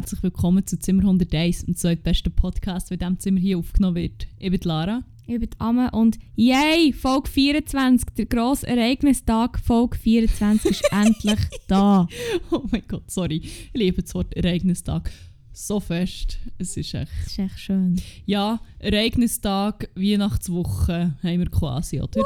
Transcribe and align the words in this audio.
Und 0.00 0.04
herzlich 0.04 0.22
willkommen 0.22 0.66
zu 0.66 0.78
Zimmer 0.78 1.02
101, 1.02 1.66
dem 1.66 1.76
zweitbesten 1.76 2.32
Podcast, 2.32 2.88
der 2.88 2.94
in 2.94 3.00
diesem 3.00 3.18
Zimmer 3.18 3.38
hier 3.38 3.58
aufgenommen 3.58 3.96
wird. 3.96 4.28
Ich 4.38 4.50
bin 4.50 4.60
Lara. 4.64 5.02
Ich 5.26 5.38
bin 5.38 5.50
Amme 5.58 5.90
und 5.90 6.18
yay, 6.36 6.94
Folge 6.94 7.28
24, 7.28 8.08
der 8.16 8.24
grosse 8.24 8.66
Ereignistag, 8.66 9.60
Folge 9.60 9.98
24 9.98 10.70
ist 10.70 10.84
endlich 10.90 11.40
da. 11.68 12.08
Oh 12.50 12.62
mein 12.70 12.82
Gott, 12.88 13.10
sorry. 13.10 13.42
Ich 13.42 13.70
liebe 13.74 14.00
das 14.00 14.14
Wort 14.14 14.34
Ereignistag 14.34 15.10
so 15.52 15.80
fest. 15.80 16.38
Es 16.56 16.78
ist 16.78 16.94
echt... 16.94 17.10
Das 17.24 17.32
ist 17.32 17.38
echt 17.38 17.58
schön. 17.58 18.00
Ja, 18.24 18.58
Ereignistag, 18.78 19.90
Weihnachtswoche 19.94 21.14
haben 21.22 21.38
wir 21.38 21.50
quasi, 21.50 22.00
oder? 22.00 22.20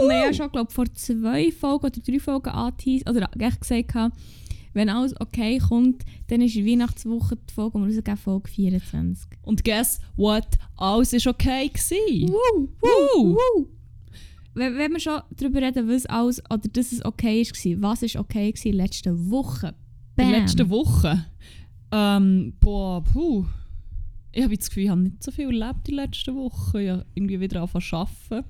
Und 0.00 0.08
wir 0.08 0.14
haben 0.14 0.26
ja 0.26 0.32
schon, 0.32 0.52
glaube 0.52 0.70
vor 0.70 0.86
zwei 0.94 1.50
Folgen 1.50 1.86
oder 1.86 2.00
drei 2.00 2.20
Folgen 2.20 2.50
angeteased, 2.50 3.08
oder 3.08 3.28
echt 3.36 3.60
gesagt, 3.60 4.12
wenn 4.72 4.88
alles 4.88 5.18
okay 5.20 5.58
kommt, 5.58 6.04
dann 6.28 6.40
ist 6.40 6.56
in 6.56 6.66
Weihnachtswoche 6.66 7.36
die 7.36 7.52
Folge, 7.52 7.78
und 7.78 7.88
wir 7.88 7.94
rausgeben, 7.94 8.16
Folge 8.16 8.48
24. 8.50 9.30
Und 9.42 9.64
guess 9.64 10.00
what? 10.16 10.46
Alles 10.76 11.12
war 11.12 11.32
okay. 11.32 11.68
Gewesen. 11.68 12.28
Woo, 12.28 12.68
woo, 12.80 13.36
woo. 13.36 13.66
Wenn, 14.54 14.76
wenn 14.76 14.92
wir 14.92 15.00
schon 15.00 15.20
darüber 15.36 15.62
reden, 15.62 15.88
was 15.88 16.06
alles, 16.06 16.42
oder 16.50 16.68
dass 16.68 16.92
es 16.92 17.04
okay 17.04 17.42
war, 17.42 17.90
was 17.90 18.02
ist 18.02 18.16
okay 18.16 18.52
war 18.54 18.66
in 18.66 18.72
der 18.72 18.84
letzten 18.86 19.30
Woche? 19.30 19.68
In 19.68 19.74
Bam. 20.16 20.30
der 20.30 20.40
letzten 20.40 20.70
Woche? 20.70 21.26
Ähm, 21.90 22.54
boah, 22.60 23.02
puh. 23.02 23.46
Ich 24.32 24.42
habe 24.42 24.56
das 24.56 24.68
Gefühl, 24.68 24.84
ich 24.84 24.88
habe 24.88 25.00
nicht 25.02 25.22
so 25.22 25.30
viel 25.30 25.46
erlebt 25.46 25.88
in 25.88 25.96
der 25.96 26.06
letzten 26.06 26.34
Woche. 26.34 26.82
Ich 26.82 26.90
habe 26.90 27.06
irgendwie 27.14 27.40
wieder 27.40 27.60
angefangen 27.60 27.84
zu 27.84 27.96
arbeiten. 27.96 28.48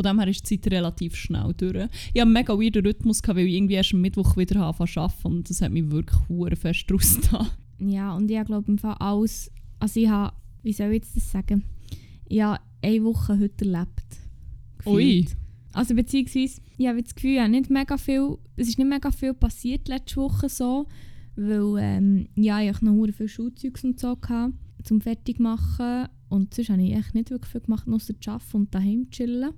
Von 0.00 0.16
dem 0.16 0.18
her 0.18 0.28
ist 0.28 0.48
die 0.48 0.58
Zeit 0.58 0.72
relativ 0.72 1.14
schnell 1.14 1.52
durch. 1.58 1.74
Ich 2.14 2.22
habe 2.22 2.22
einen 2.22 2.32
mega 2.32 2.54
weirden 2.54 2.86
Rhythmus, 2.86 3.20
gehabt, 3.20 3.36
weil 3.36 3.46
ich 3.46 3.52
irgendwie 3.52 3.74
erst 3.74 3.92
am 3.92 4.00
Mittwoch 4.00 4.34
wieder 4.34 4.62
angefangen 4.62 4.88
zu 4.88 5.00
arbeiten 5.00 5.26
und 5.26 5.50
das 5.50 5.60
hat 5.60 5.72
mich 5.72 5.90
wirklich 5.90 6.18
hure 6.26 6.56
fest 6.56 6.86
rausgetan. 6.90 7.48
Ja, 7.80 8.16
und 8.16 8.30
ich 8.30 8.44
glaube 8.44 8.72
im 8.72 8.78
Fall 8.78 8.96
alles, 8.98 9.50
also 9.78 10.00
ich 10.00 10.08
habe, 10.08 10.34
wie 10.62 10.72
soll 10.72 10.86
ich 10.86 11.02
jetzt 11.02 11.16
das 11.16 11.30
sagen, 11.30 11.64
ich 12.26 12.40
habe 12.40 12.62
eine 12.80 13.04
Woche 13.04 13.38
heute 13.38 13.66
erlebt. 13.66 14.06
Ui. 14.86 15.20
gefühlt. 15.20 15.36
Also 15.74 15.94
beziehungsweise, 15.94 16.62
ich 16.78 16.86
habe 16.86 17.02
das 17.02 17.14
Gefühl, 17.14 17.34
ja, 17.34 17.46
nicht 17.46 17.68
mega 17.68 17.98
viel, 17.98 18.38
es 18.56 18.68
ist 18.68 18.78
nicht 18.78 18.88
mega 18.88 19.10
viel 19.10 19.34
passiert 19.34 19.86
letzte 19.86 20.16
Woche 20.16 20.48
so, 20.48 20.86
weil 21.36 21.74
ähm, 21.78 22.28
ja, 22.36 22.62
ich 22.62 22.80
noch 22.80 22.92
hure 22.92 23.12
viel 23.12 23.28
Schulzeugs 23.28 23.84
und 23.84 24.00
so 24.00 24.16
hatte, 24.26 24.54
zum 24.82 25.02
fertig 25.02 25.40
machen 25.40 26.08
und 26.30 26.54
sonst 26.54 26.70
habe 26.70 26.82
ich 26.82 26.94
echt 26.94 27.14
nicht 27.14 27.28
wirklich 27.28 27.52
viel 27.52 27.60
gemacht, 27.60 27.86
außer 27.86 28.18
zu 28.18 28.30
arbeiten 28.30 28.56
und 28.56 28.74
daheim 28.74 29.10
chillen. 29.10 29.52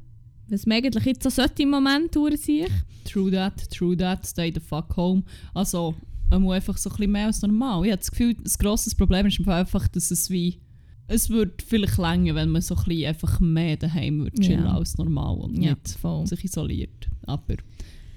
Was 0.52 0.66
man 0.66 0.76
eigentlich 0.76 1.04
jetzt 1.06 1.22
so 1.22 1.30
sollte 1.30 1.62
im 1.62 1.70
Moment 1.70 2.12
sich. 2.12 2.66
True 3.04 3.30
that, 3.30 3.70
true 3.70 3.96
that, 3.96 4.26
stay 4.26 4.52
the 4.54 4.60
fuck 4.60 4.94
home. 4.98 5.22
Also, 5.54 5.94
man 6.28 6.42
muss 6.42 6.56
einfach 6.56 6.76
so 6.76 6.90
ein 6.90 6.96
bisschen 6.96 7.12
mehr 7.12 7.26
als 7.26 7.40
normal. 7.40 7.86
Ich 7.86 7.90
habe 7.90 7.98
das 8.00 8.10
Gefühl, 8.10 8.34
das 8.34 8.58
grosses 8.58 8.94
Problem 8.94 9.24
ist 9.26 9.40
einfach, 9.48 9.88
dass 9.88 10.10
es 10.10 10.28
wie... 10.28 10.60
Es 11.08 11.30
würde 11.30 11.54
vielleicht 11.66 11.96
länger, 11.96 12.34
wenn 12.34 12.50
man 12.50 12.60
so 12.60 12.76
ein 12.76 12.84
bisschen 12.84 13.08
einfach 13.08 13.40
mehr 13.40 13.78
daheim 13.78 14.20
würde 14.20 14.38
chillen 14.40 14.64
Ja. 14.64 14.76
als 14.76 14.98
normal 14.98 15.38
und 15.38 15.54
nicht 15.56 15.88
voll. 15.98 16.26
sich 16.26 16.44
isoliert. 16.44 17.08
Aber 17.26 17.54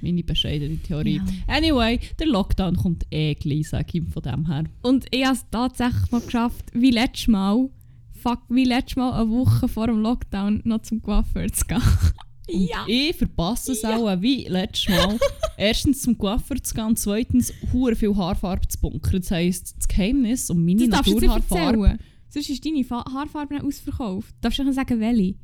meine 0.01 0.23
bescheidene 0.23 0.77
Theorie. 0.77 1.21
Ja. 1.47 1.55
Anyway, 1.55 1.99
der 2.19 2.27
Lockdown 2.27 2.75
kommt 2.75 3.05
eh 3.11 3.33
gleich, 3.35 3.69
sage 3.69 3.99
ich 3.99 4.03
von 4.09 4.21
dem 4.23 4.45
her. 4.47 4.65
Und 4.81 5.05
ich 5.11 5.23
habe 5.25 5.35
es 5.35 5.45
tatsächlich 5.49 6.11
noch 6.11 6.25
geschafft, 6.25 6.65
wie 6.73 6.91
letztes 6.91 7.29
Mal, 7.29 7.69
fuck, 8.13 8.41
wie 8.49 8.65
letztes 8.65 8.97
Mal 8.97 9.13
eine 9.21 9.29
Woche 9.29 9.67
vor 9.69 9.87
dem 9.87 10.01
Lockdown 10.01 10.61
noch 10.65 10.81
zum 10.81 11.01
Coiffeur 11.01 11.47
zu 11.47 11.65
gehen. 11.65 11.81
Und 12.47 12.69
ich 12.87 13.15
verpasse 13.15 13.71
es 13.71 13.83
auch 13.83 14.21
wie 14.21 14.45
letztes 14.47 14.89
Mal. 14.89 15.17
Erstens 15.57 16.01
zum 16.01 16.17
Coiffeur 16.17 16.61
zu 16.61 16.73
gehen 16.73 16.95
zweitens 16.95 17.53
hure 17.71 17.95
viel 17.95 18.15
Haarfarbe 18.15 18.67
zu 18.67 18.79
bunkern. 18.79 19.21
Das 19.21 19.31
heisst, 19.31 19.75
das 19.77 19.87
Geheimnis 19.87 20.49
um 20.49 20.63
meine 20.63 20.87
Das 20.87 21.05
Naturhaarfarbe... 21.05 21.97
Sonst 22.29 22.49
ist 22.49 22.65
deine 22.65 22.83
Fa 22.83 23.05
Haarfarbe 23.13 23.53
nicht 23.53 23.65
ausverkauft. 23.65 24.35
Darfst 24.41 24.59
du 24.59 24.63
nicht 24.63 24.75
sagen, 24.75 24.99
welche? 24.99 25.35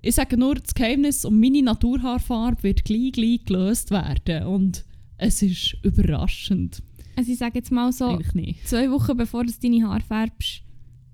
Ich 0.00 0.14
sage 0.14 0.38
nur, 0.38 0.54
das 0.54 0.74
Geheimnis 0.74 1.24
um 1.24 1.38
meine 1.38 1.62
Naturhaarfarbe 1.62 2.62
wird 2.62 2.84
gleich, 2.84 3.12
gleich 3.12 3.44
gelöst 3.44 3.90
werden. 3.90 4.46
Und 4.46 4.84
es 5.18 5.42
ist 5.42 5.76
überraschend. 5.82 6.82
Also 7.16 7.32
ich 7.32 7.38
sage 7.38 7.58
jetzt 7.58 7.72
mal 7.72 7.92
so, 7.92 8.18
zwei 8.64 8.90
Wochen 8.90 9.16
bevor 9.16 9.44
du 9.44 9.52
deine 9.62 9.86
Haare 9.86 10.02
färbst, 10.02 10.62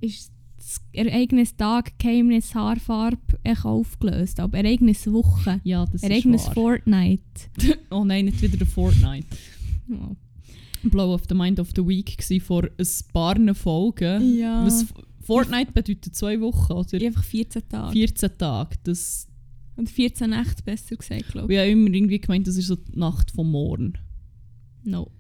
ist 0.01 0.33
Ereignistag, 0.93 1.99
Geheimnis, 1.99 2.55
Haarfarbe 2.55 3.39
echt 3.43 3.65
aufgelöst. 3.65 4.41
Aber 4.41 4.59
Ereigniswoche. 4.59 5.61
Ja, 5.65 5.87
das 5.87 6.03
Ereignis 6.03 6.43
ist 6.43 6.49
wahr. 6.49 6.55
Fortnite. 6.55 7.23
Oh 7.91 8.05
nein, 8.05 8.27
nicht 8.27 8.41
wieder 8.41 8.57
der 8.57 8.67
Fortnite. 8.67 9.27
Oh. 9.91 10.17
Blow 10.85 11.15
of 11.15 11.23
the 11.29 11.35
Mind 11.35 11.61
of 11.61 11.71
the 11.77 11.87
Week 11.87 12.17
war 12.19 12.41
vor 12.41 12.65
ein 12.65 12.87
paar 13.13 13.55
Folgen. 13.55 14.39
Ja. 14.39 14.65
Was 14.65 14.87
Fortnite 15.21 15.73
bedeutet 15.73 16.15
zwei 16.15 16.41
Wochen, 16.41 16.73
oder? 16.73 17.07
Einfach 17.07 17.25
14 17.25 17.69
Tage. 17.69 17.93
14 17.93 18.31
Tage. 18.39 18.77
Das, 18.85 19.29
Und 19.77 19.89
14 19.89 20.31
Nächte 20.31 20.63
besser 20.65 20.97
gesagt, 20.97 21.29
glaube 21.29 21.53
ich 21.53 21.59
habe 21.59 21.71
immer 21.71 21.91
irgendwie 21.91 22.21
gemeint, 22.21 22.47
das 22.47 22.57
ist 22.57 22.67
so 22.67 22.77
die 22.77 22.99
Nacht 22.99 23.31
vom 23.31 23.51
Morgen. 23.51 23.95
ich. 24.85 24.91
No. 24.91 25.11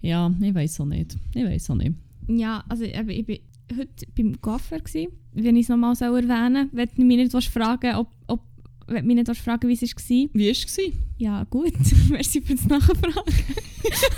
Ja, 0.00 0.32
ich 0.40 0.54
weiß 0.54 0.80
auch 0.80 0.86
nicht. 0.86 1.16
Ich 1.34 1.44
weiß 1.44 1.70
auch 1.70 1.74
nicht. 1.76 1.94
Ja, 2.28 2.62
also 2.68 2.84
eben, 2.84 3.08
ich 3.08 3.26
war 3.26 3.36
heute 3.76 4.06
beim 4.16 4.40
Coiffeur, 4.40 4.78
gewesen, 4.78 5.12
wenn 5.32 5.56
ich 5.56 5.62
es 5.62 5.68
nochmal 5.68 5.94
erwähnen 6.00 6.68
soll. 6.70 6.78
Wenn 6.78 6.88
du 6.96 7.04
mich 7.04 7.32
nicht 7.32 7.50
fragen 7.50 7.96
ob, 7.96 8.08
ob, 8.26 8.40
wenn 8.86 9.06
mich 9.06 9.16
nicht 9.16 9.36
fragen 9.36 9.68
wie 9.68 9.74
es 9.74 9.82
war. 9.82 10.28
Wie 10.32 10.46
war 10.46 10.50
es? 10.50 10.80
Ja, 11.18 11.44
gut. 11.44 11.74
Merci 12.10 12.40
für 12.40 12.54
das 12.54 12.66
Nachfragen. 12.66 13.34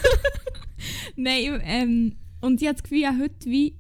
Nein, 1.17 1.61
ähm, 1.65 2.13
und 2.41 2.61
ich 2.61 2.69
habe 2.69 2.75
das 2.75 2.83
Gefühl, 2.83 2.99
ich 2.99 3.07
habe 3.07 3.23
heute 3.23 3.51
wie 3.51 3.75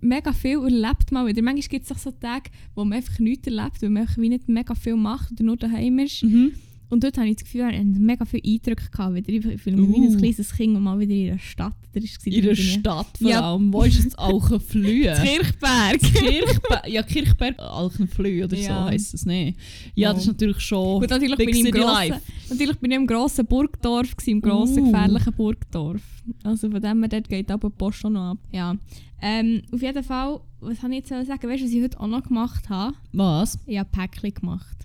mega 0.00 0.32
viel 0.32 0.58
erlebt 0.58 1.12
mal 1.12 1.26
wieder. 1.26 1.42
Manchmal 1.42 1.68
gibt 1.68 1.84
es 1.84 1.92
auch 1.92 1.98
so 1.98 2.10
Tage, 2.10 2.50
wo 2.74 2.84
man 2.84 2.98
einfach 2.98 3.18
nichts 3.18 3.46
erlebt, 3.46 3.82
weil 3.82 3.90
man 3.90 4.02
einfach 4.02 4.18
wie 4.18 4.28
nicht 4.28 4.48
mega 4.48 4.74
viel 4.74 4.96
macht 4.96 5.32
oder 5.32 5.44
nur 5.44 5.56
daheim 5.56 5.98
ist. 5.98 6.22
Mhm. 6.22 6.52
Und 6.90 7.04
dort 7.04 7.18
habe 7.18 7.28
ich 7.28 7.36
das 7.36 7.44
Gefühl, 7.44 7.68
ich 7.70 7.76
hatte 7.78 7.84
mega 7.84 8.24
viele 8.24 8.42
Eindrücke 8.44 8.90
gehabt. 8.90 9.14
Wieder. 9.14 9.28
Ich 9.52 9.60
fühle 9.60 9.76
mich 9.76 9.88
wie 9.90 10.00
Uh. 10.00 10.10
ein 10.12 10.16
kleines 10.18 10.52
Kind, 10.56 10.74
das 10.74 10.82
mal 10.82 10.98
wieder 10.98 11.12
in 11.14 11.30
einer 11.30 11.38
Stadt 11.38 11.74
war. 11.92 12.02
In 12.32 12.42
der 12.42 12.54
Stadt 12.54 13.18
vor 13.20 13.28
Ja. 13.30 13.40
allem. 13.52 13.72
Wo 13.72 13.82
ist 13.82 14.06
es 14.06 14.14
Alchenflühe? 14.18 15.14
Kirchberg. 15.22 16.00
Kirchberg, 16.00 16.88
ja, 16.88 17.02
Kirchberg 17.02 17.58
Alchenflühe 17.58 18.44
oder 18.44 18.56
so 18.56 18.62
Ja. 18.62 18.84
heisst 18.86 19.12
es 19.14 19.26
nicht. 19.26 19.58
Ja, 19.94 20.12
das 20.12 20.22
ist 20.22 20.28
natürlich 20.28 20.60
schon 20.60 21.00
Gut, 21.00 21.10
natürlich 21.10 21.36
bin, 21.36 21.48
ich 21.50 21.64
im 21.64 21.70
grossen, 21.72 21.86
Life. 22.10 22.20
natürlich 22.50 22.76
bin 22.78 22.90
ich 22.90 22.96
im 22.96 23.06
grossen 23.06 23.46
Burgdorf, 23.46 24.16
gewesen, 24.16 24.30
im 24.30 24.40
grossen, 24.40 24.82
Uh. 24.84 24.92
gefährlichen 24.92 25.32
Burgdorf. 25.34 26.02
Also 26.42 26.70
von 26.70 26.80
dem 26.80 27.00
her, 27.00 27.08
dort 27.08 27.28
geht 27.28 27.50
aber 27.50 27.68
die 27.70 27.76
Post 27.76 27.98
schon 27.98 28.14
noch 28.14 28.30
ab. 28.32 28.38
Ja. 28.52 28.76
Ähm, 29.20 29.62
auf 29.72 29.82
jeden 29.82 30.04
Fall, 30.04 30.40
was 30.60 30.82
habe 30.82 30.92
ich 30.94 30.98
jetzt 31.00 31.08
sagen? 31.08 31.28
Weißt 31.48 31.60
du, 31.60 31.66
was 31.66 31.72
ich 31.72 31.82
heute 31.82 32.00
auch 32.00 32.06
noch 32.06 32.22
gemacht 32.22 32.68
habe? 32.68 32.94
Was? 33.12 33.58
Ich 33.66 33.76
habe 33.78 33.88
Päckchen 33.90 34.32
gemacht. 34.32 34.76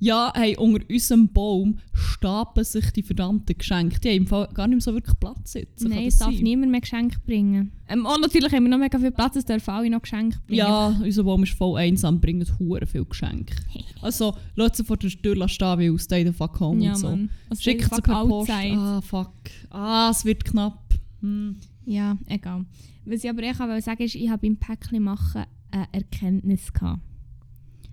Ja, 0.00 0.32
hey, 0.34 0.56
unter 0.56 0.84
unserem 0.88 1.28
Baum 1.32 1.78
stapeln 1.92 2.64
sich 2.64 2.90
die 2.92 3.02
verdammten 3.02 3.58
Geschenke. 3.58 3.98
Die 3.98 4.08
haben 4.08 4.16
im 4.18 4.26
Fall 4.26 4.48
gar 4.54 4.68
nicht 4.68 4.76
mehr 4.76 4.80
so 4.80 4.94
wirklich 4.94 5.18
Platz 5.18 5.54
jetzt. 5.54 5.82
Nein, 5.82 6.06
es 6.06 6.18
darf 6.18 6.30
niemand 6.30 6.70
mehr 6.70 6.80
Geschenke 6.80 7.18
bringen. 7.26 7.72
Ähm, 7.88 8.06
und 8.06 8.20
natürlich 8.20 8.52
haben 8.52 8.64
wir 8.64 8.70
noch 8.70 8.78
mega 8.78 8.98
viel 8.98 9.10
Platz, 9.10 9.36
es 9.36 9.44
dürfen 9.44 9.70
alle 9.70 9.90
noch 9.90 10.02
Geschenke 10.02 10.38
bringen. 10.46 10.58
Ja, 10.58 10.96
unser 11.02 11.24
Baum 11.24 11.42
ist 11.42 11.52
voll 11.54 11.78
einsam, 11.78 12.20
bringt 12.20 12.58
hure 12.58 12.86
viel 12.86 13.04
Geschenke. 13.04 13.56
Also, 14.00 14.36
lass 14.54 14.76
sie 14.76 14.84
vor 14.84 14.96
der 14.96 15.10
Tür 15.10 15.48
stehen, 15.48 15.78
weil 15.78 15.98
stay 15.98 16.24
the 16.24 16.32
fuck 16.32 16.60
home 16.60 16.84
ja 16.84 16.92
und 16.92 16.98
so. 16.98 17.08
Also 17.50 17.62
Schickt 17.62 17.92
sie 17.92 18.02
per 18.02 18.26
Post. 18.26 18.50
Ah, 18.50 19.00
fuck. 19.00 19.32
Ah, 19.70 20.10
es 20.10 20.24
wird 20.24 20.44
knapp. 20.44 20.94
Hm. 21.20 21.56
Ja, 21.86 22.16
egal. 22.26 22.64
Was 23.04 23.24
ich 23.24 23.30
aber 23.30 23.42
echt 23.42 23.60
auch 23.60 23.80
sagen 23.80 24.02
ist, 24.02 24.14
ich 24.14 24.28
habe 24.28 24.42
beim 24.42 24.56
Päckchen 24.56 25.02
machen 25.02 25.44
eine 25.70 25.88
Erkenntnis 25.92 26.72
gehabt. 26.72 27.00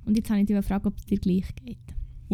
Und 0.06 0.18
jetzt 0.18 0.30
habe 0.30 0.42
ich 0.42 0.46
dich 0.46 0.56
gefragt, 0.56 0.86
ob 0.86 0.98
es 0.98 1.06
dir 1.06 1.18
gleich 1.18 1.56
geht. 1.56 1.78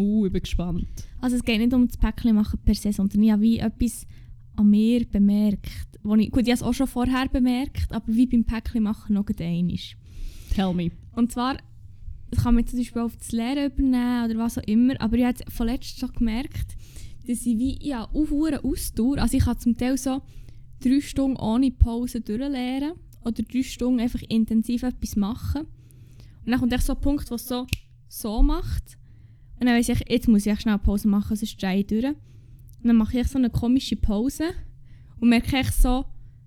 Uh, 0.02 0.26
ich 0.26 0.32
bin 0.32 0.42
gespannt. 0.42 0.86
Also 1.20 1.36
es 1.36 1.44
geht 1.44 1.60
nicht 1.60 1.72
um 1.72 1.86
das 1.86 1.96
Päckchen 1.96 2.34
machen 2.34 2.58
per 2.64 2.74
se, 2.74 2.92
sondern 2.92 3.22
ich 3.22 3.30
habe 3.30 3.42
wie 3.42 3.58
etwas 3.58 4.06
an 4.56 4.68
mir 4.68 5.06
bemerkt. 5.06 5.98
Wo 6.02 6.16
ich, 6.16 6.30
gut, 6.30 6.42
ich 6.42 6.48
habe 6.48 6.54
es 6.54 6.62
auch 6.62 6.74
schon 6.74 6.88
vorher 6.88 7.28
bemerkt, 7.28 7.92
aber 7.92 8.04
wie 8.08 8.26
beim 8.26 8.44
Päckchen 8.44 8.82
machen 8.82 9.14
noch 9.14 9.26
einmal. 9.38 9.78
Tell 10.52 10.74
me. 10.74 10.90
Und 11.14 11.30
zwar, 11.30 11.58
das 12.30 12.42
kann 12.42 12.56
man 12.56 12.66
zum 12.66 12.78
Beispiel 12.80 13.02
auf 13.02 13.16
das 13.16 13.30
Lehren 13.30 13.70
übernehmen 13.70 14.24
oder 14.24 14.38
was 14.38 14.58
auch 14.58 14.66
immer, 14.66 15.00
aber 15.00 15.16
ich 15.16 15.24
habe 15.24 15.38
von 15.48 15.66
letztem 15.66 16.00
schon 16.08 16.16
gemerkt, 16.16 16.76
dass 17.26 17.46
ich 17.46 17.58
wie, 17.58 17.78
ja, 17.80 18.04
auf 18.04 18.32
Ausdauer, 18.32 19.18
also 19.18 19.36
ich 19.36 19.44
kann 19.44 19.58
zum 19.58 19.76
Teil 19.76 19.96
so 19.96 20.20
drei 20.80 21.00
Stunden 21.00 21.36
ohne 21.36 21.70
Pause 21.70 22.20
durchlehren 22.20 22.94
oder 23.24 23.42
drei 23.42 23.62
Stunden 23.62 24.00
einfach 24.00 24.22
intensiv 24.28 24.82
etwas 24.82 25.14
machen. 25.14 25.62
Und 26.44 26.50
dann 26.50 26.58
kommt 26.58 26.72
echt 26.72 26.84
so 26.84 26.94
ein 26.94 27.00
Punkt, 27.00 27.30
wo 27.30 27.36
es 27.36 27.46
so, 27.46 27.66
so 28.08 28.42
macht. 28.42 28.98
Und 29.62 29.66
dann 29.66 29.76
weiss 29.76 29.88
ich, 29.88 30.00
jetzt 30.08 30.26
muss 30.26 30.44
ich 30.44 30.60
schnell 30.60 30.76
Pause 30.76 31.06
machen, 31.06 31.36
sonst 31.36 31.52
stehe 31.52 31.78
ich 31.78 31.86
durch. 31.86 32.04
Und 32.04 32.16
dann 32.82 32.96
mache 32.96 33.20
ich 33.20 33.28
so 33.28 33.38
eine 33.38 33.48
komische 33.48 33.94
Pause 33.94 34.46
und 35.20 35.28
merke 35.28 35.56
echt 35.56 35.74
so, 35.74 36.04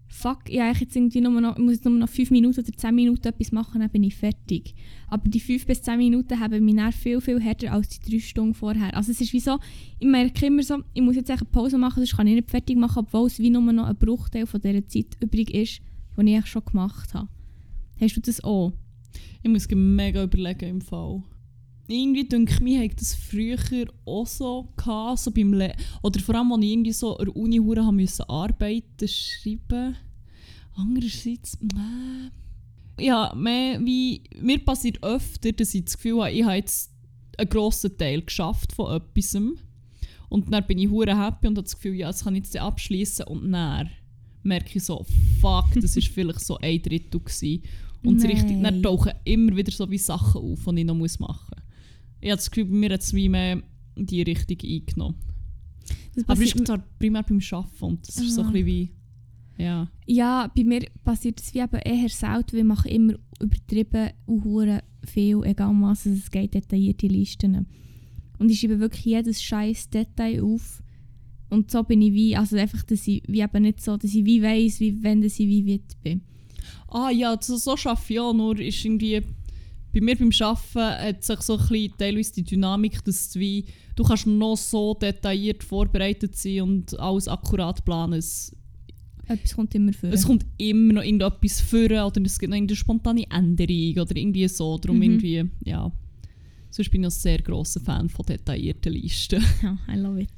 fuck, 0.10 0.50
ich, 0.50 0.56
jetzt 0.58 0.98
irgendwie 0.98 1.22
nur 1.22 1.40
noch, 1.40 1.56
ich 1.56 1.64
muss 1.64 1.76
jetzt 1.76 1.86
nur 1.86 1.98
noch 1.98 2.10
5 2.10 2.30
Minuten 2.32 2.60
oder 2.60 2.74
10 2.74 2.94
Minuten 2.94 3.26
etwas 3.26 3.54
machen, 3.54 3.80
dann 3.80 3.90
bin 3.90 4.04
ich 4.04 4.18
fertig. 4.18 4.76
Aber 5.08 5.30
die 5.30 5.40
5 5.40 5.66
bis 5.66 5.82
10 5.84 5.98
Minuten 5.98 6.38
haben 6.42 6.66
mich 6.66 6.76
dann 6.76 6.92
viel, 6.92 7.22
viel 7.22 7.40
härter 7.40 7.72
als 7.72 7.88
die 7.88 8.18
3 8.18 8.20
Stunden 8.20 8.54
vorher. 8.54 8.94
Also 8.94 9.14
es 9.14 9.22
ist 9.22 9.32
wie 9.32 9.40
so, 9.40 9.60
ich 9.98 10.08
merke 10.08 10.48
immer 10.48 10.64
so, 10.64 10.84
ich 10.94 11.02
muss 11.02 11.16
jetzt 11.16 11.32
eine 11.32 11.46
Pause 11.46 11.78
machen, 11.78 12.00
sonst 12.00 12.18
kann 12.18 12.28
ich 12.28 12.36
nicht 12.36 12.52
fertig 12.52 12.78
machen, 12.78 13.00
obwohl 13.00 13.28
es 13.28 13.40
wie 13.40 13.50
nur 13.50 13.62
noch 13.62 13.88
ein 13.88 13.96
Bruchteil 13.96 14.46
von 14.46 14.60
dieser 14.60 14.86
Zeit 14.90 15.16
übrig 15.22 15.54
ist, 15.54 15.80
die 16.20 16.36
ich 16.36 16.46
schon 16.48 16.66
gemacht 16.66 17.14
habe. 17.14 17.30
Hast 17.98 18.18
du 18.18 18.20
das 18.20 18.44
auch? 18.44 18.74
Ich 19.42 19.50
muss 19.50 19.70
mega 19.70 20.22
überlegen 20.22 20.68
im 20.68 20.82
Fall. 20.82 21.24
Irgendwie 21.88 22.28
denke 22.28 22.54
ich 22.54 22.60
mir, 22.62 22.80
habe 22.80 22.96
das 22.96 23.14
früher 23.14 23.88
auch 24.06 24.26
so 24.26 24.70
gehabt, 24.76 25.20
so 25.20 25.32
beim 25.32 25.54
Le 25.54 25.76
Oder 26.02 26.20
vor 26.20 26.36
allem, 26.36 26.52
als 26.52 26.64
ich 26.64 26.72
irgendwie 26.72 26.94
so 26.94 27.18
an 27.18 27.26
der 27.26 27.36
Uni 27.36 27.58
haben 27.58 27.96
musste 27.96 28.28
arbeiten, 28.28 29.08
schreiben. 29.08 29.96
Andererseits, 30.76 31.56
äh, 31.56 33.06
ja, 33.06 33.34
mehr 33.36 33.80
wie, 33.86 34.24
mir 34.40 34.60
passiert 34.60 35.02
öfter, 35.04 35.52
dass 35.52 35.76
ich 35.76 35.86
das 35.86 35.98
Gefühl 35.98 36.22
habe, 36.22 36.32
ich 36.32 36.44
habe 36.44 36.56
jetzt 36.56 36.92
einen 37.38 37.50
grossen 37.50 37.98
Teil 37.98 38.22
geschafft 38.22 38.74
von 38.74 38.96
etwas. 38.96 39.36
Und 40.30 40.52
dann 40.52 40.66
bin 40.66 40.80
ich 40.80 40.90
hure 40.90 41.18
happy 41.18 41.48
und 41.48 41.58
habe 41.58 41.64
das 41.64 41.76
Gefühl, 41.76 41.96
ja, 41.96 42.08
das 42.08 42.24
kann 42.24 42.36
ich 42.36 42.46
jetzt 42.46 42.58
abschließen 42.58 43.26
und 43.26 43.52
dann 43.52 43.90
merke 44.44 44.78
ich 44.78 44.84
so, 44.84 45.06
fuck, 45.40 45.66
das 45.76 45.96
war 45.96 46.04
vielleicht 46.14 46.42
so 46.42 46.58
ein 46.58 46.82
Drittel 46.82 47.20
gewesen. 47.20 47.64
Und 48.04 48.24
richtig, 48.24 48.62
dann 48.62 48.84
tauchen 48.84 49.14
immer 49.24 49.56
wieder 49.56 49.72
so 49.72 49.90
wie 49.90 49.98
Sachen 49.98 50.42
auf, 50.42 50.60
die 50.66 50.80
ich 50.80 50.86
noch 50.86 50.96
machen 50.96 51.18
muss. 51.20 51.55
Ich 52.26 52.32
habe 52.32 52.38
das 52.38 52.50
Gefühl, 52.50 52.66
mir 52.66 52.92
hat 52.92 53.02
es 53.02 53.14
wie 53.14 53.30
mehr 53.30 53.62
die 53.96 54.24
Richtung 54.24 54.58
eingenommen. 54.68 55.16
Aber 56.26 56.42
ich 56.42 56.56
bin 56.56 56.66
primär 56.98 57.22
beim 57.22 57.40
Arbeiten 57.52 57.86
und 57.86 58.08
das 58.08 58.18
Aha. 58.18 58.26
ist 58.26 58.34
so 58.34 58.42
ein 58.42 58.52
bisschen 58.52 58.66
wie... 58.66 58.92
Ja. 59.60 59.92
ja, 60.08 60.52
bei 60.54 60.64
mir 60.64 60.88
passiert 61.04 61.40
es 61.40 61.54
wie 61.54 61.60
eben 61.60 61.78
eher 61.78 62.10
selten, 62.10 62.54
weil 62.54 62.60
ich 62.62 62.66
mache 62.66 62.90
immer 62.90 63.14
übertrieben 63.40 64.10
und 64.26 64.82
viel, 65.06 65.44
egal 65.44 65.72
was 65.82 66.08
es 66.08 66.32
geht, 66.32 66.56
detaillierte 66.56 67.06
Listen. 67.06 67.68
Und 68.40 68.50
ich 68.50 68.60
schreibe 68.60 68.80
wirklich 68.80 69.06
jedes 69.06 69.44
scheiß 69.44 69.92
Detail 69.92 70.42
auf. 70.42 70.82
Und 71.52 71.70
so 71.70 71.84
bin 71.84 72.02
ich 72.02 72.12
wie, 72.14 72.36
also 72.36 72.58
einfach, 72.58 72.82
dass 72.84 73.08
ich 73.08 73.22
wie 73.28 73.42
eben 73.42 73.62
nicht 73.62 73.82
so, 73.82 73.98
dass 73.98 74.16
ich 74.16 74.26
wie 74.26 74.42
weiss, 74.42 74.80
wie, 74.80 75.04
wenn 75.04 75.22
ich 75.22 75.38
wie 75.38 75.68
weit 75.68 76.02
bin 76.02 76.22
ah 76.88 77.10
ja, 77.10 77.38
so, 77.40 77.58
so 77.58 77.72
arbeite 77.72 78.14
ich 78.14 78.20
auch, 78.20 78.34
nur 78.34 78.60
ist 78.60 78.84
irgendwie, 78.84 79.22
bei 79.96 80.02
mir 80.02 80.18
beim 80.18 80.30
Arbeiten 80.42 81.08
hat 81.08 81.24
sich 81.24 81.40
so 81.40 81.54
ein 81.54 81.68
bisschen 81.68 81.94
teilweise 81.98 82.34
die 82.34 82.44
Dynamik, 82.44 83.02
dass 83.06 83.32
du, 83.32 83.40
wie, 83.40 83.64
du 83.96 84.04
kannst 84.04 84.28
noch 84.28 84.58
so 84.58 84.94
detailliert 84.94 85.64
vorbereitet 85.64 86.36
sein 86.36 86.62
und 86.64 87.00
alles 87.00 87.30
akkurat 87.30 87.84
planen. 87.86 88.20
Es, 88.20 88.54
etwas 89.26 89.56
kommt 89.56 89.74
immer 89.74 89.94
vor. 89.94 90.10
Es 90.10 90.26
kommt 90.26 90.46
immer 90.58 90.94
noch 90.96 91.02
irgendetwas 91.02 91.62
vor 91.62 91.86
oder 91.86 92.22
es 92.26 92.38
gibt 92.38 92.50
noch 92.50 92.58
eine 92.58 92.76
spontane 92.76 93.24
Änderung 93.32 94.04
oder 94.04 94.18
irgendwie 94.18 94.46
so. 94.50 94.78
Darum 94.78 94.98
mhm. 94.98 95.04
irgendwie, 95.04 95.46
ja. 95.64 95.90
Sonst 96.72 96.92
bin 96.92 97.04
ich 97.04 97.08
ein 97.08 97.12
sehr 97.12 97.38
grosser 97.38 97.80
Fan 97.80 98.10
von 98.10 98.26
detaillierten 98.26 98.92
Listen. 98.92 99.42
Ja, 99.64 99.78
I 99.90 99.98
love 99.98 100.22
it. 100.22 100.30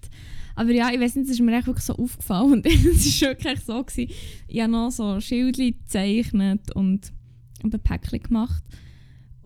Aber 0.53 0.71
ja, 0.71 0.91
ich 0.91 0.99
weiß 0.99 1.15
nicht, 1.15 1.25
es 1.25 1.31
ist 1.31 1.41
mir 1.41 1.57
echt 1.57 1.65
wirklich 1.65 1.85
so 1.85 1.95
aufgefallen. 1.95 2.53
Und 2.53 2.65
es 2.67 3.21
war 3.23 3.29
wirklich 3.29 3.59
so, 3.61 3.83
gewesen, 3.83 4.13
ich 4.47 4.61
habe 4.61 4.71
noch 4.71 4.91
so 4.91 5.19
Schildchen 5.19 5.79
gezeichnet 5.79 6.75
und, 6.75 7.11
und 7.63 7.73
ein 7.73 7.81
Päckchen 7.81 8.21
gemacht. 8.21 8.63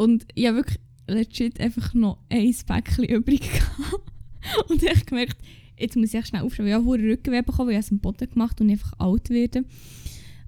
Und 0.01 0.25
ich 0.33 0.47
habe 0.47 0.57
wirklich 0.57 0.79
legit 1.07 1.59
einfach 1.59 1.93
noch 1.93 2.17
ein 2.27 2.55
Päckchen 2.65 3.03
übrig 3.03 3.41
gehabt. 3.41 4.11
Und 4.67 4.81
ich 4.81 5.05
gemerkt, 5.05 5.37
jetzt 5.77 5.95
muss 5.95 6.11
ich 6.11 6.25
schnell 6.25 6.41
aufschreiben. 6.41 6.71
Ich 6.71 6.73
habe 6.73 6.87
Rückenweh 6.87 7.43
bekommen, 7.43 7.69
weil 7.69 7.79
ich 7.79 7.85
es 7.85 7.91
am 7.91 7.99
Boden 7.99 8.27
gemacht 8.27 8.59
und 8.59 8.69
ich 8.69 8.79
einfach 8.79 8.93
alt 8.97 9.29
werde. 9.29 9.63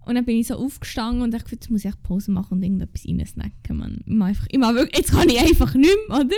Und 0.08 0.16
dann 0.16 0.26
bin 0.26 0.38
ich 0.38 0.48
so 0.48 0.56
aufgestanden 0.56 1.22
und 1.22 1.36
dachte, 1.36 1.52
jetzt 1.52 1.70
muss 1.70 1.86
ich 1.86 1.94
Pause 2.02 2.32
machen 2.32 2.56
und 2.56 2.64
irgendetwas 2.64 3.06
reinsnacken. 3.06 3.78
Man. 3.78 4.00
Ich 4.08 4.20
einfach, 4.20 4.48
ich 4.50 4.60
wirklich, 4.60 4.98
jetzt 4.98 5.12
kann 5.12 5.30
ich 5.30 5.40
einfach 5.40 5.76
nicht 5.76 5.98
mehr, 6.10 6.22
oder? 6.22 6.36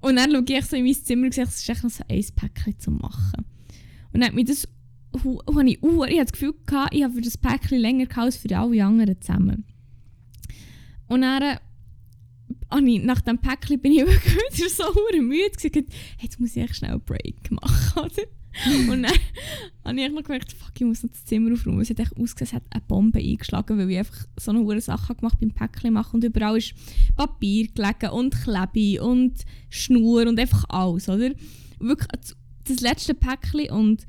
Und 0.00 0.14
dann 0.14 0.30
schaue 0.30 0.44
ich 0.46 0.66
so 0.66 0.76
in 0.76 0.84
mein 0.84 0.94
Zimmer 0.94 1.24
und 1.24 1.34
sehe, 1.34 1.44
es 1.44 1.56
ist 1.56 1.68
echt 1.68 1.82
noch 1.82 1.90
so 1.90 2.04
ein 2.08 2.24
Päckchen 2.36 2.78
zu 2.78 2.92
machen. 2.92 3.44
Und 4.12 4.20
dann 4.20 4.36
hat 4.36 4.48
das, 4.48 4.68
habe 5.24 5.68
ich, 5.68 5.82
uh, 5.82 6.04
ich 6.04 6.16
das 6.16 6.30
Gefühl 6.30 6.54
gehabt, 6.64 6.94
ich 6.94 7.02
habe 7.02 7.14
für 7.14 7.22
das 7.22 7.36
Päckchen 7.36 7.80
länger 7.80 8.06
gehabt 8.06 8.26
als 8.26 8.36
für 8.36 8.56
alle 8.56 8.84
anderen 8.84 9.20
zusammen. 9.20 9.64
Und 11.08 11.22
dann, 11.22 11.58
oh 12.70 12.78
ich, 12.78 13.02
nach 13.02 13.20
dem 13.20 13.38
Päckchen 13.38 13.80
bin 13.80 13.92
ich 13.92 14.00
wirklich 14.06 14.34
wieder 14.34 14.68
so 14.68 14.84
müde 15.20 15.50
gesagt, 15.50 15.74
hey, 15.74 15.86
jetzt 16.20 16.40
muss 16.40 16.56
ich 16.56 16.62
echt 16.62 16.76
schnell 16.76 16.92
einen 16.92 17.00
Break 17.02 17.50
machen, 17.50 18.00
oder? 18.00 18.22
und 18.90 19.02
dann 19.02 19.12
habe 19.84 20.00
ich 20.00 20.10
noch 20.10 20.22
gemerkt, 20.22 20.52
fuck, 20.52 20.72
ich 20.74 20.84
muss 20.84 21.02
noch 21.02 21.10
das 21.10 21.24
Zimmer 21.24 21.52
aufräumen. 21.52 21.80
Es 21.80 21.90
hat 21.90 22.00
echt 22.00 22.16
ausgesehen, 22.16 22.48
es 22.48 22.52
hat 22.52 22.64
eine 22.70 22.82
Bombe 22.86 23.20
eingeschlagen, 23.20 23.78
weil 23.78 23.90
ich 23.90 23.98
einfach 23.98 24.26
so 24.38 24.50
eine 24.50 24.60
hohe 24.60 24.80
Sache 24.80 25.14
gemacht 25.14 25.38
beim 25.40 25.52
Päckchen 25.52 25.92
machen 25.92 26.16
und 26.16 26.24
überall 26.24 26.58
ist 26.58 26.74
Papier 27.16 27.68
gelegen 27.68 28.10
und 28.10 28.34
Klebe 28.34 29.02
und 29.04 29.44
Schnur 29.68 30.26
und 30.26 30.38
einfach 30.38 30.64
alles, 30.68 31.08
oder? 31.08 31.30
Wirklich, 31.78 32.08
das 32.64 32.80
letzte 32.80 33.14
Päckchen 33.14 33.70
und 33.70 34.06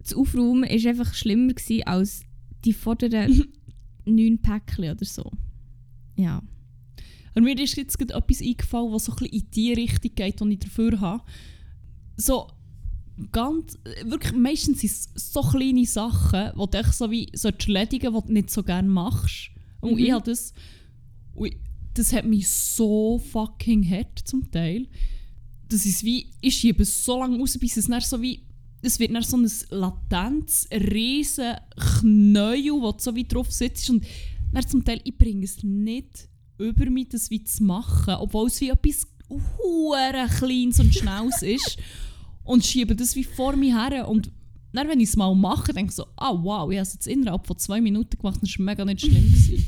das 0.00 0.14
Aufräumen 0.14 0.62
war 0.62 0.90
einfach 0.90 1.14
schlimmer 1.14 1.52
gewesen 1.52 1.84
als 1.84 2.22
die 2.64 2.72
vorderen 2.72 3.44
neun 4.04 4.38
Päckchen 4.40 4.90
oder 4.90 5.04
so. 5.04 5.30
Ja. 6.16 6.42
Und 7.34 7.44
mir 7.44 7.58
ist 7.58 7.76
jetzt 7.76 7.98
gerade 7.98 8.14
etwas 8.14 8.40
eingefallen, 8.40 8.92
was 8.92 9.04
so 9.04 9.12
ein 9.12 9.16
bisschen 9.16 9.40
in 9.40 9.50
die 9.50 9.72
Richtung 9.72 10.14
geht, 10.14 10.40
die 10.40 10.52
ich 10.52 10.58
dafür 10.58 11.00
habe. 11.00 11.22
So, 12.16 12.48
ganz, 13.32 13.78
wirklich 14.04 14.32
meistens 14.32 14.80
sind 14.80 14.90
es 14.90 15.32
so 15.32 15.42
kleine 15.42 15.86
Sachen, 15.86 16.52
die 16.54 16.70
du 16.70 16.92
so 16.92 17.10
wie 17.10 17.28
so 17.34 17.48
erledigen 17.48 18.14
die 18.14 18.26
du 18.26 18.32
nicht 18.32 18.50
so 18.50 18.62
gerne 18.62 18.88
machst. 18.88 19.50
Und 19.80 19.92
mhm. 19.92 19.98
ich 19.98 20.12
habe 20.12 20.24
das, 20.24 20.52
das 21.94 22.12
hat 22.12 22.24
mich 22.24 22.48
so 22.48 23.18
fucking 23.18 23.88
hart 23.88 24.20
zum 24.24 24.50
Teil. 24.50 24.88
Das 25.68 25.84
ist 25.84 26.04
wie, 26.04 26.30
ich 26.40 26.56
schiebe 26.56 26.82
es 26.82 27.04
so 27.04 27.18
lange 27.20 27.38
raus, 27.38 27.58
bis 27.58 27.76
es 27.76 27.86
dann 27.86 28.00
so 28.00 28.20
wie, 28.22 28.46
es 28.80 28.98
wird 28.98 29.14
dann 29.14 29.22
so 29.22 29.36
ein 29.36 29.50
latentes, 29.70 30.68
riesen 30.72 31.56
Knäuel, 32.00 32.80
wo 32.80 32.92
du 32.92 32.98
so 32.98 33.14
wie 33.14 33.24
drauf 33.24 33.50
sitzt 33.52 33.90
und 33.90 34.04
dann 34.52 34.66
zum 34.66 34.84
Teil, 34.84 35.00
ich 35.04 35.16
bringe 35.16 35.44
es 35.44 35.62
nicht 35.62 36.28
über 36.58 36.90
mich, 36.90 37.08
das 37.10 37.30
wie 37.30 37.42
zu 37.44 37.64
machen, 37.64 38.14
obwohl 38.14 38.48
es 38.48 38.60
wie 38.60 38.70
etwas 38.70 39.06
hure 39.28 40.26
kleines 40.38 40.80
und 40.80 40.94
schnelles 40.94 41.42
ist 41.42 41.78
und 42.44 42.64
schiebe 42.64 42.96
das 42.96 43.14
wie 43.14 43.24
vor 43.24 43.56
mir 43.56 43.88
her. 43.88 44.08
Und 44.08 44.32
dann, 44.72 44.88
wenn 44.88 45.00
ich 45.00 45.10
es 45.10 45.16
mal 45.16 45.34
mache, 45.34 45.72
denke 45.72 45.90
ich 45.90 45.96
so, 45.96 46.06
ah 46.16 46.32
wow, 46.34 46.70
ich 46.70 46.78
habe 46.78 46.86
es 46.86 46.94
jetzt 46.94 47.06
innerhalb 47.06 47.46
von 47.46 47.58
zwei 47.58 47.80
Minuten 47.80 48.16
gemacht, 48.18 48.40
das 48.42 48.58
war 48.58 48.64
mega 48.64 48.84
nicht 48.84 49.02
schlimm. 49.02 49.34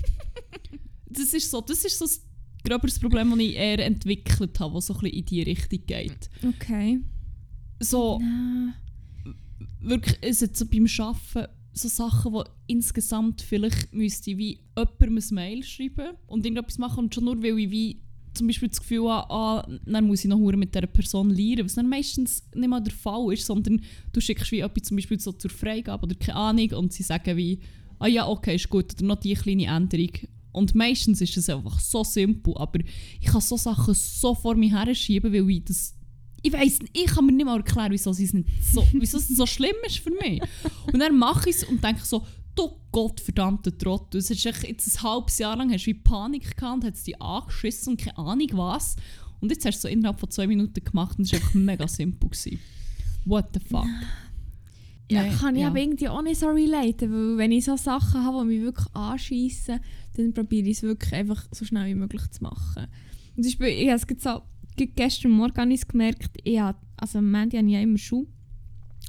das 1.11 1.35
ist 1.35 1.51
so, 1.51 1.61
das 1.61 1.85
ist 1.85 1.99
so 1.99 2.05
das 2.05 2.23
gröberes 2.65 2.99
Problem, 2.99 3.31
das 3.31 3.39
ich 3.39 3.55
eher 3.55 3.79
entwickelt 3.85 4.59
habe, 4.61 4.75
das 4.75 4.87
so 4.87 4.95
ein 4.95 5.01
bisschen 5.01 5.19
in 5.19 5.27
die 5.27 5.43
Richtung 5.43 5.81
geht. 5.87 6.31
Okay. 6.47 7.01
So, 7.81 8.19
no. 8.19 8.73
wirklich, 9.81 10.23
ist 10.23 10.43
jetzt 10.43 10.59
so 10.59 10.67
beim 10.67 10.87
Arbeiten 10.99 11.51
so 11.81 11.89
Sachen, 11.89 12.33
die 12.33 12.73
insgesamt 12.73 13.43
vielleicht 13.43 13.93
müsste 13.93 14.37
wie 14.37 14.61
jemandem 14.77 15.19
ein 15.19 15.35
Mail 15.35 15.63
schreiben 15.63 16.17
und 16.27 16.45
irgendetwas 16.45 16.79
machen 16.79 17.05
und 17.05 17.15
schon 17.15 17.25
nur, 17.25 17.43
weil 17.43 17.59
ich 17.59 17.71
wie 17.71 18.03
zum 18.35 18.47
Beispiel 18.47 18.69
das 18.69 18.81
Gefühl 18.81 19.09
habe, 19.11 19.31
ah, 19.31 19.69
dann 19.87 20.07
muss 20.07 20.25
ich 20.25 20.31
noch 20.31 20.39
mit 20.39 20.75
dieser 20.75 20.87
Person 20.87 21.31
lernen, 21.31 21.65
was 21.65 21.75
dann 21.75 21.89
meistens 21.89 22.45
nicht 22.55 22.69
mal 22.69 22.81
der 22.81 22.93
Fall 22.93 23.33
ist, 23.33 23.47
sondern 23.47 23.81
du 24.13 24.21
schickst 24.21 24.53
wie 24.53 24.61
etwas 24.61 24.85
zum 24.85 24.97
Beispiel 24.97 25.19
so 25.19 25.33
zur 25.33 25.51
Freigabe 25.51 26.05
oder 26.05 26.15
keine 26.15 26.37
Ahnung 26.37 26.71
und 26.73 26.93
sie 26.93 27.03
sagen 27.03 27.37
wie, 27.37 27.59
ah 27.99 28.07
ja, 28.07 28.29
okay, 28.29 28.55
ist 28.55 28.71
gut, 28.71 28.95
oder 28.95 29.05
noch 29.05 29.21
die 29.21 29.35
kleine 29.35 29.67
Änderung. 29.67 30.13
Und 30.53 30.75
meistens 30.75 31.21
ist 31.21 31.37
es 31.37 31.49
einfach 31.49 31.79
so 31.79 32.03
simpel, 32.03 32.55
aber 32.57 32.81
ich 33.21 33.27
kann 33.27 33.41
so 33.41 33.57
Sachen 33.57 33.95
so 33.95 34.35
vor 34.35 34.55
mir 34.57 34.79
her 34.79 34.95
schieben, 34.95 35.33
weil 35.33 35.49
ich 35.51 35.65
das 35.65 35.95
ich 36.43 36.53
weiß 36.53 36.79
ich 36.93 37.07
kann 37.07 37.27
mir 37.27 37.33
nicht 37.33 37.45
mal 37.45 37.57
erklären, 37.57 37.93
wieso 37.93 38.11
es, 38.11 38.19
nicht 38.19 38.49
so, 38.63 38.87
wieso 38.93 39.19
es 39.19 39.29
so 39.29 39.47
schlimm 39.47 39.77
ist 39.87 39.99
für 39.99 40.11
mich. 40.11 40.41
Und 40.93 41.01
dann 41.01 41.19
mache 41.19 41.51
ich 41.51 41.57
es 41.57 41.65
und 41.65 41.83
denke 41.83 42.05
so, 42.05 42.25
du 42.55 42.71
gottverdammter 42.93 43.77
Trottel. 43.77 44.19
Es 44.19 44.31
ist 44.31 44.45
echt, 44.45 44.67
jetzt 44.67 44.97
ein 44.97 45.03
halbes 45.03 45.39
Jahr 45.39 45.57
lang 45.57 45.73
hast 45.73 45.85
du 45.85 45.89
wie 45.89 45.95
Panik 45.95 46.57
gehabt 46.57 46.85
und 46.85 46.91
hast 46.91 47.07
dich 47.07 47.21
angeschissen 47.21 47.93
und 47.93 48.01
keine 48.01 48.19
Ahnung 48.19 48.49
was. 48.53 48.97
Und 49.41 49.51
jetzt 49.51 49.65
hast 49.65 49.77
du 49.77 49.77
es 49.77 49.83
so 49.83 49.89
innerhalb 49.89 50.21
von 50.21 50.31
zwei 50.31 50.47
Minuten 50.47 50.85
gemacht 50.85 51.19
und 51.19 51.25
es 51.25 51.33
war 51.33 51.41
einfach 51.41 51.55
mega 51.55 51.89
simpel. 51.89 52.29
Gewesen. 52.29 52.59
What 53.25 53.47
the 53.55 53.61
fuck? 53.61 53.87
Ja, 55.11 55.23
Nein, 55.23 55.37
kann 55.39 55.57
ich 55.57 55.63
ja. 55.63 55.69
aber 55.69 55.81
irgendwie 55.81 56.09
auch 56.09 56.23
nicht 56.23 56.39
so 56.39 56.49
relaten, 56.49 57.13
weil 57.13 57.39
wenn 57.39 57.53
ich 57.53 57.65
so 57.65 57.77
Sachen 57.77 58.25
habe, 58.25 58.43
die 58.43 58.47
mich 58.47 58.63
wirklich 58.63 58.95
anschiessen, 58.95 59.81
dann 60.17 60.33
probiere 60.33 60.69
ich 60.69 60.77
es 60.77 60.83
wirklich 60.83 61.13
einfach 61.13 61.49
so 61.51 61.65
schnell 61.65 61.89
wie 61.89 61.97
möglich 61.97 62.23
zu 62.31 62.45
machen. 62.45 62.87
Und 63.37 63.45
ich, 63.45 63.61
ich 63.61 63.91
habe 63.91 64.01
es 64.01 64.23
so, 64.23 64.43
gestern 64.87 65.33
Morgen 65.33 65.71
ich 65.71 65.87
gemerkt, 65.87 66.31
ich 66.43 66.61
hatte, 66.61 66.81
also 66.97 67.19
am 67.19 67.35
Ende 67.35 67.59
hatte 67.59 67.67
ich 67.67 67.73
ja 67.73 67.81
immer 67.81 67.99
Schuhe, 67.99 68.27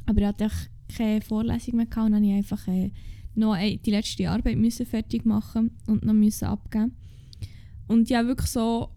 aber 0.05 0.21
ich 0.21 0.27
hatte 0.27 0.49
keine 0.95 1.21
Vorlesung 1.21 1.77
mehr 1.77 1.85
gehabt 1.85 2.07
und 2.07 2.15
habe 2.15 2.25
ich 2.25 2.33
einfach 2.33 2.67
äh, 2.67 2.91
noch 3.35 3.55
die 3.57 3.91
letzte 3.91 4.29
Arbeit 4.29 4.57
müssen 4.57 4.85
fertig 4.85 5.25
machen 5.25 5.71
und 5.87 6.03
noch 6.03 6.13
müssen 6.13 6.45
abgeben. 6.45 6.95
Und 7.87 8.09
ja, 8.09 8.25
wirklich 8.25 8.49
so, 8.49 8.89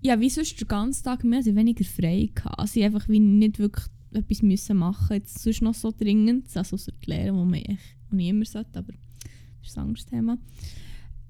ja, 0.00 0.18
wie 0.20 0.30
sonst 0.30 0.60
den 0.60 0.68
ganzen 0.68 1.04
Tag 1.04 1.24
mehr 1.24 1.40
oder 1.40 1.54
weniger 1.54 1.84
frei 1.84 2.30
gehabt. 2.34 2.58
Also 2.58 2.80
ich 2.80 2.86
einfach 2.86 3.08
wie 3.08 3.20
nicht 3.20 3.58
wirklich 3.58 3.86
etwas 4.12 4.42
müssen 4.42 4.76
machen. 4.76 5.14
Jetzt 5.14 5.38
sonst 5.38 5.62
noch 5.62 5.74
so 5.74 5.92
dringend, 5.92 6.54
also 6.56 6.76
so 6.76 6.92
die 6.92 7.10
Lehre, 7.10 7.34
wo 7.34 7.44
man 7.44 7.62
ich 7.62 8.28
immer 8.28 8.44
sollte, 8.44 8.78
aber 8.78 8.92
das 9.60 9.70
ist 9.70 9.78
ein 9.78 9.84
anderes 9.84 10.06
Thema. 10.06 10.38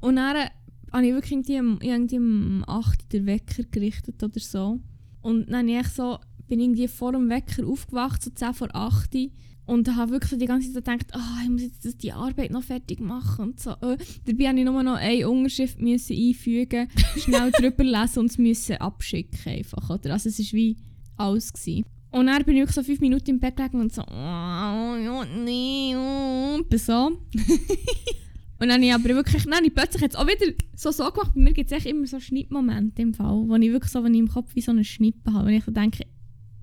Und 0.00 0.16
dann 0.16 0.48
habe 0.92 1.06
ich 1.06 1.12
wirklich 1.12 1.32
irgendwie 1.32 1.86
irgendwie 1.86 2.18
um 2.18 2.64
8 2.66 3.02
Uhr 3.02 3.08
den 3.12 3.26
Wecker 3.26 3.64
gerichtet 3.70 4.22
oder 4.22 4.40
so. 4.40 4.80
Und 5.20 5.50
dann 5.50 5.68
ich 5.68 5.88
so, 5.88 6.18
bin 6.48 6.60
irgendwie 6.60 6.88
vor 6.88 7.12
dem 7.12 7.28
Wecker 7.28 7.66
aufgewacht, 7.66 8.22
so 8.22 8.30
10 8.30 8.54
vor 8.54 8.68
8 8.72 9.14
Uhr. 9.14 9.28
Und 9.66 9.94
habe 9.94 10.12
wirklich 10.12 10.38
die 10.40 10.46
ganze 10.46 10.72
Zeit 10.72 10.84
gedacht, 10.84 11.14
ah, 11.14 11.40
ich 11.44 11.50
muss 11.50 11.62
jetzt 11.62 12.02
die 12.02 12.12
Arbeit 12.12 12.50
noch 12.50 12.62
fertig 12.62 13.00
machen 13.00 13.50
und 13.50 13.60
so. 13.60 13.72
Äh, 13.72 13.98
dabei 14.24 14.44
musste 14.44 14.58
ich 14.58 14.64
nur 14.64 14.82
noch 14.82 14.96
eine 14.96 15.28
Unterschrift 15.28 15.78
müssen 15.78 16.16
einfügen, 16.16 16.88
schnell 17.18 17.50
drüber 17.50 17.84
lesen 17.84 18.20
und 18.20 18.30
es 18.30 18.38
müssen 18.38 18.76
abschicken 18.76 19.52
einfach, 19.52 19.90
oder? 19.90 20.14
Also 20.14 20.30
es 20.30 20.38
war 20.38 20.52
wie 20.54 20.78
alles. 21.18 21.52
Gewesen. 21.52 21.84
Und 22.10 22.26
dann 22.26 22.44
bin 22.44 22.56
ich 22.56 22.70
so 22.70 22.82
fünf 22.82 23.00
Minuten 23.00 23.30
im 23.30 23.40
Bett 23.40 23.56
gelegen 23.56 23.80
und 23.80 23.92
so, 23.92 24.00
oh, 24.02 24.06
ja, 24.14 25.26
nee, 25.44 25.94
oh, 25.94 26.64
so. 26.74 27.18
und 28.60 28.68
dann 28.68 28.82
habe 28.82 28.86
ich 28.86 28.94
aber 28.94 29.08
wirklich, 29.10 29.46
habe 29.46 29.66
ich 29.66 29.74
plötzlich 29.74 30.02
jetzt 30.02 30.18
auch 30.18 30.26
wieder 30.26 30.52
so 30.74 30.90
so 30.90 31.04
gemacht, 31.10 31.32
bei 31.34 31.40
mir 31.40 31.52
gibt 31.52 31.70
es 31.70 31.84
immer 31.84 32.06
so 32.06 32.18
Schnittmomente 32.18 33.02
im 33.02 33.14
Fall, 33.14 33.44
wo 33.46 33.54
ich 33.54 33.72
wirklich 33.72 33.92
so, 33.92 34.02
wenn 34.02 34.14
ich 34.14 34.20
im 34.20 34.28
Kopf 34.28 34.54
wie 34.54 34.60
so 34.60 34.72
eine 34.72 34.84
Schnippe 34.84 35.32
habe, 35.32 35.46
wenn 35.46 35.54
ich 35.54 35.64
so 35.64 35.70
denke, 35.70 36.04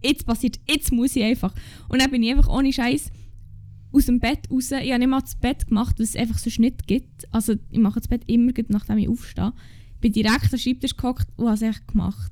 jetzt 0.03 0.25
passiert, 0.25 0.59
jetzt 0.69 0.91
muss 0.91 1.15
ich 1.15 1.23
einfach. 1.23 1.53
Und 1.87 2.01
dann 2.01 2.11
bin 2.11 2.21
ich 2.23 2.31
einfach 2.31 2.49
ohne 2.49 2.73
Scheiß 2.73 3.11
aus 3.91 4.05
dem 4.05 4.19
Bett 4.19 4.49
raus. 4.51 4.71
Ich 4.71 4.91
habe 4.91 4.99
nicht 4.99 5.07
mal 5.07 5.21
das 5.21 5.35
Bett 5.35 5.67
gemacht, 5.67 5.97
weil 5.97 6.03
es 6.03 6.15
einfach 6.15 6.37
so 6.37 6.49
Schnitt 6.49 6.85
gibt. 6.85 7.33
Also 7.33 7.53
ich 7.71 7.79
mache 7.79 7.99
das 7.99 8.09
Bett 8.09 8.23
immer, 8.27 8.51
nachdem 8.67 8.97
ich 8.97 9.09
aufstehe. 9.09 9.53
Bin 10.01 10.11
direkt 10.11 10.51
den 10.51 10.59
Schreibtisch 10.59 10.97
gehockt 10.97 11.27
und 11.37 11.45
habe 11.45 11.55
es 11.55 11.61
echt 11.61 11.87
gemacht. 11.87 12.31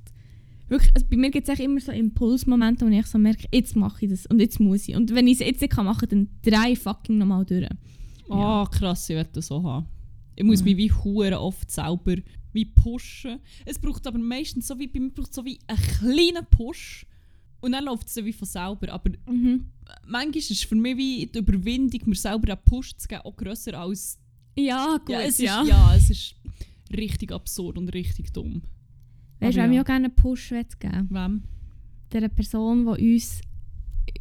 Wirklich, 0.68 0.94
also 0.94 1.06
bei 1.10 1.18
mir 1.18 1.30
gibt 1.30 1.48
es 1.48 1.60
immer 1.60 1.80
so 1.80 1.92
Impulsmomente, 1.92 2.86
wo 2.86 2.90
ich 2.90 3.06
so 3.06 3.18
merke, 3.18 3.48
jetzt 3.54 3.76
mache 3.76 4.06
ich 4.06 4.12
das 4.12 4.26
und 4.26 4.40
jetzt 4.40 4.60
muss 4.60 4.88
ich. 4.88 4.96
Und 4.96 5.14
wenn 5.14 5.28
ich 5.28 5.40
es 5.40 5.48
jetzt 5.48 5.62
nicht 5.62 5.76
machen 5.78 6.10
kann, 6.10 6.10
dann 6.10 6.30
drei 6.42 6.76
fucking 6.76 7.18
nochmal 7.18 7.46
durch. 7.46 7.68
Ah, 8.30 8.66
krass, 8.72 9.10
ich 9.10 9.16
will 9.16 9.28
das 9.32 9.48
so 9.48 9.62
haben. 9.64 9.86
Ich 10.36 10.44
muss 10.44 10.60
Mhm. 10.62 10.66
mich 10.66 10.78
wie 10.78 10.92
hure 10.92 11.40
oft 11.40 11.70
selber 11.70 12.16
wie 12.54 12.66
pushen. 12.66 13.40
Es 13.66 13.80
braucht 13.80 14.06
aber 14.08 14.18
meistens 14.20 14.68
so 14.68 14.78
wie, 14.80 14.88
bei 14.88 15.00
mir 15.00 15.10
braucht 15.10 15.34
so 15.34 15.44
wie 15.46 15.60
einen 15.68 15.80
kleinen 15.80 16.46
Push. 16.50 17.06
Und 17.62 17.72
dann 17.72 17.86
läuft 17.86 18.08
es 18.08 18.14
dann 18.14 18.26
wie 18.26 18.34
von 18.34 18.48
selber. 18.48 18.92
Aber 18.92 19.12
Mhm. 19.28 19.66
manchmal 20.06 20.38
ist 20.38 20.66
für 20.66 20.76
mich 20.76 20.98
wie 20.98 21.26
die 21.28 21.40
Überwindung, 21.40 22.02
mir 22.06 22.16
selber 22.16 22.54
einen 22.54 22.64
Push 22.66 22.96
zu 22.98 23.08
geben, 23.08 23.22
auch 23.24 23.36
grösser 23.36 23.80
als... 23.80 24.20
Ja, 24.56 24.98
gut, 24.98 25.10
ja, 25.10 25.22
ja. 25.22 25.28
es 25.28 25.40
ist, 25.40 25.46
ja, 25.46 25.96
es 25.96 26.10
ist 26.10 26.36
richtig 26.96 27.32
absurd 27.32 27.78
und 27.78 27.90
richtig 27.94 28.32
dumm. 28.32 28.62
Weißt 29.40 29.58
du, 29.58 29.62
wem 29.62 29.72
ich 29.72 29.76
ja. 29.78 29.82
auch 29.82 29.86
gerne 29.86 30.06
einen 30.06 30.16
Push 30.16 30.50
geben 30.80 31.08
Wem? 31.10 31.44
Der 32.12 32.30
Person, 32.30 32.86
die 32.96 33.14
uns, 33.16 33.42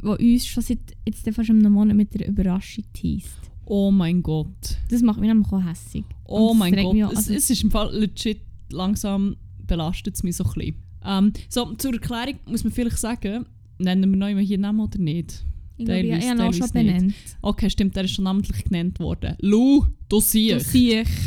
die 0.01 0.07
uns 0.33 0.47
schon 0.47 0.63
seit 0.63 0.79
jetzt 1.07 1.29
fast 1.29 1.49
einem 1.51 1.71
Monat 1.71 1.95
mit 1.95 2.13
der 2.15 2.27
Überraschung 2.27 2.83
teast. 2.93 3.37
Oh 3.65 3.91
mein 3.91 4.21
Gott. 4.21 4.77
Das 4.89 5.01
macht 5.01 5.19
mich 5.19 5.27
nämlich 5.29 5.51
auch 5.51 5.63
hässig. 5.63 6.03
Oh 6.25 6.51
Und 6.51 6.57
mein 6.59 6.75
Gott. 6.75 6.95
es, 7.11 7.17
also- 7.17 7.33
es 7.33 7.49
ist 7.49 7.63
im 7.63 7.71
Fall 7.71 7.93
legit 7.95 8.41
langsam 8.71 9.35
belastet 9.65 10.15
es 10.15 10.23
mich 10.23 10.35
so 10.35 10.43
ein 10.43 10.51
bisschen. 10.53 10.75
Ähm, 11.05 11.33
so, 11.49 11.73
zur 11.75 11.93
Erklärung 11.93 12.39
muss 12.45 12.63
man 12.63 12.73
vielleicht 12.73 12.97
sagen, 12.97 13.45
nennen 13.77 14.09
wir 14.11 14.17
noch 14.33 14.39
hier 14.41 14.57
Namen 14.57 14.79
oder 14.81 14.99
nicht? 14.99 15.43
Ich 15.77 15.85
glaube, 15.85 16.01
ich, 16.01 16.11
habe 16.13 16.23
ihn 16.23 16.41
auch 16.41 16.53
schon 16.53 16.61
nicht. 16.61 16.73
benannt. 16.73 17.13
Okay, 17.41 17.69
stimmt, 17.69 17.95
der 17.95 18.03
ist 18.05 18.11
schon 18.11 18.25
namentlich 18.25 18.63
genannt 18.63 18.99
worden. 18.99 19.35
Lou, 19.41 19.81
du 19.81 19.87
Du 20.09 20.19
siehst. 20.19 20.73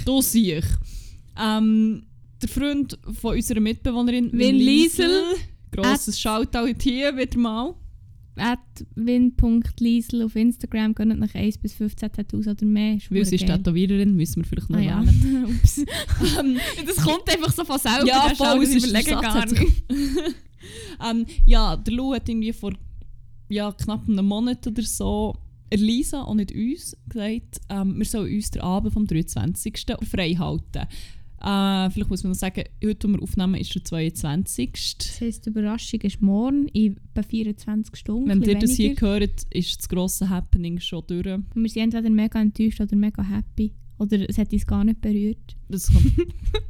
Du 0.06 0.22
siehst. 0.22 0.78
Ähm, 1.38 2.04
der 2.40 2.48
Freund 2.48 2.98
von 3.20 3.34
unserer 3.34 3.60
Mitbewohnerin 3.60 4.32
Win 4.32 4.54
Liesel. 4.56 5.22
Grosses 5.72 6.18
Shoutout 6.20 6.68
hier 6.80 7.16
wieder 7.16 7.38
mal. 7.38 7.74
win.liesel 8.94 10.22
auf 10.22 10.36
Instagram 10.36 10.94
gönnt 10.94 11.18
nach 11.18 11.34
1 11.34 11.58
bis 11.58 11.72
15 11.74 12.12
Tattoos 12.12 12.46
oder 12.46 12.64
mehr. 12.66 12.98
Weil 13.08 13.24
sie 13.24 13.36
ist 13.36 13.46
Tätowiererin, 13.46 14.14
müssen 14.14 14.42
wir 14.42 14.44
vielleicht 14.44 14.70
noch 14.70 14.78
Ah, 14.78 14.82
ja. 14.82 15.00
Ups. 15.44 15.78
Ähm, 16.38 16.58
Das 16.86 16.96
kommt 16.96 17.30
einfach 17.30 17.52
so 17.52 17.64
von 17.64 17.78
selber. 17.78 18.06
Ja, 18.06 18.28
das 18.28 18.38
voll, 18.38 18.62
ist 18.62 18.86
überlegen 18.86 19.20
gar 19.20 19.46
nicht. 19.46 19.62
ähm, 21.10 21.26
ja, 21.46 21.76
der 21.76 21.94
Lou 21.94 22.14
hat 22.14 22.28
irgendwie 22.28 22.52
vor 22.52 22.72
ja, 23.48 23.72
knapp 23.72 24.08
einem 24.08 24.26
Monat 24.26 24.66
oder 24.66 24.82
so 24.82 25.34
Elisa 25.70 26.22
und 26.22 26.38
nicht 26.38 26.52
uns 26.52 26.96
gesagt, 27.08 27.60
ähm, 27.68 27.98
wir 27.98 28.04
sollen 28.04 28.32
uns 28.32 28.50
den 28.50 28.62
Abend 28.62 28.92
vom 28.92 29.06
23. 29.06 29.84
frei 30.08 30.34
halten. 30.34 30.86
Äh, 31.40 31.90
vielleicht 31.90 32.10
muss 32.10 32.22
man 32.22 32.32
noch 32.32 32.38
sagen, 32.38 32.64
heute, 32.82 33.08
wo 33.08 33.12
wir 33.12 33.22
aufnehmen, 33.22 33.54
ist 33.56 33.74
der 33.74 33.84
22. 33.84 34.98
Das 34.98 35.20
heisst, 35.20 35.46
die 35.46 35.50
Überraschung 35.50 36.00
ist 36.00 36.22
morgen 36.22 36.68
in 36.68 36.96
etwa 37.14 37.22
24 37.22 37.96
Stunden. 37.96 38.28
Wenn 38.28 38.42
ihr 38.42 38.58
das 38.58 38.72
hier 38.72 38.94
hört, 38.98 39.42
ist 39.50 39.78
das 39.78 39.88
grosse 39.88 40.28
Happening 40.28 40.80
schon 40.80 41.04
durch. 41.06 41.26
Wir 41.54 41.68
sind 41.68 41.94
entweder 41.94 42.10
mega 42.10 42.40
enttäuscht 42.40 42.80
oder 42.80 42.96
mega 42.96 43.22
happy. 43.22 43.74
Oder 43.98 44.28
es 44.28 44.36
hat 44.36 44.52
uns 44.52 44.66
gar 44.66 44.84
nicht 44.84 45.00
berührt. 45.00 45.56
Das 45.68 45.88
kann, 45.88 46.12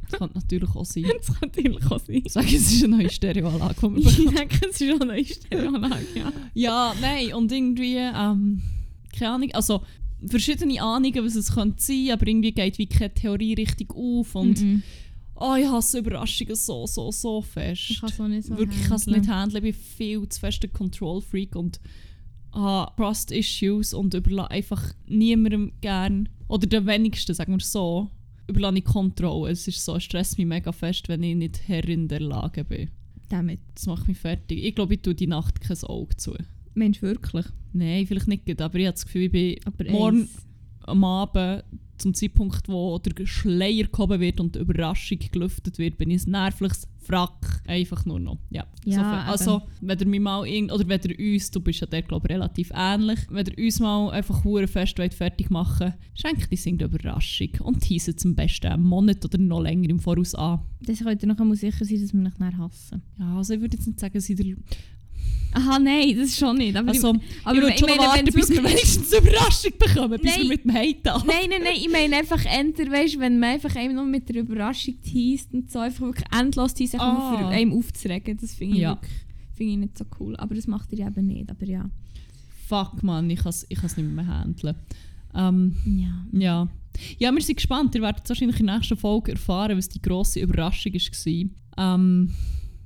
das 0.09 0.19
kann 0.19 0.29
natürlich 0.33 0.69
auch 0.75 0.85
sein. 0.85 1.03
Das 1.17 1.27
kann 1.27 1.49
natürlich 1.53 1.91
auch 1.91 1.99
sein. 1.99 2.21
Ich 2.25 2.31
sage, 2.31 2.47
es 2.47 2.71
ist 2.71 2.83
eine 2.85 2.97
neue 2.97 3.09
Stereoanlage, 3.09 3.93
Ich 3.97 4.15
denke, 4.15 4.69
es 4.69 4.81
ist 4.81 5.01
eine 5.01 5.25
Stereoanlage, 5.25 6.05
ja. 6.15 6.31
Ja, 6.53 6.95
nein, 7.01 7.33
und 7.33 7.51
irgendwie, 7.51 7.97
ähm, 7.97 8.61
keine 9.17 9.31
Ahnung, 9.31 9.49
also 9.53 9.81
verschiedene 10.25 10.81
Ahnungen, 10.81 11.23
was 11.25 11.35
es 11.35 11.53
könnte 11.53 11.81
sein, 11.81 12.09
aber 12.11 12.27
irgendwie 12.27 12.51
geht 12.51 12.77
wie 12.77 12.87
keine 12.87 13.13
Theorie 13.13 13.53
richtig 13.53 13.93
auf 13.93 14.33
und 14.35 14.61
Mhm. 14.61 14.83
oh, 15.35 15.55
ich 15.59 15.67
hasse 15.67 15.99
Überraschungen 15.99 16.55
so, 16.55 16.87
so, 16.87 17.11
so 17.11 17.39
Ich 17.39 17.45
fest. 17.45 17.99
kann 18.01 18.09
es 18.09 18.19
nicht 18.19 18.47
so 18.47 18.57
Wirklich, 18.57 18.81
ich 18.81 18.87
kann 18.87 18.97
es 18.97 19.07
nicht 19.07 19.27
handeln, 19.27 19.63
ich 19.65 19.75
bin 19.75 19.83
viel 19.83 20.27
zu 20.29 20.39
fest 20.39 20.63
ein 20.63 20.73
Control-Freak 20.73 21.55
und 21.55 21.79
habe 22.53 22.91
Trust-Issues 22.95 23.93
und 23.93 24.13
überlasse 24.13 24.51
einfach 24.51 24.93
niemandem 25.07 25.73
gern, 25.81 26.29
oder 26.47 26.65
den 26.65 26.87
wenigsten, 26.87 27.35
sagen 27.35 27.53
wir 27.53 27.59
so, 27.59 28.09
überlasse 28.47 28.77
ich 28.79 28.85
Kontrolle. 28.85 29.51
Es 29.51 29.67
ist 29.67 29.83
so, 29.83 29.97
es 29.97 30.03
stresst 30.03 30.37
mich 30.37 30.47
mega 30.47 30.71
fest, 30.71 31.07
wenn 31.09 31.21
ich 31.21 31.35
nicht 31.35 31.67
Herrin 31.67 32.07
der 32.07 32.21
Lage 32.21 32.63
bin. 32.63 32.89
Damit. 33.29 33.59
Das 33.75 33.85
macht 33.85 34.07
mich 34.07 34.17
fertig. 34.17 34.63
Ich 34.63 34.73
glaube, 34.73 34.93
ich 34.95 35.01
tue 35.01 35.13
die 35.13 35.27
Nacht 35.27 35.59
kein 35.59 35.77
Auge 35.83 36.15
zu. 36.15 36.33
Mensch, 36.77 37.01
wirklich. 37.01 37.45
Nein, 37.73 38.05
vielleicht 38.07 38.27
nicht, 38.27 38.61
aber 38.61 38.79
ich 38.79 38.85
habe 38.85 38.93
das 38.93 39.05
Gefühl, 39.05 39.23
ich 39.23 39.31
bin 39.31 39.55
Aber 39.65 39.91
morgen 39.91 40.21
eins. 40.21 40.45
am 40.85 41.03
Abend, 41.03 41.63
zum 41.97 42.13
Zeitpunkt, 42.13 42.67
wo 42.69 42.97
der 42.99 43.25
Schleier 43.25 43.85
gehoben 43.85 44.19
wird 44.19 44.39
und 44.39 44.55
die 44.55 44.59
Überraschung 44.59 45.19
gelüftet 45.31 45.77
wird, 45.79 45.97
bin 45.97 46.11
ich 46.11 46.25
ein 46.25 46.31
nervliches 46.31 46.87
Frack. 46.99 47.63
Einfach 47.65 48.05
nur 48.05 48.19
noch. 48.19 48.37
Ja. 48.49 48.65
Ja, 48.85 49.23
also, 49.23 49.61
wenn 49.81 49.97
ihr 49.99 50.05
mich 50.05 50.19
mal 50.19 50.45
irgend 50.45 50.71
oder 50.71 50.87
wenn 50.87 50.99
ihr 51.01 51.33
uns, 51.33 51.51
du 51.51 51.59
bist 51.59 51.79
ja 51.79 51.87
der, 51.87 52.01
glaube 52.01 52.27
ich, 52.27 52.35
relativ 52.35 52.71
ähnlich, 52.73 53.19
wenn 53.29 53.45
ihr 53.47 53.65
uns 53.65 53.79
mal 53.79 54.11
einfach 54.11 54.43
hure 54.43 54.67
fest 54.67 54.97
wollt 54.99 55.13
fertig 55.13 55.49
machen 55.49 55.93
schenkt 56.13 56.51
uns 56.51 56.65
irgendeine 56.65 56.93
Überraschung 56.93 57.49
und 57.61 57.81
teasen 57.81 58.17
zum 58.17 58.35
besten 58.35 58.67
einen 58.67 58.83
Monat 58.83 59.23
oder 59.23 59.37
noch 59.37 59.61
länger 59.61 59.89
im 59.89 59.99
Voraus 59.99 60.35
an. 60.35 60.59
Das 60.81 60.99
könnt 60.99 61.23
ihr 61.23 61.27
nachher 61.27 61.55
sicher 61.55 61.85
sein, 61.85 62.01
dass 62.01 62.13
wir 62.13 62.21
mich 62.21 62.37
nachher 62.37 62.57
hassen. 62.57 63.01
Ja, 63.17 63.37
also 63.37 63.53
ich 63.53 63.61
würde 63.61 63.77
jetzt 63.77 63.87
nicht 63.87 63.99
sagen, 63.99 64.13
dass 64.13 64.29
ich 64.29 64.35
der... 64.35 64.55
Aha, 65.53 65.79
nein, 65.79 66.15
das 66.17 66.29
ist 66.29 66.37
schon 66.39 66.57
nicht. 66.57 66.75
Aber 66.75 66.89
Also, 66.89 67.15
ich, 67.15 67.21
aber 67.47 67.67
ich 67.69 67.79
schon 67.79 67.89
meine, 67.89 68.01
warten, 68.01 68.25
bis 68.25 68.49
wir 68.49 68.63
wenigstens 68.63 69.11
eine 69.13 69.27
Überraschung 69.29 69.71
bekommen, 69.79 70.19
bis 70.21 70.31
Nein. 70.31 70.41
wir 70.43 70.47
mit 70.49 70.63
dem 70.65 70.73
Hate 70.73 71.13
an. 71.13 71.21
Nein, 71.25 71.35
nein, 71.49 71.61
nein, 71.63 71.73
ich 71.77 71.91
meine 71.91 72.15
einfach 72.17 72.43
enter, 72.45 72.91
weißt, 72.91 73.19
wenn 73.19 73.39
man 73.39 73.49
einfach 73.51 73.75
einem 73.75 73.95
noch 73.95 74.05
mit 74.05 74.29
der 74.29 74.37
Überraschung 74.37 75.01
teast 75.01 75.53
und 75.53 75.71
so 75.71 75.79
einfach 75.79 76.01
wirklich 76.05 76.25
endlos 76.37 76.73
teast, 76.73 76.93
einfach 76.95 77.13
nur 77.13 77.23
Ah. 77.23 77.37
für 77.39 77.47
einen 77.47 77.71
aufzuregen, 77.73 78.37
das 78.39 78.53
finde 78.53 78.75
ich, 78.75 78.81
Ja. 78.81 78.91
wirklich- 78.91 79.11
finde 79.55 79.71
ich 79.73 79.77
nicht 79.79 79.97
so 79.97 80.05
cool. 80.19 80.35
Aber 80.37 80.53
das 80.53 80.67
macht 80.67 80.91
ihr 80.93 81.07
eben 81.07 81.25
nicht, 81.25 81.49
aber 81.49 81.65
ja. 81.65 81.89
Fuck 82.67 83.01
man, 83.01 83.29
ich 83.29 83.39
kann 83.39 83.49
es 83.49 83.65
ich 83.69 83.79
kann's 83.79 83.97
nicht 83.97 84.09
mehr 84.11 84.27
handeln. 84.27 84.75
Ähm, 85.33 85.75
Ja. 85.85 86.25
ja. 86.39 86.67
ja, 87.17 87.31
wir 87.33 87.41
sind 87.41 87.55
gespannt. 87.55 87.95
Ihr 87.95 88.01
werdet 88.01 88.27
wahrscheinlich 88.29 88.59
in 88.59 88.65
der 88.67 88.75
nächsten 88.77 88.97
Folge 88.97 89.31
erfahren, 89.31 89.77
was 89.77 89.87
die 89.89 90.01
grosse 90.01 90.39
Überraschung 90.39 90.93
war. 90.93 91.95
Ähm, 91.95 92.31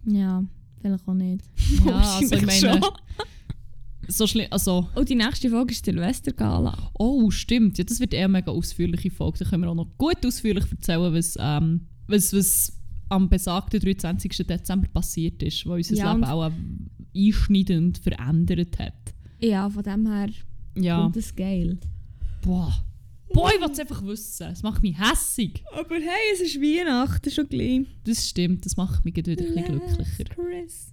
Ja, 0.05 0.43
vielleicht 0.81 1.07
auch 1.07 1.13
nicht. 1.13 1.43
ja, 1.85 1.97
also 1.97 2.35
ich 2.35 2.45
meine, 2.45 2.59
schon. 2.59 2.81
so 4.07 4.27
schlimm, 4.27 4.47
also, 4.51 4.87
Und 4.95 5.09
die 5.09 5.15
nächste 5.15 5.49
Folge 5.49 5.71
ist 5.71 5.85
Silvestergala. 5.85 6.91
oh 6.97 7.29
stimmt, 7.31 7.77
ja, 7.77 7.83
das 7.83 7.99
wird 7.99 8.13
eher 8.13 8.25
eine 8.25 8.33
mega 8.33 8.51
ausführliche 8.51 9.09
Folge. 9.11 9.39
Da 9.39 9.45
können 9.49 9.63
wir 9.63 9.69
auch 9.69 9.75
noch 9.75 9.97
gut 9.97 10.25
ausführlich 10.25 10.65
erzählen, 10.71 11.13
was, 11.13 11.37
ähm, 11.39 11.87
was, 12.07 12.33
was 12.33 12.77
am 13.09 13.29
besagten 13.29 13.79
23. 13.79 14.47
Dezember 14.47 14.87
passiert 14.87 15.41
ist, 15.43 15.65
was 15.65 15.89
unser 15.89 15.95
Ja, 15.95 16.11
Leben 16.13 16.23
auch 16.23 16.47
ähm, 16.47 16.89
einschneidend 17.15 17.97
verändert 17.97 18.79
hat. 18.79 18.93
Ja, 19.39 19.69
von 19.69 19.83
dem 19.83 20.07
her 20.07 20.29
Ja, 20.75 21.01
kommt 21.01 21.15
das 21.17 21.35
geil. 21.35 21.77
boah. 22.41 22.73
Boah, 23.33 23.49
ich 23.53 23.61
will 23.61 23.71
es 23.71 23.79
einfach 23.79 24.05
wissen. 24.05 24.47
Es 24.51 24.63
macht 24.63 24.83
mich 24.83 24.99
hässig. 24.99 25.63
Aber 25.73 25.95
hey, 25.95 26.33
es 26.33 26.41
ist 26.41 26.61
Weihnachten 26.61 27.31
schon 27.31 27.47
gleich. 27.47 27.85
Das 28.03 28.27
stimmt, 28.27 28.65
das 28.65 28.75
macht 28.77 29.05
mich 29.05 29.15
wieder 29.15 29.31
ein 29.31 29.37
bisschen 29.37 29.65
glücklicher. 29.65 30.25
Christmas. 30.35 30.91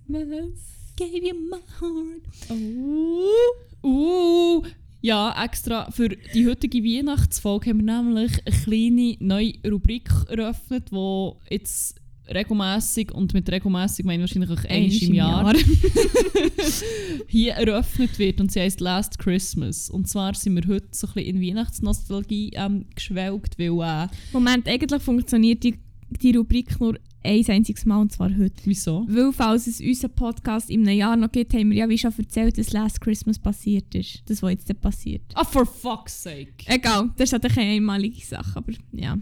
Gave 0.97 1.18
you 1.18 1.35
my 1.35 1.59
heart. 1.80 2.23
Oh. 2.50 3.49
Uh, 3.83 4.62
ja, 5.00 5.45
extra 5.45 5.90
für 5.92 6.09
die 6.09 6.47
heutige 6.47 6.83
Weihnachtsfolge 6.83 7.71
haben 7.71 7.87
wir 7.87 8.02
nämlich 8.02 8.33
eine 8.45 8.57
kleine 8.57 9.16
neue 9.21 9.54
Rubrik 9.71 10.11
eröffnet, 10.28 10.90
die 10.90 11.30
jetzt 11.50 12.00
regelmäßig 12.32 13.12
und 13.12 13.35
mit 13.35 13.50
regelmäßig 13.50 14.04
meine 14.04 14.25
ich 14.25 14.30
wahrscheinlich 14.30 14.58
auch 14.58 14.64
Einmal 14.70 15.02
im 15.02 15.14
Jahr, 15.14 15.54
hier 17.28 17.52
eröffnet 17.54 18.18
wird 18.18 18.40
und 18.40 18.52
sie 18.52 18.61
heißt 18.61 18.80
Last 18.80 19.18
Christmas. 19.18 19.90
Und 19.90 20.08
zwar 20.08 20.35
sind 20.35 20.54
wir 20.54 20.75
heute 20.75 20.88
so 20.92 21.06
ein 21.08 21.14
bisschen 21.14 21.37
in 21.37 21.42
Weihnachtsnostalgie 21.42 22.52
ähm, 22.54 22.87
geschwelgt, 22.94 23.58
weil 23.58 23.80
äh, 23.80 24.08
Moment, 24.32 24.68
eigentlich 24.68 25.02
funktioniert 25.02 25.62
die, 25.64 25.78
die 26.11 26.37
Rubrik 26.37 26.80
nur 26.80 26.99
ein 27.25 27.44
einziges 27.49 27.85
Mal 27.85 28.00
und 28.00 28.12
zwar 28.12 28.30
heute. 28.30 28.54
wieso? 28.64 29.04
Weil, 29.08 29.32
falls 29.32 29.66
es 29.66 29.80
unseren 29.80 30.12
Podcast 30.12 30.70
in 30.70 30.87
einem 30.87 30.99
Jahr 30.99 31.16
noch 31.16 31.30
gibt, 31.30 31.52
haben 31.52 31.70
wir 31.70 31.78
ja 31.78 31.88
wie 31.88 31.99
schon 31.99 32.12
erzählt, 32.16 32.56
dass 32.58 32.73
Last 32.73 33.00
Christmas 33.00 33.38
passiert 33.38 33.94
ist. 33.94 34.23
Das, 34.26 34.42
was 34.42 34.52
jetzt 34.52 34.80
passiert. 34.80 35.23
Ah, 35.35 35.44
for 35.44 35.66
fuck's 35.66 36.23
sake. 36.23 36.64
Egal, 36.66 37.11
das 37.16 37.32
ist 37.32 37.42
halt 37.42 37.54
keine 37.54 37.73
einmalige 37.73 38.25
Sache, 38.25 38.52
aber 38.54 38.73
ja. 38.92 39.18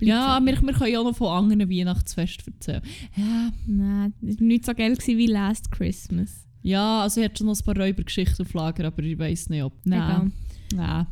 Ja, 0.00 0.40
wir, 0.40 0.62
wir 0.62 0.72
können 0.72 0.92
ja 0.92 1.00
auch 1.00 1.04
noch 1.04 1.16
von 1.16 1.28
anderen 1.28 1.70
Weihnachtsfesten 1.70 2.54
erzählen. 2.54 2.82
Ja, 3.16 3.52
Nein, 3.66 4.14
war 4.20 4.34
nicht 4.40 4.66
so 4.66 4.74
geil 4.74 4.96
wie 5.04 5.26
Last 5.26 5.70
Christmas. 5.70 6.46
ja 6.62 7.02
also 7.02 7.20
ich 7.20 7.26
hatte 7.26 7.38
schon 7.38 7.46
noch 7.46 7.58
ein 7.58 7.64
paar 7.64 7.76
Räubergeschichten 7.76 8.46
auf 8.46 8.52
Lager, 8.54 8.86
aber 8.86 9.02
ich 9.02 9.18
weiß 9.18 9.50
nicht, 9.50 9.62
ob... 9.62 9.74
Egal. 9.86 10.30
Nein. 10.74 11.06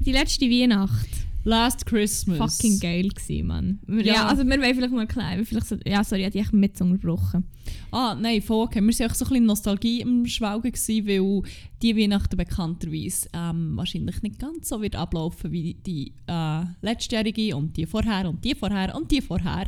Die 0.00 0.12
letzte 0.12 0.46
Weihnacht. 0.46 1.25
Last 1.46 1.86
Christmas. 1.86 2.38
Fucking 2.38 2.80
geil 2.80 3.08
gewesen, 3.08 3.46
Mann. 3.46 3.78
Ja. 3.86 4.02
Ja. 4.02 4.26
also 4.26 4.44
wir 4.44 4.50
wollen 4.50 4.74
vielleicht 4.74 4.92
mal 4.92 5.02
erklären. 5.02 5.44
Vielleicht 5.46 5.68
so, 5.68 5.76
ja, 5.86 6.02
sorry, 6.02 6.22
ich 6.22 6.26
hatte 6.26 6.38
dich 6.38 6.50
mit 6.50 6.80
unterbrochen. 6.80 7.44
Ah, 7.92 8.16
nein, 8.20 8.42
voll 8.42 8.64
okay. 8.64 8.80
Wir 8.80 8.98
waren 8.98 9.10
auch 9.10 9.14
so 9.14 9.24
ein 9.26 9.28
bisschen 9.28 9.46
Nostalgie 9.46 10.00
im 10.00 10.26
Schwelgen, 10.26 10.72
gewesen, 10.72 11.06
weil 11.06 11.42
die 11.82 11.96
Weihnachten 11.96 12.36
bekannterweise 12.36 13.28
ähm, 13.32 13.76
wahrscheinlich 13.76 14.20
nicht 14.22 14.40
ganz 14.40 14.68
so 14.68 14.82
wird 14.82 14.96
ablaufen 14.96 15.52
wie 15.52 15.74
die 15.74 16.14
äh, 16.26 16.62
letztjährige 16.82 17.54
und 17.54 17.76
die 17.76 17.86
vorher 17.86 18.28
und 18.28 18.44
die 18.44 18.56
vorher 18.56 18.92
und 18.96 19.08
die 19.12 19.20
vorher. 19.20 19.66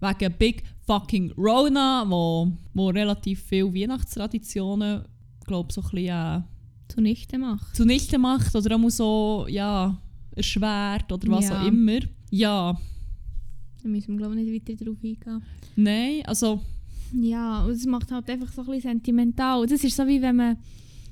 Wegen 0.00 0.32
Big 0.38 0.62
fucking 0.86 1.32
Rona, 1.32 2.06
wo, 2.08 2.50
wo 2.72 2.88
relativ 2.88 3.42
viele 3.42 3.74
Weihnachtstraditionen, 3.74 5.04
glaube 5.46 5.70
so 5.70 5.82
ein 5.82 5.90
bisschen 5.90 6.08
äh, 6.08 6.40
Zunichte 6.88 7.38
macht. 7.38 7.76
zunichte 7.76 8.18
macht 8.18 8.56
oder 8.56 8.74
auch 8.74 8.88
so, 8.88 9.44
ja, 9.50 10.00
erschwert 10.36 11.10
oder 11.12 11.28
was 11.28 11.48
Ja. 11.48 11.62
auch 11.62 11.66
immer. 11.66 11.98
Ja, 12.30 12.78
Da 13.82 13.88
müssen 13.88 14.08
wir 14.12 14.16
glaube 14.18 14.38
ich 14.40 14.44
nicht 14.50 14.68
weiter 14.68 14.84
drauf 14.84 14.96
eingehen. 15.02 15.42
nein, 15.76 16.22
also... 16.26 16.60
Ja, 17.12 17.64
und 17.64 17.72
es 17.72 17.86
macht 17.86 18.12
halt 18.12 18.30
einfach 18.30 18.52
so 18.52 18.60
ein 18.60 18.66
bisschen 18.68 18.82
sentimental. 18.92 19.66
Das 19.66 19.82
ist 19.82 19.96
so 19.96 20.06
wie 20.06 20.22
wenn 20.22 20.36
man, 20.36 20.56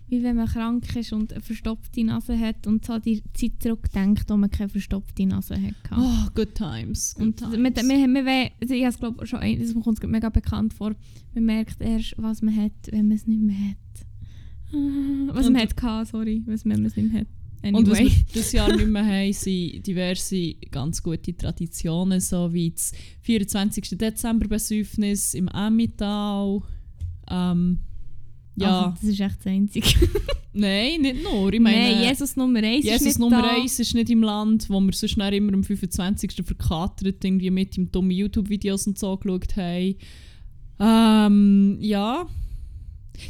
wie 0.08 0.22
wenn 0.22 0.36
man 0.36 0.46
krank 0.46 0.94
ist 0.94 1.12
und 1.12 1.32
eine 1.32 1.42
verstopfte 1.42 2.04
Nase 2.04 2.38
hat 2.38 2.68
und 2.68 2.84
so 2.84 3.00
die 3.00 3.20
Zeit 3.34 3.54
zurückdenkt, 3.60 4.30
wo 4.30 4.36
man 4.36 4.48
keine 4.48 4.68
verstopfte 4.68 5.26
Nase 5.26 5.56
hatte. 5.60 5.74
Oh, 5.96 6.28
good 6.36 6.54
times. 6.54 7.14
Good 7.16 7.24
Und 7.24 7.38
times. 7.38 7.88
wir, 7.88 8.24
wir, 8.24 8.50
also 8.62 8.74
ich 8.74 8.82
habe 8.84 8.90
es 8.94 8.98
glaube 9.00 9.26
schon, 9.26 9.40
ein- 9.40 9.58
das 9.58 9.72
kommt 9.74 9.86
uns 9.88 10.00
mega 10.04 10.28
bekannt 10.28 10.72
vor. 10.72 10.94
Man 11.34 11.46
merkt 11.46 11.80
erst, 11.80 12.14
was 12.16 12.42
man 12.42 12.54
hat, 12.54 12.72
wenn 12.92 13.08
man 13.08 13.16
es 13.16 13.26
nicht 13.26 13.42
mehr 13.42 13.56
hat. 13.70 14.06
Ah, 14.72 15.34
Was 15.34 15.46
Und- 15.48 15.54
man 15.54 15.62
hat, 15.62 16.06
sorry, 16.08 16.44
was 16.46 16.64
man 16.64 16.84
es 16.84 16.94
nicht 16.94 17.10
mehr 17.12 17.22
hat. 17.22 17.28
Und 17.62 17.90
was 17.90 17.98
Anyway. 17.98 18.10
wir 18.10 18.24
dieses 18.34 18.52
Jahr 18.52 18.74
nicht 18.74 18.86
mehr 18.86 19.04
haben, 19.04 19.32
sind 19.32 19.86
diverse 19.86 20.54
ganz 20.70 21.02
gute 21.02 21.36
Traditionen, 21.36 22.20
so 22.20 22.52
wie 22.52 22.70
das 22.70 22.92
24. 23.22 23.98
Dezember 23.98 24.48
Besäufnis 24.48 25.34
im 25.34 25.48
Emmental. 25.48 26.62
Ähm, 27.30 27.80
ja, 28.56 28.80
Also, 28.80 28.90
das 28.90 29.02
ist 29.04 29.20
echt 29.20 29.38
das 29.38 29.46
Einzige. 29.46 29.88
nein, 30.52 31.00
nicht 31.00 31.22
nur. 31.22 31.52
Ich 31.52 31.60
meine, 31.60 31.94
Nein, 31.94 32.08
Jesus 32.08 32.36
Nummer 32.36 32.60
1 32.60 32.84
ist 32.84 32.90
Jesus 32.90 33.06
nicht 33.06 33.18
Nummer 33.18 33.42
da. 33.42 33.56
1 33.56 33.78
ist 33.78 33.94
nicht 33.94 34.10
im 34.10 34.22
Land, 34.22 34.68
wo 34.70 34.80
wir 34.80 34.92
sonst 34.92 35.16
immer 35.16 35.52
am 35.52 35.64
25. 35.64 36.42
verkatert 36.44 37.24
irgendwie 37.24 37.50
mit 37.50 37.76
im 37.76 37.90
dummen 37.90 38.10
YouTube-Videos 38.10 38.86
und 38.86 38.98
so 38.98 39.16
geschaut 39.16 39.56
haben. 39.56 39.96
Ähm, 40.80 41.78
ja. 41.80 42.26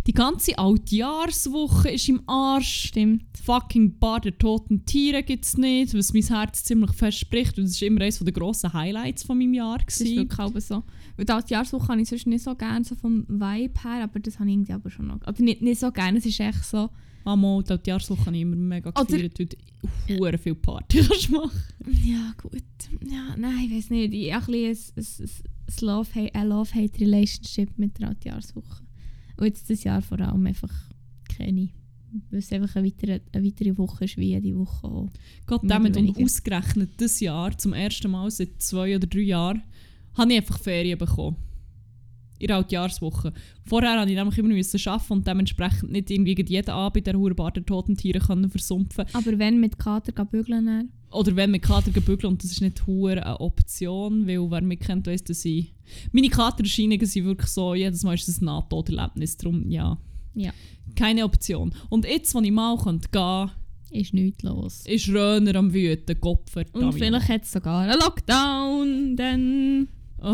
Die 0.06 0.12
ganze 0.12 0.58
Altjahrswoche 0.58 1.90
ist 1.90 2.08
im 2.08 2.22
Arsch. 2.26 2.88
Stimmt. 2.88 3.24
Fucking 3.44 3.98
Bar 3.98 4.20
der 4.20 4.36
toten 4.36 4.84
Tiere 4.84 5.22
gibt 5.22 5.44
es 5.44 5.56
nicht, 5.56 5.94
was 5.94 6.12
mein 6.12 6.22
Herz 6.22 6.64
ziemlich 6.64 6.92
fest 6.92 7.18
spricht. 7.18 7.58
Und 7.58 7.64
das 7.64 7.80
war 7.80 7.88
immer 7.88 8.00
eines 8.02 8.18
der 8.18 8.32
grossen 8.32 8.72
Highlights 8.72 9.22
von 9.22 9.38
meinem 9.38 9.54
Jahr. 9.54 9.78
Das 9.84 10.00
ist 10.00 10.16
wirklich 10.16 10.38
auch 10.38 10.60
so. 10.60 10.84
Weil 11.16 11.42
die 11.42 11.52
Jahreswoche 11.52 11.88
habe 11.88 12.00
ich 12.00 12.08
sonst 12.08 12.26
nicht 12.26 12.44
so 12.44 12.54
gerne 12.54 12.84
so 12.84 12.94
vom 12.94 13.26
Vibe 13.28 13.82
her, 13.82 14.04
aber 14.04 14.20
das 14.20 14.38
habe 14.38 14.48
ich 14.48 14.54
irgendwie 14.54 14.72
aber 14.72 14.90
schon 14.90 15.08
noch. 15.08 15.20
Oder 15.26 15.42
nicht, 15.42 15.62
nicht 15.62 15.80
so 15.80 15.90
gerne, 15.90 16.18
es 16.18 16.26
ist 16.26 16.40
echt 16.40 16.64
so. 16.64 16.90
Amol, 17.24 17.62
die 17.62 17.72
Altjahrswoche 17.72 18.26
habe 18.26 18.36
ich 18.36 18.42
immer 18.42 18.56
mega 18.56 18.90
gefeiert, 18.90 19.38
weil 19.38 20.30
du 20.32 20.38
viel 20.38 20.54
Party 20.54 20.98
kannst 21.08 21.30
machen 21.30 21.60
Ja, 22.04 22.32
gut. 22.40 22.62
Ja, 23.06 23.36
nein, 23.36 23.66
ich 23.66 23.76
weiß 23.76 23.90
nicht. 23.90 24.14
Ich 24.14 24.32
habe 24.32 24.52
ein, 24.52 24.76
bisschen 24.94 25.28
ein, 25.82 26.24
ein, 26.24 26.30
ein 26.34 26.48
Love-Hate-Relationship 26.48 27.78
mit 27.78 27.98
der 27.98 28.08
Altjahrswoche. 28.08 28.87
Und 29.38 29.46
jetzt 29.46 29.70
das 29.70 29.84
Jahr 29.84 30.02
vor 30.02 30.20
allem 30.20 30.46
einfach 30.46 30.72
keine. 31.28 31.70
Weil 32.30 32.40
es 32.40 32.52
einfach 32.52 32.74
eine 32.76 32.86
weitere, 32.86 33.20
eine 33.32 33.46
weitere 33.46 33.76
Woche 33.76 34.04
ist, 34.04 34.16
wie 34.16 34.28
jede 34.28 34.56
Woche 34.56 34.86
auch. 34.86 35.10
Gott 35.46 35.60
damit 35.64 35.96
und 35.96 36.16
ausgerechnet 36.22 36.98
dieses 36.98 37.20
Jahr, 37.20 37.56
zum 37.56 37.72
ersten 37.72 38.10
Mal 38.10 38.30
seit 38.30 38.60
zwei 38.60 38.96
oder 38.96 39.06
drei 39.06 39.20
Jahren, 39.20 39.62
habe 40.14 40.32
ich 40.32 40.38
einfach 40.38 40.58
Ferien 40.58 40.98
bekommen. 40.98 41.36
In 42.38 42.46
der 42.46 42.56
Altjahrswoche. 42.56 43.32
Vorher 43.64 43.96
musste 43.96 44.10
ich 44.10 44.16
nämlich 44.16 44.38
immer 44.38 44.48
müssen 44.48 44.88
arbeiten 44.88 45.12
und 45.12 45.26
dementsprechend 45.26 45.90
nicht 45.90 46.10
irgendwie 46.10 46.36
jeden 46.46 46.70
Abend 46.70 47.06
der 47.06 47.18
Hurbar 47.18 47.52
der 47.52 47.66
toten 47.66 47.96
Tiere 47.96 48.20
können 48.20 48.48
versumpfen 48.48 49.04
Aber 49.12 49.38
wenn 49.38 49.60
mit 49.60 49.78
Kater 49.78 50.12
bügeln 50.24 50.66
dann? 50.66 50.90
Oder 51.10 51.34
wenn 51.36 51.50
mit 51.50 51.62
Kater 51.62 51.90
gebügeln 51.90 52.32
und 52.32 52.44
das 52.44 52.52
ist 52.52 52.60
nicht 52.60 52.86
hure 52.86 53.24
eine 53.24 53.40
Option, 53.40 54.26
weil 54.26 54.50
wer 54.50 54.60
mich 54.60 54.80
kennt, 54.80 55.06
weiss, 55.06 55.24
dass 55.24 55.44
ich... 55.44 55.72
Meine 56.12 56.28
Katererscheinungen 56.28 57.06
sind 57.06 57.24
wirklich 57.24 57.50
so, 57.50 57.74
jedes 57.74 58.02
Mal 58.02 58.14
ist 58.14 58.28
das 58.28 58.40
ein 58.40 58.44
Nahtoderlebnis, 58.44 59.36
darum 59.38 59.70
ja. 59.70 59.96
Ja. 60.34 60.52
Keine 60.94 61.24
Option. 61.24 61.74
Und 61.88 62.04
jetzt, 62.04 62.34
wo 62.34 62.40
ich 62.40 62.50
mal 62.50 62.76
könnte 62.76 63.08
gehen 63.10 63.50
Ist 63.90 64.12
nichts 64.12 64.42
los. 64.42 64.84
ist 64.86 65.08
Röner 65.08 65.54
am 65.56 65.72
Wüten, 65.72 66.20
Kopf 66.20 66.56
Und 66.72 66.92
vielleicht 66.92 67.28
hat 67.28 67.42
es 67.44 67.52
sogar 67.52 67.80
einen 67.80 67.98
Lockdown, 67.98 69.16
dann... 69.16 69.88
Oh. 70.20 70.24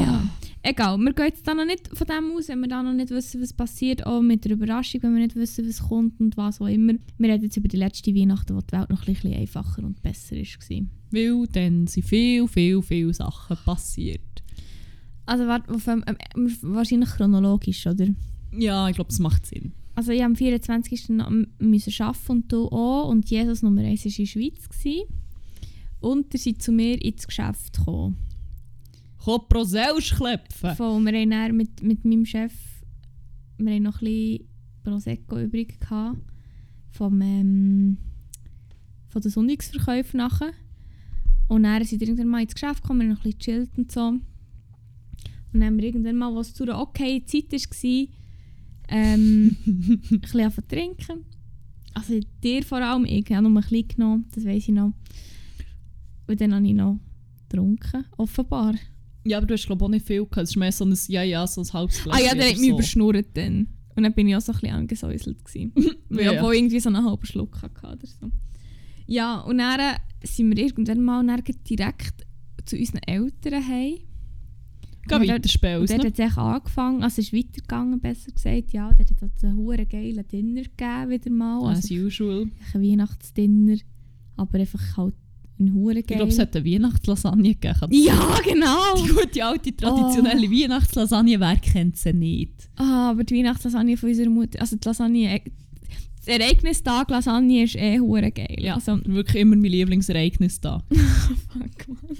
Ja. 0.00 0.24
Egal, 0.62 0.98
wir 0.98 1.12
gehen 1.12 1.26
jetzt 1.26 1.46
da 1.46 1.54
noch 1.54 1.64
nicht 1.64 1.88
von 1.96 2.06
dem 2.06 2.32
aus, 2.36 2.48
wenn 2.48 2.60
wir 2.60 2.68
da 2.68 2.82
noch 2.82 2.92
nicht 2.92 3.10
wissen, 3.10 3.40
was 3.40 3.52
passiert, 3.52 4.04
auch 4.06 4.20
mit 4.20 4.44
der 4.44 4.52
Überraschung, 4.52 5.02
wenn 5.02 5.14
wir 5.14 5.22
nicht 5.22 5.36
wissen, 5.36 5.66
was 5.68 5.80
kommt 5.88 6.20
und 6.20 6.36
was 6.36 6.60
auch 6.60 6.66
immer. 6.66 6.94
Wir 7.16 7.32
reden 7.32 7.44
jetzt 7.44 7.56
über 7.56 7.68
die 7.68 7.76
letzte 7.76 8.14
Weihnachten, 8.14 8.54
wo 8.56 8.60
die 8.60 8.72
Welt 8.72 8.90
noch 8.90 9.06
ein 9.06 9.14
bisschen 9.14 9.34
einfacher 9.34 9.84
und 9.84 10.02
besser 10.02 10.36
war. 10.36 10.86
Weil 11.12 11.46
dann 11.52 11.86
sind 11.86 12.02
viel, 12.04 12.46
viel, 12.48 12.82
viel 12.82 13.14
Sachen 13.14 13.56
passiert. 13.64 14.20
Also 15.26 15.46
warte, 15.46 15.72
ähm, 15.90 16.04
ähm, 16.36 16.56
wahrscheinlich 16.62 17.10
chronologisch, 17.10 17.86
oder? 17.86 18.08
Ja, 18.52 18.88
ich 18.88 18.94
glaube, 18.96 19.10
das 19.10 19.18
macht 19.20 19.46
Sinn. 19.46 19.72
Also 19.94 20.12
ich 20.12 20.22
am 20.24 20.36
24. 20.36 21.10
noch 21.10 21.28
m- 21.28 21.48
müssen 21.58 21.92
arbeiten 22.02 22.30
und 22.32 22.52
du 22.52 22.66
auch 22.68 23.08
und 23.08 23.28
Jesus 23.30 23.62
Nummer 23.62 23.82
1 23.82 24.04
war 24.04 24.10
in 24.10 24.16
der 24.16 24.26
Schweiz. 24.26 24.68
Gewesen. 24.68 25.02
Und 26.00 26.32
ihr 26.34 26.40
seid 26.40 26.62
zu 26.62 26.72
mir 26.72 27.00
ins 27.02 27.26
Geschäft 27.26 27.76
gekommen. 27.76 28.16
Komm, 29.28 29.42
Proseus 29.46 30.14
klepfen! 30.16 30.74
Voll, 30.74 31.04
wir 31.04 31.20
haben 31.20 31.30
dann 31.30 31.54
mit, 31.54 31.82
mit 31.82 32.02
meinem 32.02 32.24
Chef 32.24 32.50
wir 33.58 33.74
haben 33.74 33.82
noch 33.82 34.00
ein 34.00 34.06
bisschen 34.06 34.48
Prosecco 34.82 35.38
übrig 35.38 35.78
gehabt 35.78 36.18
vom, 36.92 37.20
ähm, 37.20 37.98
von 39.10 39.20
den 39.20 39.30
Sonntagsverkäufen 39.30 40.16
nachher. 40.16 40.54
Und 41.46 41.64
dann 41.64 41.84
sind 41.84 42.00
wir 42.00 42.08
irgendwann 42.08 42.28
mal 42.28 42.40
ins 42.40 42.54
Geschäft 42.54 42.80
gekommen, 42.80 43.00
wir 43.00 43.08
haben 43.08 43.16
noch 43.16 43.18
ein 43.18 43.22
bisschen 43.24 43.38
gechillt 43.38 43.70
und 43.76 43.92
so. 43.92 44.08
Und 44.08 44.22
dann 45.52 45.64
haben 45.64 45.76
wir 45.76 45.84
irgendwann 45.84 46.16
mal, 46.16 46.34
was 46.34 46.54
zu 46.54 46.62
einer 46.62 46.80
okay 46.80 47.22
Zeit 47.26 47.52
war, 47.52 48.06
ähm, 48.88 49.56
ein 49.66 50.20
bisschen 50.20 50.40
angefangen 50.40 50.52
zu 50.54 50.68
trinken. 50.68 51.24
Also 51.92 52.18
dir 52.42 52.62
vor 52.62 52.78
allem, 52.78 53.04
ich 53.04 53.30
habe 53.30 53.42
nur 53.46 53.60
ein 53.60 53.62
bisschen 53.62 53.88
genommen, 53.88 54.24
das 54.34 54.46
weiß 54.46 54.68
ich 54.68 54.74
noch. 54.74 54.94
Und 56.26 56.40
dann 56.40 56.54
habe 56.54 56.66
ich 56.66 56.72
noch 56.72 56.98
getrunken, 57.46 58.06
offenbar. 58.16 58.74
Ja, 59.24 59.38
aber 59.38 59.46
du 59.46 59.54
hast 59.54 59.66
glaube 59.66 59.82
ich 59.82 59.86
auch 59.86 59.90
nicht 59.90 60.06
viel 60.06 60.18
gehabt. 60.24 60.36
Es 60.38 60.50
ist 60.50 60.56
mehr 60.56 60.72
so 60.72 60.84
ein 60.84 60.96
Ja, 61.08 61.22
ja, 61.22 61.46
so 61.46 61.60
ein 61.60 61.72
halbes 61.72 62.02
Glas. 62.02 62.16
Ah 62.16 62.20
ja, 62.24 62.34
der 62.34 62.48
hat 62.50 62.56
mich 62.58 62.68
so. 62.68 62.74
überschnurrt 62.74 63.26
dann. 63.34 63.68
Und 63.96 64.04
dann 64.04 64.14
bin 64.14 64.28
ich 64.28 64.36
auch 64.36 64.40
so 64.40 64.52
ein 64.52 64.58
bisschen 64.60 64.74
angesäuselt. 64.76 65.44
gewesen. 65.44 65.72
Weil 66.08 66.24
Ja, 66.24 66.30
ich 66.32 66.36
ja. 66.36 66.42
auch 66.42 66.52
irgendwie 66.52 66.80
so 66.80 66.88
einen 66.88 67.04
halben 67.04 67.26
Schluck 67.26 67.60
hatte 67.62 67.86
oder 67.86 68.06
so. 68.06 68.30
Ja, 69.06 69.40
und 69.40 69.58
dann 69.58 69.96
sind 70.22 70.56
wir 70.56 70.64
irgendwann 70.64 71.02
mal 71.02 71.26
dann 71.26 71.42
direkt 71.68 72.26
zu 72.64 72.76
unseren 72.76 73.02
Eltern 73.06 73.66
heim. 73.66 73.94
Geh 75.08 75.14
weiter, 75.14 75.38
dort- 75.38 75.50
spiel 75.50 75.76
Und 75.78 75.90
dort 75.90 76.02
Ne? 76.18 76.24
hat 76.26 76.30
es 76.32 76.36
angefangen, 76.38 77.02
also 77.02 77.20
es 77.22 77.28
ist 77.28 77.32
weitergegangen, 77.32 77.98
besser 77.98 78.30
gesagt. 78.30 78.72
Ja, 78.72 78.92
dort 78.92 79.10
hat 79.22 79.30
es 79.36 79.42
einen 79.44 79.56
huere 79.56 79.86
geilen 79.86 80.26
Dinner 80.28 80.62
gegeben, 80.62 81.10
wieder 81.10 81.30
mal. 81.30 81.70
As 81.70 81.76
Also 81.78 81.94
usual. 81.94 82.46
ein 82.74 82.82
Weihnachtsdinner, 82.82 83.78
aber 84.36 84.58
einfach 84.58 84.96
halt 84.98 85.14
ein 85.60 85.74
huere 85.74 85.98
Ich 85.98 86.06
glaube, 86.06 86.28
es 86.28 86.38
hat 86.38 86.54
eine 86.56 86.64
Weihnachtslasagne 86.64 87.54
gegeben. 87.54 87.88
Ja, 87.92 88.38
genau! 88.44 88.94
Die 89.04 89.08
gute 89.12 89.44
alte 89.44 89.76
traditionelle 89.76 90.46
Oh. 90.46 90.50
Weihnachtslasagne, 90.50 91.40
wer 91.40 91.56
kennt 91.56 91.96
sie 91.96 92.12
nicht? 92.12 92.68
Ah, 92.76 93.10
aber 93.10 93.24
die 93.24 93.36
Weihnachtslasagne 93.36 93.96
von 93.96 94.08
unserer 94.08 94.30
Mutter, 94.30 94.60
also 94.60 94.76
die 94.76 94.86
Lasagne, 94.88 95.34
äh, 95.36 95.40
Der 96.26 96.40
Ereignistag 96.40 97.08
Lasagne 97.10 97.64
ist 97.64 97.76
eh 97.76 97.98
hure 98.00 98.30
geil. 98.30 98.56
Ja, 98.58 98.74
Also, 98.74 98.98
wirklich 99.06 99.40
immer 99.42 99.56
mein 99.56 99.70
Lieblingsereignis 99.70 100.60
da. 100.60 100.82
fuck, 100.90 101.88
Mann. 101.88 102.16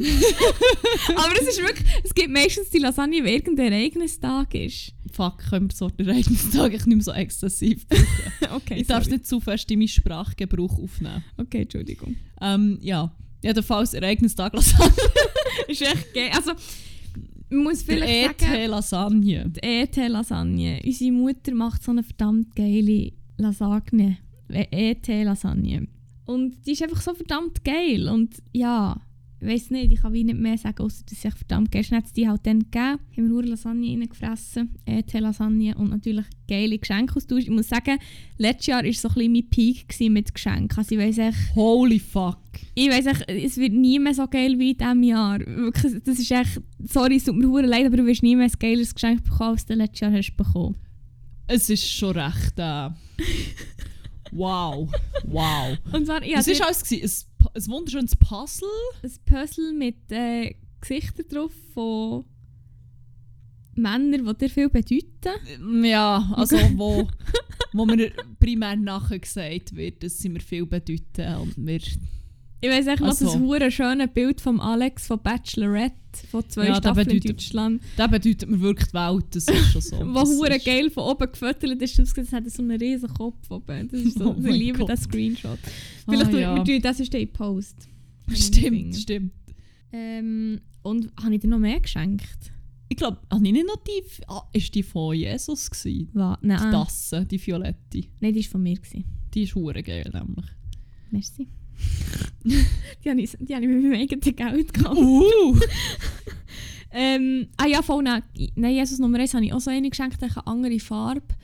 Aber 1.16 1.34
es 1.40 1.48
ist 1.48 1.60
wirklich, 1.62 1.86
es 2.04 2.14
gibt 2.14 2.30
meistens 2.32 2.70
die 2.70 2.78
Lasagne, 2.78 3.22
wenn 3.22 3.34
irgendein 3.34 3.72
Ereignistag 3.72 4.54
ist. 4.54 4.94
Fuck, 5.12 5.38
können 5.50 5.70
wir 5.70 5.76
so 5.76 5.88
den 5.90 6.08
Ereignistag 6.08 6.72
nicht 6.72 6.86
mehr 6.86 7.00
so 7.02 7.12
exzessiv. 7.12 7.86
Okay, 8.50 8.80
ich 8.80 8.86
darf 8.86 9.04
sorry. 9.04 9.16
nicht 9.18 9.26
zu 9.26 9.40
fest 9.40 9.70
in 9.70 9.78
meinen 9.78 9.88
Sprachgebrauch 9.88 10.78
aufnehmen. 10.78 11.22
Okay, 11.36 11.62
Entschuldigung. 11.62 12.16
Ähm, 12.40 12.78
ja, 12.80 13.12
jedenfalls 13.42 13.94
Ereignistag 13.94 14.54
Lasagne. 14.54 14.92
ist 15.68 15.82
echt 15.82 16.14
geil. 16.14 16.30
Also, 16.34 16.52
man 17.50 17.62
muss 17.64 17.84
Der 17.84 17.96
vielleicht 17.96 18.42
ET 18.42 18.48
sagen, 18.48 18.70
Lasagne. 18.70 19.50
die 19.50 19.62
ET-Lasagne. 19.62 20.80
Unsere 20.84 21.12
Mutter 21.12 21.54
macht 21.54 21.82
so 21.82 21.92
eine 21.92 22.02
verdammt 22.02 22.54
geile 22.54 23.12
Lasagne. 23.36 24.18
ET-Lasagne. 24.48 25.88
Und 26.26 26.66
die 26.66 26.72
ist 26.72 26.82
einfach 26.82 27.00
so 27.00 27.14
verdammt 27.14 27.64
geil. 27.64 28.08
Und 28.08 28.34
ja, 28.52 29.00
weiß 29.40 29.70
nicht, 29.70 29.92
ich 29.92 30.02
kann 30.02 30.12
wie 30.12 30.24
nicht 30.24 30.38
mehr 30.38 30.58
sagen, 30.58 30.82
außer 30.82 31.04
dass 31.08 31.24
echt 31.24 31.38
verdammt 31.38 31.70
geil. 31.70 31.84
Dann 31.88 31.98
hat 31.98 32.06
es 32.06 32.12
die 32.12 32.28
halt 32.28 32.44
dann 32.44 32.60
gegeben. 32.60 32.74
Haben 32.76 33.00
wir 33.14 33.22
nur 33.22 33.44
Lasagne 33.44 33.90
reingefressen. 33.90 34.74
ET-Lasagne 34.84 35.76
und 35.76 35.90
natürlich 35.90 36.26
geile 36.48 36.78
Geschenke 36.78 37.14
austausch. 37.16 37.44
Ich 37.44 37.50
muss 37.50 37.68
sagen, 37.68 37.98
letztes 38.36 38.66
Jahr 38.66 38.84
war 38.84 38.92
so 38.92 39.08
ein 39.08 39.14
bisschen 39.14 39.32
mein 39.32 39.48
Peak 39.48 40.00
mit 40.10 40.34
Geschenken. 40.34 40.76
Also 40.76 40.94
ich 40.94 41.00
weiss 41.00 41.18
echt, 41.18 41.54
Holy 41.54 42.00
fuck. 42.00 42.38
ich 42.74 42.90
weiss 42.90 43.06
echt, 43.06 43.28
es 43.28 43.56
wird 43.58 43.72
nie 43.72 43.98
mehr 43.98 44.14
so 44.14 44.26
geil 44.26 44.58
wie 44.58 44.72
in 44.72 44.78
diesem 44.78 45.02
Jahr. 45.04 45.38
Wirklich, 45.40 46.02
das 46.04 46.18
ist 46.18 46.30
echt, 46.30 46.60
sorry, 46.84 47.16
es 47.16 47.24
tut 47.24 47.36
mir 47.36 47.62
leid, 47.62 47.86
aber 47.86 47.96
du 47.96 48.06
wirst 48.06 48.22
nie 48.22 48.34
mehr 48.34 48.46
ein 48.46 48.58
geiles 48.58 48.94
Geschenk 48.94 49.22
bekommen, 49.22 49.50
als 49.50 49.66
du 49.66 49.74
letztes 49.74 50.00
Jahr 50.00 50.12
hast 50.12 50.36
bekommen. 50.36 50.76
Es 51.46 51.70
ist 51.70 51.88
schon 51.88 52.18
recht. 52.18 52.58
Äh, 52.58 52.90
wow. 54.32 54.90
Wow. 55.24 55.78
Und 55.92 56.06
zwar, 56.06 56.22
ich 56.22 56.36
Es 56.36 56.46
war 56.60 56.66
alles 56.66 56.90
ein, 56.90 57.27
ein 57.54 57.66
wunderschönes 57.66 58.16
Puzzle. 58.16 58.68
ein 59.02 59.12
Puzzle 59.26 59.72
mit 59.72 60.10
äh, 60.10 60.54
Gesichtern 60.80 61.26
drauf 61.28 61.52
von 61.74 62.24
Männern, 63.74 64.26
die 64.26 64.34
dir 64.34 64.50
viel 64.50 64.68
bedeuten. 64.68 65.84
Ja, 65.84 66.32
also 66.34 66.56
wo, 66.76 67.08
wo 67.72 67.86
mir 67.86 68.12
primär 68.40 68.76
nachher 68.76 69.18
gesagt 69.18 69.74
wird, 69.74 70.02
dass 70.02 70.18
sie 70.18 70.28
mir 70.28 70.40
viel 70.40 70.66
bedeuten 70.66 71.34
und 71.40 71.58
mir 71.58 71.80
Ich 72.60 72.68
weiss 72.68 72.86
echt 72.88 73.00
noch 73.00 73.08
das 73.16 73.36
hure 73.36 73.70
schöne 73.70 74.08
Bild 74.08 74.40
von 74.40 74.58
Alex 74.60 75.06
von 75.06 75.20
Bachelorette, 75.22 75.94
von 76.28 76.42
zwei 76.48 76.66
Ja, 76.66 76.74
Staffeln 76.74 77.08
in 77.08 77.14
bedeutet- 77.20 77.36
Deutschland, 77.38 77.82
das 77.96 78.10
bedeutet 78.10 78.48
mir 78.50 78.60
wirklich 78.60 78.88
die 78.88 78.94
Welt, 78.94 79.24
das 79.30 79.46
ist 79.46 79.72
schon 79.72 79.80
so. 79.80 79.96
wo 80.00 80.14
Das 80.20 80.28
hure 80.30 80.58
geil 80.58 80.90
von 80.90 81.04
oben 81.04 81.30
gefüttert 81.30 81.80
ist. 81.82 81.98
Das 81.98 82.32
hat 82.32 82.50
so 82.50 82.62
einen 82.62 82.76
riesen 82.80 83.08
Kopf 83.14 83.48
oben. 83.50 83.88
Das 83.88 84.00
ist 84.00 84.18
so, 84.18 84.30
Oh 84.36 84.40
ich 84.44 84.52
liebe 84.52 84.78
Gott. 84.78 84.88
den 84.88 84.96
Screenshot. 84.96 85.58
Vielleicht 86.08 86.34
Ah, 86.34 86.38
ja. 86.38 86.66
wir 86.66 86.80
das 86.80 86.98
ist 86.98 87.12
der 87.12 87.26
Post. 87.26 87.88
Stimmt, 88.32 88.96
stimmt. 88.96 89.32
Ähm, 89.92 90.60
und 90.82 91.12
habe 91.22 91.34
ich 91.36 91.40
dir 91.40 91.48
noch 91.48 91.58
mehr 91.60 91.78
geschenkt? 91.80 92.52
Ich 92.88 92.96
glaube, 92.96 93.18
habe 93.32 93.46
ich 93.46 93.52
nicht 93.52 93.66
noch 93.66 93.76
die... 93.84 94.02
Ah, 94.26 94.42
ist 94.52 94.74
die 94.74 94.82
von 94.82 95.14
Jesus 95.14 95.70
gewesen? 95.70 96.08
Was? 96.14 96.38
Die 96.40 96.46
Nein, 96.48 96.72
Tasse, 96.72 97.24
die 97.24 97.46
violette. 97.46 98.04
nein, 98.20 98.32
die 98.34 98.42
war 98.44 98.50
von 98.50 98.62
mir. 98.62 98.74
Gewesen. 98.76 99.04
Die 99.32 99.42
ist 99.44 99.54
hure 99.54 99.82
geil 99.82 100.10
nämlich. 100.12 100.46
Merci. 101.10 101.46
die 103.04 103.10
habe 103.10 103.20
ich, 103.20 103.36
die 103.40 103.54
habe 103.54 103.64
ich 103.64 103.70
mit 103.70 103.82
meinem 103.82 104.00
eigenen 104.00 104.36
Geld 104.36 104.74
gekauft. 104.74 104.98
Uh! 104.98 105.58
Ähm, 106.90 107.48
ah 107.58 107.66
ja, 107.66 107.82
voll, 107.82 108.02
nein, 108.02 108.22
nein, 108.54 108.74
Jesus 108.74 108.98
Nummer 108.98 109.18
1 109.18 109.34
habe 109.34 109.44
ich 109.44 109.52
auch 109.52 109.60
so 109.60 109.70
eine 109.70 109.90
geschenkt, 109.90 110.22
eine 110.22 110.46
andere 110.46 110.80
Farbe. 110.80 111.34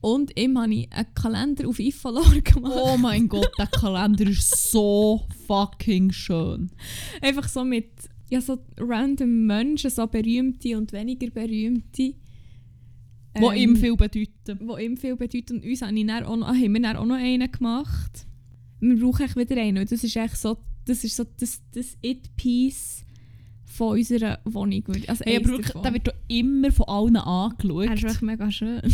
Und 0.00 0.38
ihm 0.38 0.58
habe 0.58 0.74
ich 0.74 0.92
einen 0.92 1.14
Kalender 1.14 1.68
auf 1.68 1.78
Ifolor 1.78 2.30
gemacht. 2.44 2.74
Oh 2.76 2.96
mein 2.96 3.26
Gott, 3.26 3.50
der 3.58 3.66
Kalender 3.66 4.28
ist 4.28 4.70
so 4.70 5.26
fucking 5.46 6.12
schön. 6.12 6.70
Einfach 7.20 7.48
so 7.48 7.64
mit 7.64 7.88
ja, 8.30 8.40
so 8.40 8.58
random 8.78 9.46
Menschen, 9.46 9.90
so 9.90 10.06
berühmte 10.06 10.76
und 10.76 10.92
weniger 10.92 11.30
berühmte. 11.30 12.14
Wo 13.36 13.50
Ähm, 13.50 13.56
ihm 13.56 13.76
viel 13.76 13.96
bedeuten. 13.96 14.58
wo 14.60 14.76
ihm 14.76 14.96
viel 14.96 15.16
bedeutet. 15.16 15.50
Und 15.50 15.64
uns 15.64 15.82
habe 15.82 15.98
ich 15.98 16.06
dann 16.06 16.24
auch 16.24 16.36
noch, 16.36 16.48
haben 16.48 16.72
wir 16.72 16.82
dann 16.82 16.96
auch 16.96 17.06
noch 17.06 17.16
einen 17.16 17.50
gemacht. 17.50 18.26
Wir 18.88 19.00
brauchen 19.00 19.24
echt 19.24 19.36
wieder 19.36 19.56
einen. 19.60 19.86
Das 19.86 20.04
ist 20.04 20.16
echt 20.16 20.36
so 20.36 20.58
das, 20.84 21.04
ist 21.04 21.16
so 21.16 21.24
das, 21.38 21.62
das 21.72 21.96
It-Piece 22.02 23.04
von 23.64 23.98
unserer 23.98 24.38
Wohnung. 24.44 24.84
Also 25.06 25.24
Hey, 25.24 25.44
wirklich, 25.44 25.72
der 25.82 25.92
wird 25.92 26.08
immer 26.28 26.70
von 26.70 26.86
allen 26.86 27.16
Er 27.16 27.20
ist 27.20 27.26
angeschaut. 27.26 28.02
wirklich 28.02 28.22
mega 28.22 28.50
schön. 28.50 28.82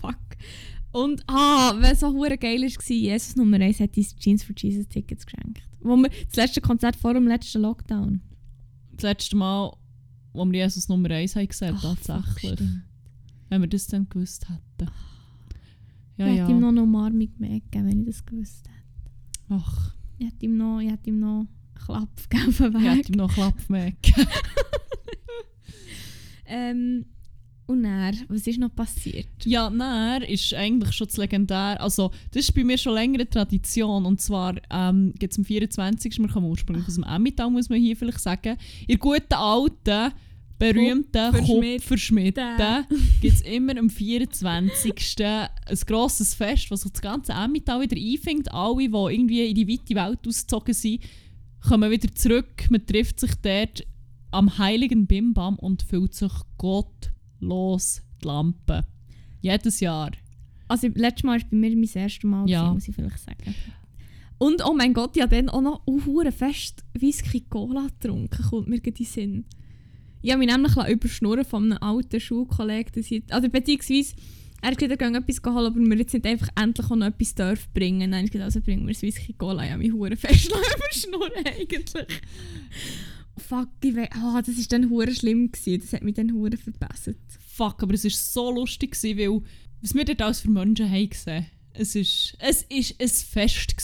Fuck. 0.00 0.16
Und 0.92 1.22
ah, 1.26 1.74
es 1.82 2.00
so 2.00 2.12
hure 2.12 2.38
geil 2.38 2.62
war, 2.62 2.92
Jesus 2.94 3.36
Nummer 3.36 3.60
1 3.60 3.80
hat 3.80 3.96
uns 3.96 4.16
Jeans 4.16 4.42
for 4.42 4.54
Jesus 4.56 4.88
Tickets 4.88 5.26
geschenkt. 5.26 5.62
Wo 5.80 5.96
wir, 5.96 6.08
das 6.08 6.36
letzte 6.36 6.60
Konzert 6.62 6.96
vor 6.96 7.12
dem 7.14 7.28
letzten 7.28 7.60
Lockdown. 7.60 8.22
Das 8.92 9.02
letzte 9.02 9.36
Mal, 9.36 9.76
wo 10.32 10.44
wir 10.46 10.60
Jesus 10.60 10.88
Nummer 10.88 11.10
1 11.10 11.36
haben 11.36 11.48
gesehen, 11.48 11.74
Ach, 11.76 11.82
tatsächlich. 11.82 12.60
Wenn 13.50 13.60
wir 13.60 13.68
das 13.68 13.86
dann 13.86 14.08
gewusst 14.08 14.48
hätten. 14.48 14.90
Ja, 16.16 16.26
ich 16.28 16.40
hätte 16.40 16.50
ihm 16.52 16.60
noch 16.60 16.68
eine 16.68 16.82
Umarmung 16.82 17.28
mehr 17.38 17.60
gegeben, 17.60 17.88
wenn 17.88 18.00
ich 18.00 18.06
das 18.06 18.24
gewusst 18.24 18.66
hätte. 18.68 19.10
Ach, 19.50 19.94
Ich 20.18 20.26
hätte 20.26 20.44
ihm 20.44 20.56
noch, 20.56 20.80
ich 20.80 20.90
hätte 20.90 21.10
ihm 21.10 21.20
noch 21.20 21.40
einen 21.40 21.48
Klapp 21.74 22.30
gegeben 22.30 22.76
ich 22.80 22.84
hätte 22.84 23.12
ihm 23.12 23.18
noch 23.18 23.32
Klapp 23.32 23.68
mehr 23.68 23.92
Ähm, 26.48 27.04
und 27.66 27.82
dann, 27.82 28.14
was 28.28 28.46
ist 28.46 28.58
noch 28.60 28.72
passiert? 28.74 29.26
Ja, 29.44 29.68
nein, 29.68 30.22
ist 30.22 30.54
eigentlich 30.54 30.92
schon 30.92 31.08
das 31.08 31.16
legendär. 31.16 31.80
Also, 31.80 32.12
das 32.30 32.44
ist 32.44 32.54
bei 32.54 32.62
mir 32.62 32.78
schon 32.78 32.94
länger 32.94 33.16
eine 33.16 33.28
Tradition. 33.28 34.06
Und 34.06 34.20
zwar 34.20 34.54
ähm, 34.70 35.12
gibt 35.18 35.32
es 35.32 35.38
am 35.38 35.44
24. 35.44 36.18
Wir 36.20 36.28
kommen 36.28 36.46
ursprünglich 36.46 36.86
aus 36.86 36.94
dem 36.94 37.02
Emmental, 37.02 37.50
muss 37.50 37.68
man 37.68 37.80
hier 37.80 37.96
vielleicht 37.96 38.20
sagen. 38.20 38.56
Der 38.88 38.96
guten 38.98 39.34
alten, 39.34 40.12
berühmten 40.58 41.32
Kupferschmiede 41.44 42.86
gibt 43.20 43.34
es 43.34 43.40
immer 43.42 43.76
am 43.76 43.90
24. 43.90 44.94
ein 45.24 45.48
grosses 45.86 46.34
Fest, 46.34 46.70
was 46.70 46.82
sich 46.82 46.92
das 46.92 47.02
ganze 47.02 47.32
Emmental 47.32 47.80
wieder 47.82 47.96
einfängt. 47.96 48.52
Alle, 48.52 48.88
die 48.88 49.14
irgendwie 49.14 49.48
in 49.48 49.54
die 49.54 49.68
weite 49.68 49.94
Welt 49.94 50.26
ausgezogen 50.26 50.74
sind, 50.74 51.02
kommen 51.60 51.90
wieder 51.90 52.12
zurück. 52.14 52.70
Man 52.70 52.86
trifft 52.86 53.20
sich 53.20 53.34
dort 53.42 53.86
am 54.30 54.58
heiligen 54.58 55.06
Bimbam 55.06 55.56
und 55.58 55.82
fühlt 55.82 56.14
sich 56.14 56.32
gottlos 56.58 58.02
die 58.22 58.26
Lampe. 58.26 58.84
Jedes 59.40 59.80
Jahr. 59.80 60.10
Also, 60.68 60.88
letztes 60.94 61.24
Mal 61.24 61.40
war 61.40 61.48
bei 61.50 61.56
mir 61.56 61.76
mein 61.76 61.88
erstes 61.94 62.24
Mal, 62.24 62.48
Ja. 62.48 62.62
gewesen, 62.62 62.74
muss 62.74 62.88
ich 62.88 62.94
vielleicht 62.94 63.18
sagen. 63.20 63.54
Und 64.38 64.64
oh 64.66 64.74
mein 64.74 64.92
Gott, 64.92 65.16
ich 65.16 65.22
habe 65.22 65.36
dann 65.36 65.48
auch 65.48 65.62
noch 65.62 65.86
uh, 65.86 66.30
fest 66.30 66.84
Whisky 66.92 67.42
Cola 67.42 67.86
getrunken, 67.86 68.42
kommt 68.50 68.68
mir 68.68 68.76
in 68.84 68.94
den 68.94 69.06
Sinn. 69.06 69.44
Ich 70.26 70.32
habe 70.32 70.44
mich 70.44 70.52
nämlich 70.52 70.74
überschnurren 70.74 71.44
von 71.44 71.70
einem 71.70 71.78
alten 71.80 72.18
Schulkollegen. 72.18 72.90
dass 72.92 73.32
Also 73.32 73.48
beziehungsweise, 73.48 74.16
er 74.60 74.70
hat 74.72 74.78
gesagt, 74.78 75.00
er 75.00 75.10
gehe 75.10 75.18
etwas 75.18 75.54
holen, 75.54 75.66
aber 75.66 75.78
wir 75.78 75.96
jetzt 75.98 76.14
nicht 76.14 76.26
einfach 76.26 76.48
endlich 76.60 76.90
auch 76.90 76.96
noch 76.96 77.06
etwas 77.06 77.36
darf 77.36 77.68
bringen. 77.72 78.12
Habe 78.12 78.24
ich 78.24 78.32
gesagt, 78.32 78.46
also 78.46 78.60
bringen 78.60 78.88
wir 78.88 78.92
das 78.92 79.02
Whisky 79.02 79.34
Cola. 79.34 79.64
Ich 79.64 79.70
habe 79.70 79.84
mich 79.84 79.92
hure 79.92 80.16
fest 80.16 80.50
überschnurren 80.76 81.46
eigentlich. 81.46 82.06
Fuck, 83.36 83.68
ich 83.84 83.94
we 83.94 84.08
oh, 84.16 84.40
das 84.44 84.56
war 84.56 84.64
dann 84.68 84.90
hure 84.90 85.14
schlimm. 85.14 85.52
Gewesen. 85.52 85.80
Das 85.80 85.92
hat 85.92 86.02
mich 86.02 86.14
dann 86.14 86.32
hure 86.32 86.56
verbessert. 86.56 87.18
Fuck, 87.46 87.84
aber 87.84 87.94
es 87.94 88.02
war 88.02 88.10
so 88.10 88.50
lustig, 88.50 89.00
gewesen, 89.00 89.18
weil 89.18 89.42
was 89.80 89.94
wir 89.94 90.04
dort 90.04 90.22
alles 90.22 90.40
für 90.40 90.50
Menschen 90.50 90.90
haben 90.90 91.08
gesehen. 91.08 91.46
Es 91.72 91.94
ist, 91.94 92.36
es 92.40 92.62
ist 92.62 93.00
ein 93.00 93.08
Fest. 93.08 93.76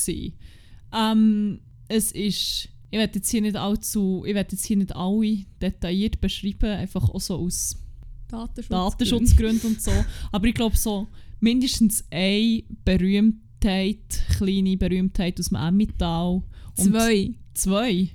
Ähm, 0.92 1.60
es 1.86 2.10
ist, 2.10 2.68
ich 2.92 2.98
werde 2.98 3.14
jetzt 3.14 3.30
hier 3.30 3.40
nicht 3.40 3.56
allzu, 3.56 4.22
ich 4.26 4.34
werde 4.34 4.52
jetzt 4.52 4.66
hier 4.66 4.76
nicht 4.76 4.94
alle 4.94 5.46
detailliert 5.62 6.20
beschreiben, 6.20 6.72
einfach 6.72 7.08
auch 7.08 7.20
so 7.22 7.36
aus 7.36 7.78
Datenschutz. 8.28 8.68
Datenschutzgründen 8.68 9.70
und 9.70 9.80
so. 9.80 9.92
Aber 10.30 10.46
ich 10.46 10.54
glaube 10.54 10.76
so 10.76 11.08
mindestens 11.40 12.04
eine 12.10 12.62
Berühmtheit, 12.84 13.96
kleine 14.36 14.76
Berühmtheit 14.76 15.40
aus 15.40 15.48
dem 15.48 15.56
Emmental. 15.56 16.42
Zwei. 16.74 17.32
Zwei. 17.54 18.10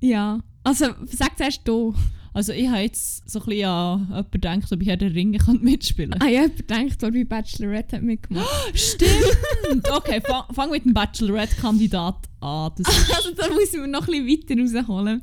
Ja. 0.00 0.42
Also, 0.64 0.86
sag 1.04 1.36
zuerst 1.36 1.68
du. 1.68 1.94
Also 2.38 2.52
ich 2.52 2.68
habe 2.68 2.82
jetzt 2.82 3.28
so 3.28 3.40
ein 3.40 3.46
bisschen 3.46 3.68
an 3.68 4.00
jemanden 4.06 4.30
gedacht, 4.30 4.72
ob 4.72 4.80
ich 4.80 4.86
Herr 4.86 4.96
der 4.96 5.12
Ringe 5.12 5.38
kann 5.38 5.60
mitspielen 5.60 6.12
kann. 6.12 6.22
Ah 6.22 6.30
ja, 6.30 6.42
jemand 6.42 6.70
denkt, 6.70 7.02
der 7.02 7.10
bei 7.10 7.24
Bachelorette 7.24 7.96
hat 7.96 8.04
mitgemacht. 8.04 8.48
Stimmt! 8.78 9.90
Okay, 9.90 10.22
fang, 10.24 10.44
fang 10.54 10.70
mit 10.70 10.84
dem 10.84 10.94
Bachelorette-Kandidat 10.94 12.28
an. 12.38 12.72
Also 13.12 13.32
da 13.36 13.52
müssen 13.52 13.80
wir 13.80 13.88
noch 13.88 14.06
ein 14.06 14.24
bisschen 14.24 14.62
weiter 14.62 14.80
rausholen. 14.80 15.22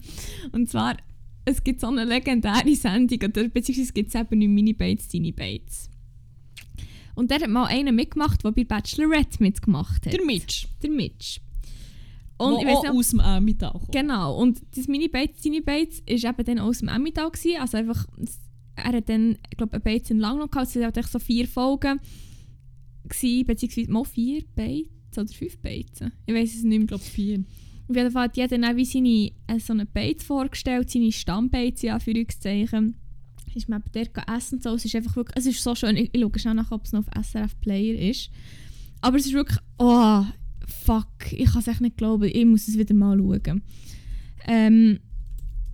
Und 0.51 0.69
zwar, 0.69 0.97
es 1.45 1.63
gibt 1.63 1.79
so 1.79 1.87
eine 1.87 2.03
legendäre 2.03 2.75
Sendung, 2.75 3.19
oder 3.21 3.47
beziehungsweise 3.47 3.93
gibt 3.93 4.09
es 4.09 4.15
eben 4.15 4.37
nicht 4.37 4.49
Mini 4.49 4.73
Bates, 4.73 5.07
Tiny 5.07 5.31
Bates. 5.31 5.89
Und 7.15 7.31
der 7.31 7.39
hat 7.39 7.47
mal 7.47 7.67
einen 7.67 7.95
mitgemacht, 7.95 8.43
der 8.43 8.51
bei 8.51 8.65
Bachelorette 8.65 9.41
mitgemacht 9.41 10.05
hat. 10.05 10.11
der 10.11 10.25
Mitch. 10.25 10.67
Der 10.83 10.89
Mitch. 10.89 11.39
Und 12.37 12.61
ich 12.61 12.67
auch 12.67 12.89
aus 12.89 13.09
dem 13.11 13.19
Emmental 13.21 13.71
kommt. 13.71 13.91
Genau, 13.91 14.37
und 14.37 14.61
das 14.75 14.87
Mini 14.87 15.07
Bates, 15.07 15.41
Tiny 15.41 15.61
Bates 15.61 16.01
ist 16.05 16.25
eben 16.25 16.43
dann 16.43 16.59
aus 16.59 16.79
dem 16.79 16.89
Emmental 16.89 17.31
gewesen. 17.31 17.61
Also 17.61 17.77
einfach, 17.77 18.05
er 18.75 18.93
hat 18.93 19.09
dann, 19.09 19.37
ich 19.49 19.57
glaube, 19.57 19.73
ein 19.75 19.81
Bates 19.81 20.11
in 20.11 20.19
Langnau 20.19 20.47
gehabt, 20.47 20.67
es 20.67 20.73
sind 20.73 20.83
halt 20.83 21.01
so 21.05 21.19
vier 21.19 21.47
Folgen. 21.47 21.99
gewesen, 23.07 23.45
beziehungsweise 23.45 23.91
mal 23.91 24.03
vier 24.03 24.43
Beizen 24.55 24.89
oder 25.17 25.27
fünf 25.27 25.57
Beizen. 25.59 26.11
Ich 26.25 26.33
weiß 26.33 26.55
es 26.55 26.63
nicht 26.63 26.69
mehr. 26.69 26.81
Ich 26.81 26.87
glaube 26.87 27.03
vier. 27.03 27.43
Auf 27.87 27.95
jeden 27.95 28.11
Fall 28.11 28.23
hat 28.23 28.37
jeder 28.37 28.57
dann 28.57 28.77
wie 28.77 28.85
seine, 28.85 29.31
äh, 29.47 29.59
so 29.59 29.73
eine 29.73 29.85
Beiz 29.85 30.23
vorgestellt, 30.23 30.89
seine 30.89 31.11
Stammbeiz, 31.11 31.83
in 31.83 31.91
Anführungszeichen. 31.91 32.95
Ist 33.53 33.69
man 33.69 33.81
eben 33.81 34.11
dort 34.13 34.27
essen 34.29 34.59
so. 34.59 34.73
Es 34.73 34.83
ist 34.83 34.95
einfach 34.95 35.15
wirklich, 35.15 35.37
es 35.37 35.45
ist 35.45 35.63
so 35.63 35.75
schön. 35.75 35.95
Ich, 35.95 36.09
ich 36.11 36.21
schaue 36.21 36.39
schnell 36.39 36.55
nach, 36.55 36.71
ob 36.71 36.83
es 36.83 36.91
noch 36.91 37.05
auf 37.07 37.25
SRF 37.25 37.57
Player 37.61 38.09
ist. 38.09 38.29
Aber 39.01 39.17
es 39.17 39.27
ist 39.27 39.33
wirklich, 39.33 39.59
oh, 39.77 40.23
fuck, 40.85 41.31
ich 41.31 41.51
kann 41.51 41.61
es 41.61 41.67
echt 41.67 41.81
nicht 41.81 41.97
glauben. 41.97 42.29
Ich 42.31 42.45
muss 42.45 42.67
es 42.67 42.77
wieder 42.77 42.93
mal 42.93 43.17
schauen. 43.17 43.61
Ähm, 44.47 44.99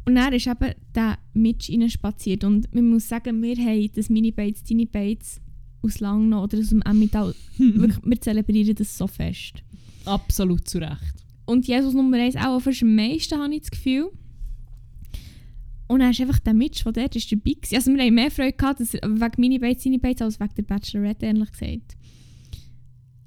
und 0.05 0.15
dann 0.15 0.33
ist 0.33 0.47
eben 0.47 0.73
der 0.95 1.19
Mitch 1.33 1.71
spaziert 1.89 2.43
und 2.43 2.73
man 2.73 2.89
muss 2.89 3.07
sagen, 3.07 3.41
wir 3.41 3.55
haben 3.55 3.91
das 3.93 4.09
Mini-Bates, 4.09 4.63
deine 4.63 4.85
Bates 4.87 5.39
aus 5.83 5.99
Langnau 5.99 6.43
oder 6.43 6.57
aus 6.57 6.69
dem 6.69 6.81
Emmental, 6.81 7.35
wirklich, 7.57 7.99
wir 8.03 8.21
zelebrieren 8.21 8.75
das 8.75 8.97
so 8.97 9.07
fest. 9.07 9.63
Absolut 10.05 10.67
zu 10.67 10.79
Recht. 10.79 11.15
Und 11.45 11.67
Jesus 11.67 11.93
Nummer 11.93 12.17
1 12.17 12.35
auch 12.37 12.59
fast 12.59 12.81
am 12.81 12.95
meisten, 12.95 13.39
habe 13.39 13.53
ich 13.53 13.61
das 13.61 13.71
Gefühl. 13.71 14.11
Und 15.87 15.99
dann 15.99 16.11
ist 16.11 16.21
einfach 16.21 16.39
der 16.39 16.53
Mitch, 16.53 16.83
der 16.83 16.93
dort 16.93 17.15
ist 17.15 17.31
dabei 17.31 17.51
war. 17.51 17.77
Also 17.77 17.93
wir 17.93 18.03
haben 18.03 18.15
mehr 18.15 18.31
Freude 18.31 18.53
gehabt, 18.53 18.79
dass 18.79 18.93
er, 18.93 19.09
wegen 19.09 19.33
Mini 19.41 19.59
Bates, 19.59 19.83
seine 19.83 19.99
Bates, 19.99 20.21
als 20.21 20.39
wegen 20.39 20.55
der 20.55 20.63
Bachelorette, 20.63 21.25
ehrlich 21.25 21.51
gesagt. 21.51 21.97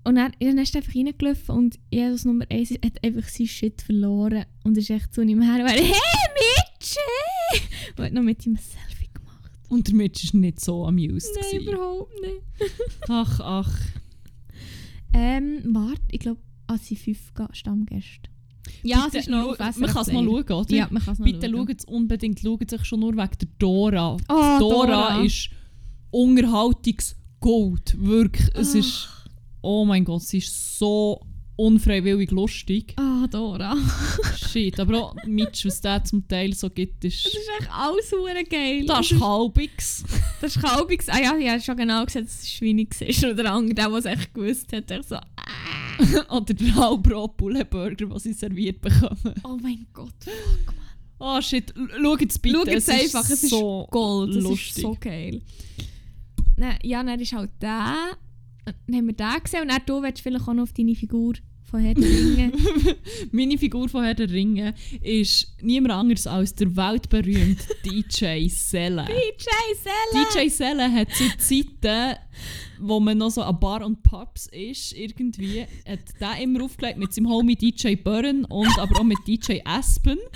Und 0.04 0.16
dann, 0.16 0.32
dann 0.38 0.58
ist 0.58 0.74
er 0.74 0.82
einfach 0.82 0.94
reingelaufen 0.94 1.54
und 1.54 1.78
Jesus 1.90 2.24
Nummer 2.26 2.44
1 2.50 2.72
hat 2.84 3.02
einfach 3.02 3.26
seinen 3.28 3.46
Shit 3.48 3.80
verloren 3.82 4.44
und 4.62 4.76
ist 4.76 4.90
echt 4.90 5.14
zu 5.14 5.22
ihm 5.22 5.40
her 5.40 5.54
und 5.54 5.64
war 5.64 5.70
«Hey 5.70 5.80
Mitch!» 5.88 6.96
Und 7.96 8.04
hat 8.04 8.12
noch 8.12 8.22
mit 8.22 8.44
ihm 8.46 8.52
ein 8.54 8.56
Selfie 8.58 9.08
gemacht. 9.14 9.50
Und 9.68 9.88
der 9.88 9.94
Mitch 9.94 10.32
war 10.34 10.40
nicht 10.40 10.60
so 10.60 10.86
amused. 10.86 11.30
Nein, 11.40 11.50
gewesen. 11.60 11.68
überhaupt 11.74 12.12
nicht. 12.20 12.72
Ach, 13.08 13.40
ach. 13.40 13.78
Ähm, 15.14 15.60
warte, 15.72 16.02
ich 16.10 16.18
glaube, 16.20 16.40
als 16.66 16.86
sie 16.86 16.96
fünf 16.96 17.32
Stammgäste. 17.52 18.28
Ja, 18.82 19.04
Bitte 19.04 19.18
es 19.18 19.24
ist 19.24 19.30
noch 19.30 19.58
Man 19.58 19.72
kann 19.90 20.02
es 20.02 20.12
mal 20.12 20.24
schauen, 20.24 20.42
oder? 20.52 20.74
Ja, 20.74 20.88
man 20.90 21.02
kann 21.02 21.12
es 21.14 21.18
noch 21.18 21.24
Bitte 21.26 21.48
schauen. 21.50 21.66
schaut 21.68 21.84
unbedingt. 21.88 22.40
Schaut 22.40 22.68
sich 22.70 22.84
schon 22.84 23.00
nur 23.00 23.12
wegen 23.12 23.38
der 23.40 23.48
Dora. 23.58 24.16
Oh, 24.28 24.58
Dora, 24.58 25.22
ist 25.22 25.50
Unterhaltungsgold. 26.10 27.96
Wirklich. 27.98 28.48
Es 28.54 28.74
Ah. 28.74 28.78
ist. 28.78 29.08
Oh 29.64 29.86
mein 29.86 30.04
Gott, 30.04 30.22
sie 30.22 30.38
ist 30.38 30.78
so 30.78 31.20
unfreiwillig 31.56 32.30
lustig. 32.30 32.92
Ah, 32.98 33.26
Dora. 33.30 33.74
Shit. 34.36 34.78
Aber 34.78 35.02
auch 35.02 35.14
Mitch, 35.24 35.64
was 35.64 35.80
der 35.80 36.04
zum 36.04 36.28
Teil 36.28 36.52
so 36.52 36.68
gibt, 36.68 37.02
ist. 37.02 37.24
Das 37.24 37.32
ist 37.32 37.48
echt 37.60 37.70
alles 37.72 38.12
hure 38.12 38.44
geil. 38.44 38.84
Das 38.84 39.10
ist 39.10 39.18
halbwegs. 39.18 40.04
Das 40.42 40.54
ist 40.54 40.62
Kalbix. 40.62 41.08
Ah 41.08 41.18
ja, 41.18 41.34
ich 41.38 41.48
habe 41.48 41.60
schon 41.62 41.76
genau 41.78 42.04
gesagt, 42.04 42.26
dass 42.26 42.42
es 42.42 42.52
Schweine 42.52 42.84
war. 42.84 43.30
Oder 43.30 43.42
der 43.42 43.52
andere, 43.52 43.74
der, 43.74 43.98
es 43.98 44.04
echt 44.04 44.34
gewusst 44.34 44.70
hat, 44.74 44.90
der 44.90 45.02
so, 45.02 45.16
Oder 46.28 46.52
der 46.54 46.74
halbbrot 46.74 47.36
Burger, 47.38 47.94
den 47.94 48.18
sie 48.18 48.34
serviert 48.34 48.82
bekommen. 48.82 49.34
oh 49.44 49.56
mein 49.62 49.86
Gott, 49.94 50.12
Oh 51.18 51.40
shit, 51.40 51.72
schaut 51.74 52.22
es 52.22 52.38
bitte. 52.38 52.56
Schaut 52.56 52.68
es 52.68 52.88
einfach, 52.90 53.24
es 53.24 53.44
ist 53.44 53.48
so 53.48 53.86
Gold. 53.90 54.36
Das 54.36 54.42
lustig. 54.42 54.76
ist 54.76 54.82
so 54.82 54.96
geil. 55.00 55.40
Dann, 56.58 56.76
ja, 56.82 57.02
dann 57.02 57.18
ist 57.18 57.32
halt 57.32 57.50
der. 57.62 58.18
Dann 58.64 58.96
haben 58.96 59.06
wir 59.06 59.14
den 59.14 59.42
gesehen 59.42 59.62
und 59.62 59.68
dann 59.68 59.82
du 59.86 60.02
willst 60.02 60.22
vielleicht 60.22 60.48
auch 60.48 60.54
noch 60.54 60.64
auf 60.64 60.72
deine 60.72 60.94
Figur 60.94 61.34
von 61.74 61.80
Herr 61.80 61.94
der 61.94 62.04
Ringe. 62.04 62.52
Meine 63.32 63.58
Figur 63.58 63.88
von 63.88 64.04
Herr 64.04 64.14
der 64.14 64.30
Ringe 64.30 64.74
ist 65.02 65.56
niemand 65.60 65.92
anderes 65.92 66.26
als 66.26 66.54
der 66.54 66.74
weltberühmte 66.76 67.64
DJ 67.84 68.48
Selle. 68.48 69.06
DJ 69.06 69.48
Selle! 69.82 70.26
DJ 70.44 70.48
Selle 70.48 70.92
hat 70.92 71.10
zu 71.12 71.24
Zeiten, 71.36 72.16
wo 72.78 73.00
man 73.00 73.18
noch 73.18 73.30
so 73.30 73.42
an 73.42 73.58
Bar 73.58 73.84
und 73.84 74.02
Pubs 74.02 74.46
ist, 74.52 74.92
irgendwie, 74.92 75.62
hat 75.62 76.00
der 76.20 76.40
immer 76.40 76.62
aufgelegt 76.64 76.98
mit 76.98 77.12
seinem 77.12 77.28
Homie 77.28 77.56
DJ 77.56 77.96
Burren 77.96 78.44
und 78.44 78.78
aber 78.78 79.00
auch 79.00 79.04
mit 79.04 79.18
DJ 79.26 79.58
Aspen. 79.64 80.18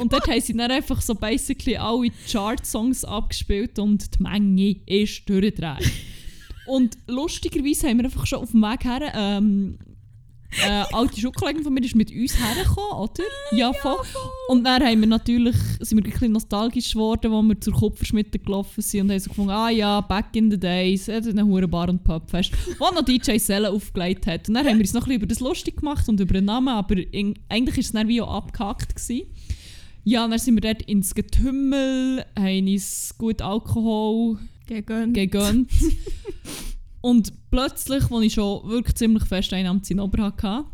Und 0.00 0.12
dort 0.12 0.26
haben 0.26 0.40
sie 0.40 0.56
dann 0.56 0.72
einfach 0.72 1.00
so 1.00 1.14
basically 1.14 1.76
alle 1.76 2.10
Chart-Songs 2.28 3.04
abgespielt 3.04 3.78
und 3.78 4.18
die 4.18 4.22
Menge 4.24 4.76
ist 4.86 5.28
durchgedreht. 5.28 5.88
Und 6.66 6.96
lustigerweise 7.06 7.88
haben 7.88 7.98
wir 7.98 8.04
einfach 8.04 8.26
schon 8.26 8.40
auf 8.40 8.50
dem 8.50 8.62
Weg 8.62 8.84
her 8.84 9.12
ähm, 9.14 9.78
äh, 10.62 10.84
alte 10.92 11.20
Schulkollegin 11.20 11.62
von 11.62 11.74
mir 11.74 11.84
ist 11.84 11.96
mit 11.96 12.10
uns 12.10 12.38
hergekommen, 12.38 12.92
oder? 12.92 13.24
Ja, 13.52 13.72
voll. 13.72 13.98
Und 14.48 14.64
dann 14.64 14.82
haben 14.84 15.00
wir 15.00 15.08
natürlich, 15.08 15.56
sind 15.80 15.98
wir 15.98 16.04
ein 16.04 16.10
bisschen 16.10 16.32
nostalgisch 16.32 16.92
geworden, 16.92 17.32
als 17.32 17.48
wir 17.48 17.60
zur 17.60 17.74
Kupferschmiede 17.74 18.38
gelaufen 18.38 18.80
sind 18.80 19.02
und 19.02 19.10
haben 19.10 19.18
so 19.18 19.30
gefunden, 19.30 19.50
ah 19.50 19.70
ja, 19.70 20.00
back 20.00 20.26
in 20.34 20.50
the 20.50 20.58
days, 20.58 21.08
äh, 21.08 21.20
eine 21.28 21.44
hure 21.44 21.66
Bar- 21.66 21.88
und 21.88 22.04
Pubfest, 22.04 22.52
wo 22.78 22.90
noch 22.90 23.04
DJ 23.04 23.38
Selle 23.38 23.70
aufgelegt 23.70 24.26
hat. 24.26 24.48
Und 24.48 24.54
dann 24.54 24.66
haben 24.66 24.78
wir 24.78 24.84
uns 24.84 24.92
noch 24.92 25.02
ein 25.02 25.06
bisschen 25.06 25.22
über 25.22 25.26
das 25.26 25.40
lustig 25.40 25.78
gemacht 25.78 26.08
und 26.08 26.20
über 26.20 26.34
den 26.34 26.44
Namen, 26.44 26.68
aber 26.68 26.96
in, 27.12 27.34
eigentlich 27.48 27.76
war 27.76 27.80
es 27.80 27.92
dann 27.92 28.08
wie 28.08 28.20
auch 28.20 28.32
abgehakt. 28.32 28.94
Gewesen. 28.94 29.26
Ja, 30.04 30.28
dann 30.28 30.38
sind 30.38 30.54
wir 30.54 30.60
dort 30.60 30.82
ins 30.82 31.14
Getümmel, 31.14 32.24
haben 32.38 32.68
uns 32.68 33.14
gut 33.18 33.40
Alkohol 33.42 34.38
Gegen. 34.66 35.12
gegönnt. 35.14 35.70
Und 37.04 37.50
plötzlich, 37.50 38.10
als 38.10 38.24
ich 38.24 38.32
schon 38.32 38.66
wirklich 38.66 38.94
ziemlich 38.94 39.24
fest 39.24 39.52
einen 39.52 39.68
am 39.68 39.82
Zinnober 39.82 40.22
hatte, 40.22 40.64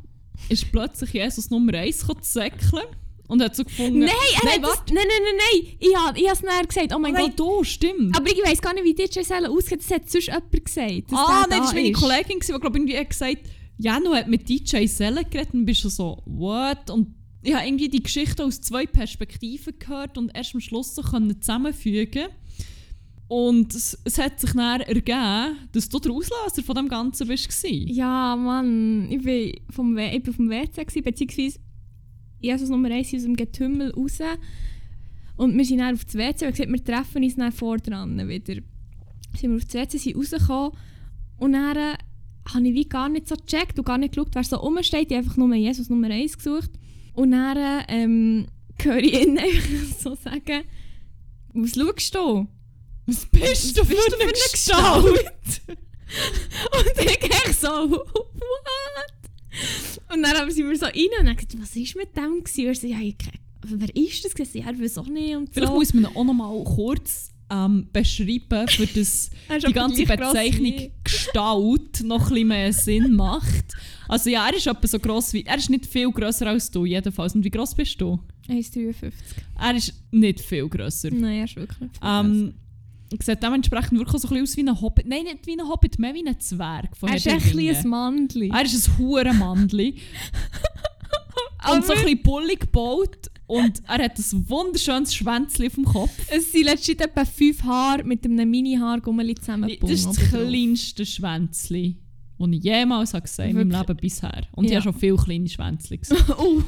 ist 0.48 0.70
plötzlich 0.70 1.12
Jesus 1.12 1.50
Nummer 1.50 1.74
1 1.74 1.98
zu 1.98 2.14
säckeln 2.20 2.84
und 3.26 3.42
hat 3.42 3.56
so 3.56 3.64
gefunden... 3.64 3.98
Nein, 3.98 4.10
er 4.10 4.44
nein, 4.44 4.62
hat 4.62 4.62
das, 4.62 4.94
nein, 4.94 5.08
nein, 5.08 5.22
nein, 5.24 5.36
nein. 5.36 5.76
Ich 5.80 5.96
habe 5.96 6.16
ich 6.16 6.28
es 6.30 6.40
nachher 6.44 6.68
gesagt. 6.68 6.94
Oh 6.94 7.00
mein 7.00 7.14
Nein, 7.14 7.32
Gott. 7.36 7.40
du, 7.40 7.64
stimmt. 7.64 8.16
Aber 8.16 8.30
ich 8.30 8.38
weiß 8.46 8.62
gar 8.62 8.72
nicht, 8.74 8.84
wie 8.84 8.94
DJ 8.94 9.22
Selle 9.22 9.50
aussieht. 9.50 9.80
Das 9.80 9.90
hat 9.90 10.08
sonst 10.08 10.28
jemand 10.28 10.64
gesagt. 10.64 11.02
ah, 11.10 11.46
nein, 11.50 11.58
das 11.58 11.58
war 11.58 11.66
da 11.66 11.74
meine 11.74 11.92
Kollegin, 11.92 12.38
die 12.38 12.46
glaub, 12.46 12.76
irgendwie 12.76 12.96
hat 12.96 13.10
gesagt 13.10 13.38
Jano 13.78 14.14
hat 14.14 14.28
mit 14.28 14.48
DJ 14.48 14.86
Selle 14.86 15.24
geredet 15.24 15.52
und 15.52 15.64
bist 15.64 15.80
schon 15.80 15.90
so, 15.90 16.22
what? 16.26 16.90
Und 16.90 17.12
ich 17.42 17.54
habe 17.54 17.66
irgendwie 17.66 17.88
die 17.88 18.04
Geschichte 18.04 18.44
aus 18.44 18.60
zwei 18.60 18.86
Perspektiven 18.86 19.76
gehört 19.80 20.16
und 20.16 20.30
erst 20.32 20.54
am 20.54 20.60
Schluss 20.60 20.94
so 20.94 21.02
können 21.02 21.42
zusammenfügen 21.42 22.28
Und 23.30 23.72
es, 23.76 23.96
es 24.02 24.18
hat 24.18 24.40
sich 24.40 24.54
dann 24.54 24.80
ergeben, 24.80 25.56
dass 25.70 25.88
du 25.88 26.00
der 26.00 26.10
Auslöser 26.10 26.64
von 26.64 26.74
dem 26.74 26.88
Ganzen 26.88 27.28
gewesen. 27.28 27.86
Ja, 27.86 28.34
Mann. 28.34 29.08
Ich 29.08 29.22
bin 29.22 29.52
vom, 29.70 29.94
w 29.94 30.16
ich 30.16 30.20
bin 30.24 30.34
vom 30.34 30.50
WC, 30.50 30.84
gewesen, 30.84 31.04
beziehungsweise 31.04 31.60
Jesus 32.40 32.68
Nummer 32.70 32.90
1 32.90 33.14
aus 33.14 33.22
dem 33.22 33.36
Getümmel 33.36 33.92
raus. 33.92 34.18
Und 35.36 35.56
wir 35.56 35.64
sind 35.64 35.78
dann 35.78 35.94
auf 35.94 36.04
das 36.04 36.16
WC 36.16 36.46
und 36.46 36.56
gesagt, 36.56 36.72
wir 36.72 36.84
treffen 36.84 37.22
uns 37.22 37.36
dann 37.36 37.52
vor 37.52 37.78
dran 37.78 38.18
wieder. 38.28 38.54
Sind 39.36 39.50
wir 39.50 39.56
auf 39.58 39.64
das 39.64 39.74
WC, 39.74 39.98
sind 39.98 40.16
rausgekommen 40.16 40.72
und 41.38 41.52
dann 41.52 41.76
äh, 41.76 41.94
habe 42.52 42.66
ich 42.66 42.74
wie 42.74 42.88
gar 42.88 43.08
nicht 43.08 43.28
so 43.28 43.36
gecheckt 43.36 43.78
und 43.78 43.84
gar 43.84 43.98
nicht 43.98 44.12
geschaut, 44.12 44.34
wer 44.34 44.42
so 44.42 44.56
rumsteht. 44.56 45.08
Ich 45.08 45.16
habe 45.16 45.24
einfach 45.24 45.36
nur 45.36 45.54
Jesus 45.54 45.88
Nummer 45.88 46.10
1 46.10 46.36
gesucht. 46.36 46.72
Und 47.14 47.30
dann 47.30 47.56
äh, 47.56 47.84
ähm, 47.86 48.46
höre 48.82 48.98
ich 48.98 49.22
ihn 49.22 49.38
einfach 49.38 49.98
so 50.00 50.16
sagen, 50.16 50.64
was 51.54 51.76
schaust 51.76 52.16
du? 52.16 52.48
Was 53.10 53.26
bist 53.26 53.76
du 53.76 53.84
für 53.84 53.96
eine 54.20 54.32
Gestalt? 54.32 55.62
Und 56.72 57.04
ich 57.04 57.22
echt 57.22 57.60
so, 57.60 57.68
what? 57.68 58.26
Und 60.12 60.22
dann 60.22 60.36
haben 60.36 60.50
sie 60.50 60.62
mir 60.62 60.76
so 60.76 60.86
rein 60.86 61.08
und 61.18 61.26
dann 61.26 61.36
gesagt, 61.36 61.60
was 61.60 61.74
ist 61.76 61.96
mit 61.96 62.16
dem 62.16 62.42
gewesen? 62.42 62.60
Und 62.60 62.66
er 62.66 62.74
so, 62.74 62.86
ja, 62.86 63.00
ich, 63.00 63.16
wer 63.62 63.96
ist 63.96 64.24
das 64.24 64.34
gewesen? 64.34 64.58
Ich 64.58 64.80
weiß 64.80 64.98
auch 64.98 65.06
nicht 65.06 65.36
und 65.36 65.46
so. 65.46 65.52
Vielleicht 65.54 65.72
muss 65.72 65.94
man 65.94 66.06
auch 66.06 66.24
noch 66.24 66.34
mal 66.34 66.64
kurz 66.64 67.30
ähm, 67.50 67.88
beschreiben, 67.92 68.68
für 68.68 68.86
das 68.86 69.30
Er 69.48 69.56
ist 69.56 69.66
die 69.66 69.72
ganze 69.72 70.04
Bezeichnung 70.04 70.90
Gestalt 71.02 72.02
noch 72.04 72.22
ein 72.22 72.28
bisschen 72.28 72.48
mehr 72.48 72.72
Sinn 72.72 73.14
macht. 73.14 73.74
Also 74.08 74.30
ja, 74.30 74.48
er 74.48 74.56
ist 74.56 74.66
etwa 74.66 74.86
so 74.86 74.98
gross 74.98 75.32
wie... 75.32 75.44
Er 75.44 75.56
ist 75.56 75.70
nicht 75.70 75.86
viel 75.86 76.10
grösser 76.10 76.46
als 76.46 76.70
du, 76.70 76.84
jedenfalls. 76.84 77.34
Und 77.34 77.44
wie 77.44 77.50
gross 77.50 77.74
bist 77.74 78.00
du? 78.00 78.20
1,53. 78.48 79.12
Er 79.60 79.76
ist 79.76 79.94
nicht 80.10 80.40
viel 80.40 80.68
grösser. 80.68 81.10
Nein, 81.12 81.38
er 81.38 81.44
ist 81.44 81.56
wirklich. 81.56 81.90
Ähm, 82.02 82.54
sieht 83.18 83.42
dementsprechend 83.42 83.98
wirklich 83.98 84.22
so 84.22 84.28
ein 84.28 84.34
bisschen 84.34 84.42
aus 84.42 84.56
wie 84.56 84.68
ein 84.70 84.80
Hobbit. 84.80 85.06
Nein, 85.06 85.24
nicht 85.24 85.46
wie 85.46 85.58
ein 85.58 85.68
Hobbit, 85.68 85.98
mehr 85.98 86.14
wie 86.14 86.26
ein 86.26 86.38
Zwerg. 86.40 86.96
Von 86.96 87.08
er 87.08 87.16
ist 87.16 87.26
echt 87.26 87.56
ein 87.56 87.88
Mandli. 87.88 88.50
Er 88.54 88.62
ist 88.64 88.88
ein 88.88 88.98
Hurenmandli. 88.98 89.96
und 91.72 91.84
so 91.84 91.92
ein 91.92 92.02
bisschen 92.02 92.22
bullig 92.22 92.60
gebaut. 92.60 93.30
Und 93.46 93.82
er 93.88 94.04
hat 94.04 94.16
ein 94.16 94.48
wunderschönes 94.48 95.12
Schwänzchen 95.12 95.66
auf 95.66 95.74
dem 95.74 95.84
Kopf. 95.84 96.12
Es 96.30 96.52
sind 96.52 96.64
letztens 96.66 97.00
etwa 97.00 97.24
fünf 97.24 97.64
Haare 97.64 98.04
mit 98.04 98.24
einem 98.24 98.48
Mini-Haargummeli 98.48 99.34
Das 99.34 99.44
zusammengebunden. 99.44 99.94
ist 99.94 100.06
das 100.06 100.18
kleinste 100.28 101.04
Schwänzchen, 101.04 101.98
das 102.38 102.48
ich 102.52 102.62
jemals 102.62 103.12
habe 103.12 103.22
gesehen 103.22 103.50
in 103.58 103.68
meinem? 103.68 103.70
Leben 103.80 103.96
bisher. 103.96 104.42
Und 104.52 104.66
ich 104.66 104.70
Ja. 104.70 104.76
habe 104.78 104.84
schon 104.92 105.00
viele 105.00 105.16
kleine 105.16 105.48
Schwänzchen 105.48 105.98
gesehen. 106.00 106.16
oh, 106.38 106.62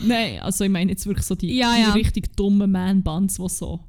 Nein, 0.00 0.38
also 0.40 0.64
ich 0.64 0.70
meine 0.70 0.92
jetzt 0.92 1.04
wirklich 1.06 1.26
so 1.26 1.34
die, 1.34 1.52
Ja, 1.56 1.76
ja. 1.76 1.92
richtig 1.92 2.36
dummen 2.36 2.70
Man-Buns, 2.70 3.36
die 3.38 3.48
so... 3.48 3.80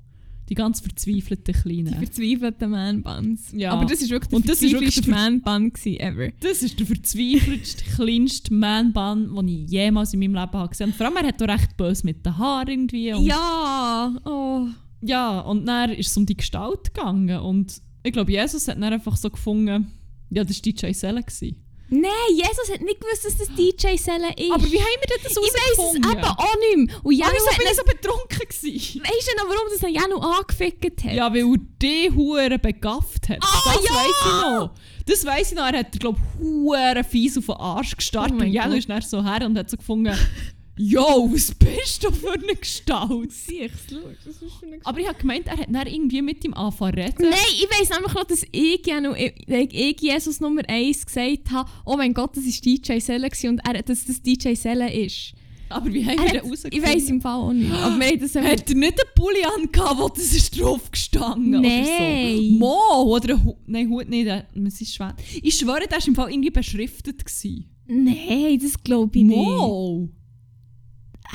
Die 0.49 0.55
ganz 0.55 0.79
verzweifelten 0.79 1.53
die 1.55 1.59
Kleinen. 1.59 1.95
verzweifelten 1.95 2.69
Man-Buns. 2.69 3.51
Ja. 3.53 3.71
Aber 3.71 3.85
das 3.85 4.01
ist 4.01 4.11
wirklich 4.11 4.29
der 4.29 4.37
Und 4.37 4.47
das 4.49 4.59
verzweifelste 4.59 5.09
Man-Bun 5.09 5.71
ever. 5.85 6.29
Das 6.39 6.61
ist 6.61 6.79
der 6.79 6.85
verzweifeltste, 6.85 7.83
kleinste 7.95 8.53
Man-Bun, 8.53 9.35
den 9.35 9.47
ich 9.47 9.71
jemals 9.71 10.13
in 10.13 10.19
meinem 10.19 10.35
Leben 10.35 10.53
habe 10.53 10.69
gesehen 10.69 10.87
habe. 10.87 10.97
Vor 10.97 11.05
allem, 11.07 11.17
er 11.17 11.27
hat 11.27 11.41
auch 11.41 11.47
recht 11.47 11.77
böse 11.77 12.05
mit 12.05 12.25
den 12.25 12.37
Haaren 12.37 12.67
irgendwie. 12.67 13.09
Ja! 13.27 14.15
Oh. 14.25 14.67
Ja, 15.01 15.39
und 15.41 15.65
dann 15.65 15.91
ist 15.91 16.09
es 16.09 16.17
um 16.17 16.25
die 16.25 16.37
Gestalt 16.37 16.93
gegangen 16.93 17.39
und 17.39 17.81
ich 18.03 18.13
glaube, 18.13 18.31
Jesus 18.31 18.67
hat 18.67 18.75
dann 18.75 18.93
einfach 18.93 19.17
so 19.17 19.29
gefunden, 19.31 19.87
ja, 20.29 20.43
das 20.43 20.57
war 20.57 20.61
DJ 20.71 20.91
Selle. 20.93 21.23
gewesen. 21.23 21.55
Nein, 21.89 22.11
Jesus 22.31 22.71
hat 22.73 22.81
nicht 22.81 22.99
gewusst, 22.99 23.25
dass 23.25 23.37
das 23.37 23.47
DJ 23.49 23.95
Selle 23.97 24.33
ist. 24.35 24.51
Aber 24.51 24.63
wie 24.63 24.79
haben 24.79 24.99
wir 24.99 25.07
denn 25.07 25.23
das 25.23 25.31
ich 25.31 25.37
weiss 25.37 25.53
es 25.53 25.77
herausgefunden? 25.77 26.11
eben 26.11 26.23
auch 26.23 26.55
nicht 26.59 26.77
mehr. 26.77 26.99
Und 27.03 27.13
Ja, 27.13 27.25
Janus 27.27 27.41
wieso 27.41 27.51
hat 27.51 27.57
bin 27.57 27.75
so 27.75 27.83
betrunken 27.83 28.39
gewesen? 28.49 29.01
Weisst 29.03 29.31
du 29.31 29.37
noch, 29.37 29.49
warum 29.49 29.67
das 29.71 29.81
Janu 29.91 30.17
angefickt 30.17 31.03
hat? 31.03 31.13
Ja, 31.13 31.31
weil 31.31 31.41
er 31.41 31.57
die 31.81 32.11
Hure 32.15 32.59
begafft 32.59 33.29
hat. 33.29 33.37
Ah, 33.41 33.61
das 33.65 33.83
ja! 33.83 33.93
weiss 33.93 34.15
ich 34.25 34.41
noch. 34.41 34.71
Das 35.05 35.25
weiss 35.25 35.51
ich 35.51 35.57
noch. 35.57 35.65
Er 35.71 35.79
hat, 35.79 35.99
glaube 35.99 36.19
ich, 36.19 36.39
Hure 36.43 37.03
fies 37.07 37.37
auf 37.37 37.45
den 37.45 37.55
Arsch 37.55 37.95
gestartet. 37.95 38.37
Oh 38.39 38.43
und 38.43 38.51
Janu 38.51 38.75
ist 38.75 38.89
dann 38.89 39.01
so 39.01 39.23
her 39.23 39.45
und 39.45 39.57
hat 39.57 39.69
so 39.69 39.77
gefunden, 39.77 40.17
«Yo, 40.77 41.29
was 41.31 41.55
bist 41.55 42.03
du 42.03 42.11
für 42.11 42.33
eine 42.33 42.53
Gestalt?» 42.55 43.31
Siehst 43.31 43.89
du, 43.91 43.95
das 44.25 44.41
ist 44.41 44.53
für 44.59 44.65
eine 44.65 44.77
Aber 44.83 44.99
ich 44.99 45.07
habe 45.07 45.17
gemeint, 45.17 45.47
er 45.47 45.57
hat 45.57 45.67
dann 45.69 45.87
irgendwie 45.87 46.21
mit 46.21 46.43
ihm 46.43 46.53
angefangen 46.53 46.95
zu 46.95 46.99
reden. 47.01 47.29
Nein, 47.29 47.39
ich 47.53 47.67
weiss 47.69 47.89
nämlich 47.89 48.13
noch, 48.13 48.23
dass 48.25 48.43
ich, 48.51 48.85
Janu, 48.85 49.13
ich, 49.13 49.33
ich 49.47 50.01
Jesus 50.01 50.41
Nummer 50.41 50.63
1 50.67 51.05
gesagt 51.05 51.51
habe, 51.51 51.69
oh 51.85 51.95
mein 51.95 52.13
Gott, 52.13 52.35
das 52.35 52.43
war 52.45 52.51
DJ 52.61 52.99
Selle 52.99 53.29
und 53.49 53.59
er, 53.65 53.83
dass 53.83 54.03
das 54.05 54.21
DJ 54.21 54.53
Selle 54.55 54.91
ist. 54.93 55.33
Aber 55.69 55.91
wie 55.93 56.05
haben 56.05 56.19
Er 56.19 56.23
wir 56.23 56.25
hat, 56.25 56.33
den 56.33 56.45
ich 56.45 56.51
rausgefunden? 56.51 56.83
weiss 56.83 57.09
im 57.09 57.21
Fall 57.21 57.39
auch 57.39 57.51
nicht. 57.53 57.71
Aber 57.71 57.97
wir 57.99 58.07
haben 58.07 58.19
das 58.19 58.35
Hat 58.35 58.69
er 58.69 58.75
nicht 58.75 58.99
einen 58.99 59.09
Pulli 59.15 59.43
angehabt, 59.43 59.99
wo 59.99 60.09
das 60.09 60.33
ist 60.35 60.59
drauf 60.59 60.91
gestanden 60.91 61.51
Nein. 61.61 61.83
oder 61.85 62.37
so? 62.37 62.51
Mo, 62.59 63.15
oder 63.15 63.43
Hut. 63.43 63.55
Nein, 63.65 63.89
Hut 63.89 64.07
nicht, 64.09 64.27
der- 64.27 64.45
es 64.67 64.81
ist 64.81 64.93
schwer. 64.93 65.15
Ich 65.41 65.55
schwöre, 65.55 65.87
der 65.87 65.97
war 65.99 66.07
im 66.07 66.15
Fall 66.15 66.31
irgendwie 66.31 66.51
beschriftet. 66.51 67.25
Gewesen. 67.25 67.65
Nein, 67.87 68.59
das 68.61 68.83
glaube 68.83 69.17
ich 69.17 69.23
nicht. 69.23 69.37
Mo! 69.37 70.09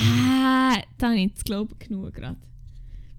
Ah, 0.00 0.80
da 0.98 1.06
habe 1.08 1.16
ich 1.16 1.28
jetzt 1.30 1.44
glaube 1.44 1.74
ich 1.80 1.88
genug 1.88 2.14
gerade. 2.14 2.36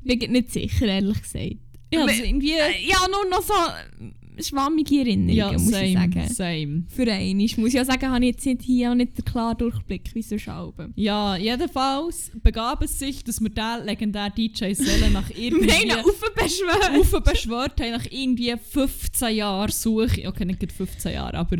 Ich 0.03 0.17
bin 0.19 0.31
nicht 0.31 0.51
sicher, 0.51 0.85
ehrlich 0.87 1.21
gesagt. 1.21 1.57
Ja, 1.93 2.05
das 2.07 2.19
irgendwie... 2.19 2.53
Äh, 2.53 2.87
Ja, 2.87 2.99
nur 3.11 3.29
noch 3.29 3.41
so 3.43 3.53
äh, 3.53 4.41
schwammige 4.41 4.99
Erinnerungen, 4.99 5.35
Ja, 5.35 5.51
muss 5.51 5.67
ich 5.73 5.93
sagen. 5.93 6.11
same, 6.13 6.27
same. 6.33 6.83
Für 6.87 7.11
einmal. 7.11 7.47
Muss 7.57 7.67
ich 7.67 7.73
ja 7.73 7.85
sagen, 7.85 8.09
habe 8.09 8.25
ich 8.25 8.31
jetzt 8.31 8.45
nicht 8.45 8.61
hier 8.63 8.91
auch 8.91 8.95
nicht 8.95 9.17
den 9.17 9.25
klaren 9.25 9.57
Durchblick, 9.57 10.09
wie 10.15 10.21
so 10.21 10.37
Schalben. 10.37 10.93
Ja, 10.95 11.35
jedenfalls 11.35 12.31
begab 12.41 12.81
es 12.81 12.97
sich, 12.97 13.23
dass 13.25 13.41
wir 13.41 13.49
den 13.49 13.85
legendären 13.85 14.33
DJ 14.35 14.73
Selle 14.73 15.11
nach 15.11 15.29
irgendwie... 15.37 15.67
Nein, 15.67 15.91
aufbeschwört. 15.99 16.97
Ufe 16.97 17.21
beschwört 17.21 17.79
haben 17.81 17.91
nach 17.91 18.05
irgendwie 18.09 18.55
15 18.57 19.35
Jahren 19.35 19.69
Suche. 19.71 20.27
Okay, 20.27 20.45
nicht 20.45 20.59
gerade 20.61 20.73
15 20.73 21.13
Jahre, 21.13 21.37
aber 21.37 21.57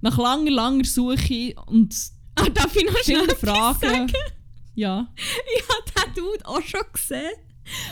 nach 0.00 0.18
langer, 0.18 0.50
langer 0.50 0.84
Suche 0.84 1.54
und 1.66 1.94
Ah, 2.36 2.48
darf 2.48 2.74
ich 2.74 2.84
noch 2.84 2.96
schnell 3.04 3.28
Fragen. 3.36 3.78
sagen? 3.80 4.12
Ja. 4.74 5.08
Ich 5.56 5.62
habe 5.68 6.14
den 6.14 6.24
Dude 6.24 6.46
auch 6.46 6.62
schon 6.62 6.80
gesehen. 6.92 7.32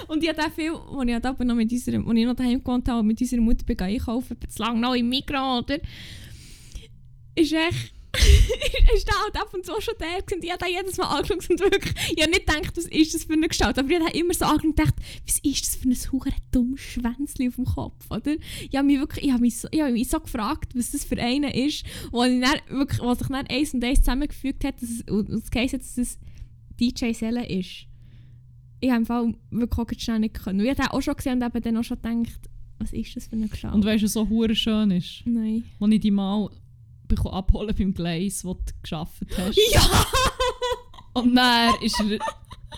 Und 0.08 0.22
ich 0.22 0.28
habe 0.28 0.42
den 0.42 0.52
Film, 0.52 0.76
wo 0.90 1.02
ich, 1.02 1.14
aber 1.14 1.44
noch 1.44 1.54
mit 1.54 1.72
unserer, 1.72 2.04
wo 2.04 2.12
ich 2.12 2.26
noch 2.26 2.34
daheim 2.34 2.62
gewohnt 2.62 2.88
habe, 2.88 3.02
mit 3.02 3.20
unserer 3.20 3.40
Mutter 3.40 3.64
bin 3.64 3.78
einkaufen, 3.80 4.36
zu 4.48 4.62
lange 4.62 4.80
noch 4.80 4.94
im 4.94 5.08
Mikro, 5.08 5.58
oder? 5.58 5.78
Ist 7.34 7.52
echt... 7.52 7.92
ist 8.94 9.08
der 9.08 9.14
halt 9.22 9.36
ab 9.36 9.54
und 9.54 9.64
zu 9.64 9.72
schon 9.80 9.94
der 9.98 10.18
und 10.36 10.44
ich 10.44 10.50
habe 10.52 10.62
den 10.62 10.74
jedes 10.74 10.98
Mal 10.98 11.06
angeschaut 11.06 11.48
und 11.48 11.60
wirklich, 11.60 11.94
ich 12.14 12.22
habe 12.22 12.30
nicht 12.30 12.46
gedacht, 12.46 12.76
was 12.76 12.84
ist 12.84 13.14
das 13.14 13.24
für 13.24 13.32
eine 13.32 13.48
Gestalt, 13.48 13.78
aber 13.78 13.88
ich 13.88 14.00
habe 14.00 14.10
immer 14.10 14.34
so 14.34 14.44
angeschaut 14.44 14.64
und 14.64 14.76
gedacht, 14.76 14.94
was 15.26 15.38
ist 15.38 15.66
das 15.66 15.76
für 15.76 15.88
ein 15.88 16.12
hure 16.12 16.30
dummes 16.50 16.80
Schwänzchen 16.80 17.48
auf 17.48 17.54
dem 17.54 17.64
Kopf, 17.64 18.10
oder? 18.10 18.36
Ich 18.70 18.76
habe 18.76 18.86
mich 18.86 18.98
wirklich, 18.98 19.24
ich 19.24 19.32
habe 19.32 19.40
mich 19.40 19.56
so, 19.56 19.68
ich 19.70 19.80
habe 19.80 19.92
mich 19.92 20.10
so 20.10 20.20
gefragt, 20.20 20.76
was 20.76 20.90
das 20.90 21.04
für 21.04 21.16
einen 21.16 21.50
ist, 21.52 21.86
wo, 22.10 22.22
ich 22.24 22.38
dann 22.38 22.78
wirklich, 22.78 23.00
wo 23.00 23.14
sich 23.14 23.28
dann 23.28 23.46
eins 23.46 23.72
und 23.72 23.82
eins 23.82 24.00
zusammengefügt 24.00 24.64
hat, 24.64 24.82
dass 24.82 24.90
es, 24.90 25.02
und 25.10 25.30
es 25.30 25.50
geheißen 25.50 25.78
hat, 25.78 25.86
dass 25.86 25.96
es 25.96 26.18
DJ 26.82 27.12
Selle 27.12 27.46
ist. 27.46 27.86
Ich 28.80 28.90
habe 28.90 29.00
im 29.00 29.06
Fall 29.06 29.34
wirklich 29.50 30.02
schnell 30.02 30.18
nicht 30.18 30.34
können. 30.34 30.60
Ich 30.60 30.68
habe 30.70 30.82
den 30.82 30.86
auch 30.88 31.00
schon 31.00 31.14
gesehen 31.14 31.40
und 31.40 31.44
eben 31.46 31.62
dann 31.62 31.76
auch 31.76 31.84
schon 31.84 31.98
gedacht, 32.02 32.40
was 32.78 32.92
ist 32.92 33.14
das 33.14 33.26
für 33.28 33.36
eine 33.36 33.46
Gestalt? 33.46 33.74
Und 33.74 33.84
weißt 33.84 34.02
du, 34.02 34.08
so 34.08 34.28
hure 34.28 34.56
schön 34.56 34.90
ist? 34.90 35.22
Nein. 35.24 35.62
Als 35.78 35.92
ich 35.92 36.00
dich 36.00 36.10
mal 36.10 36.48
abholen 37.30 37.74
beim 37.78 37.94
Gleis, 37.94 38.44
wo 38.44 38.54
du 38.54 38.60
gearbeitet 38.82 39.38
hast. 39.38 39.58
Ja! 39.72 39.82
Und 41.14 41.34
dann 41.36 41.74
ist 41.82 42.00
er 42.00 42.18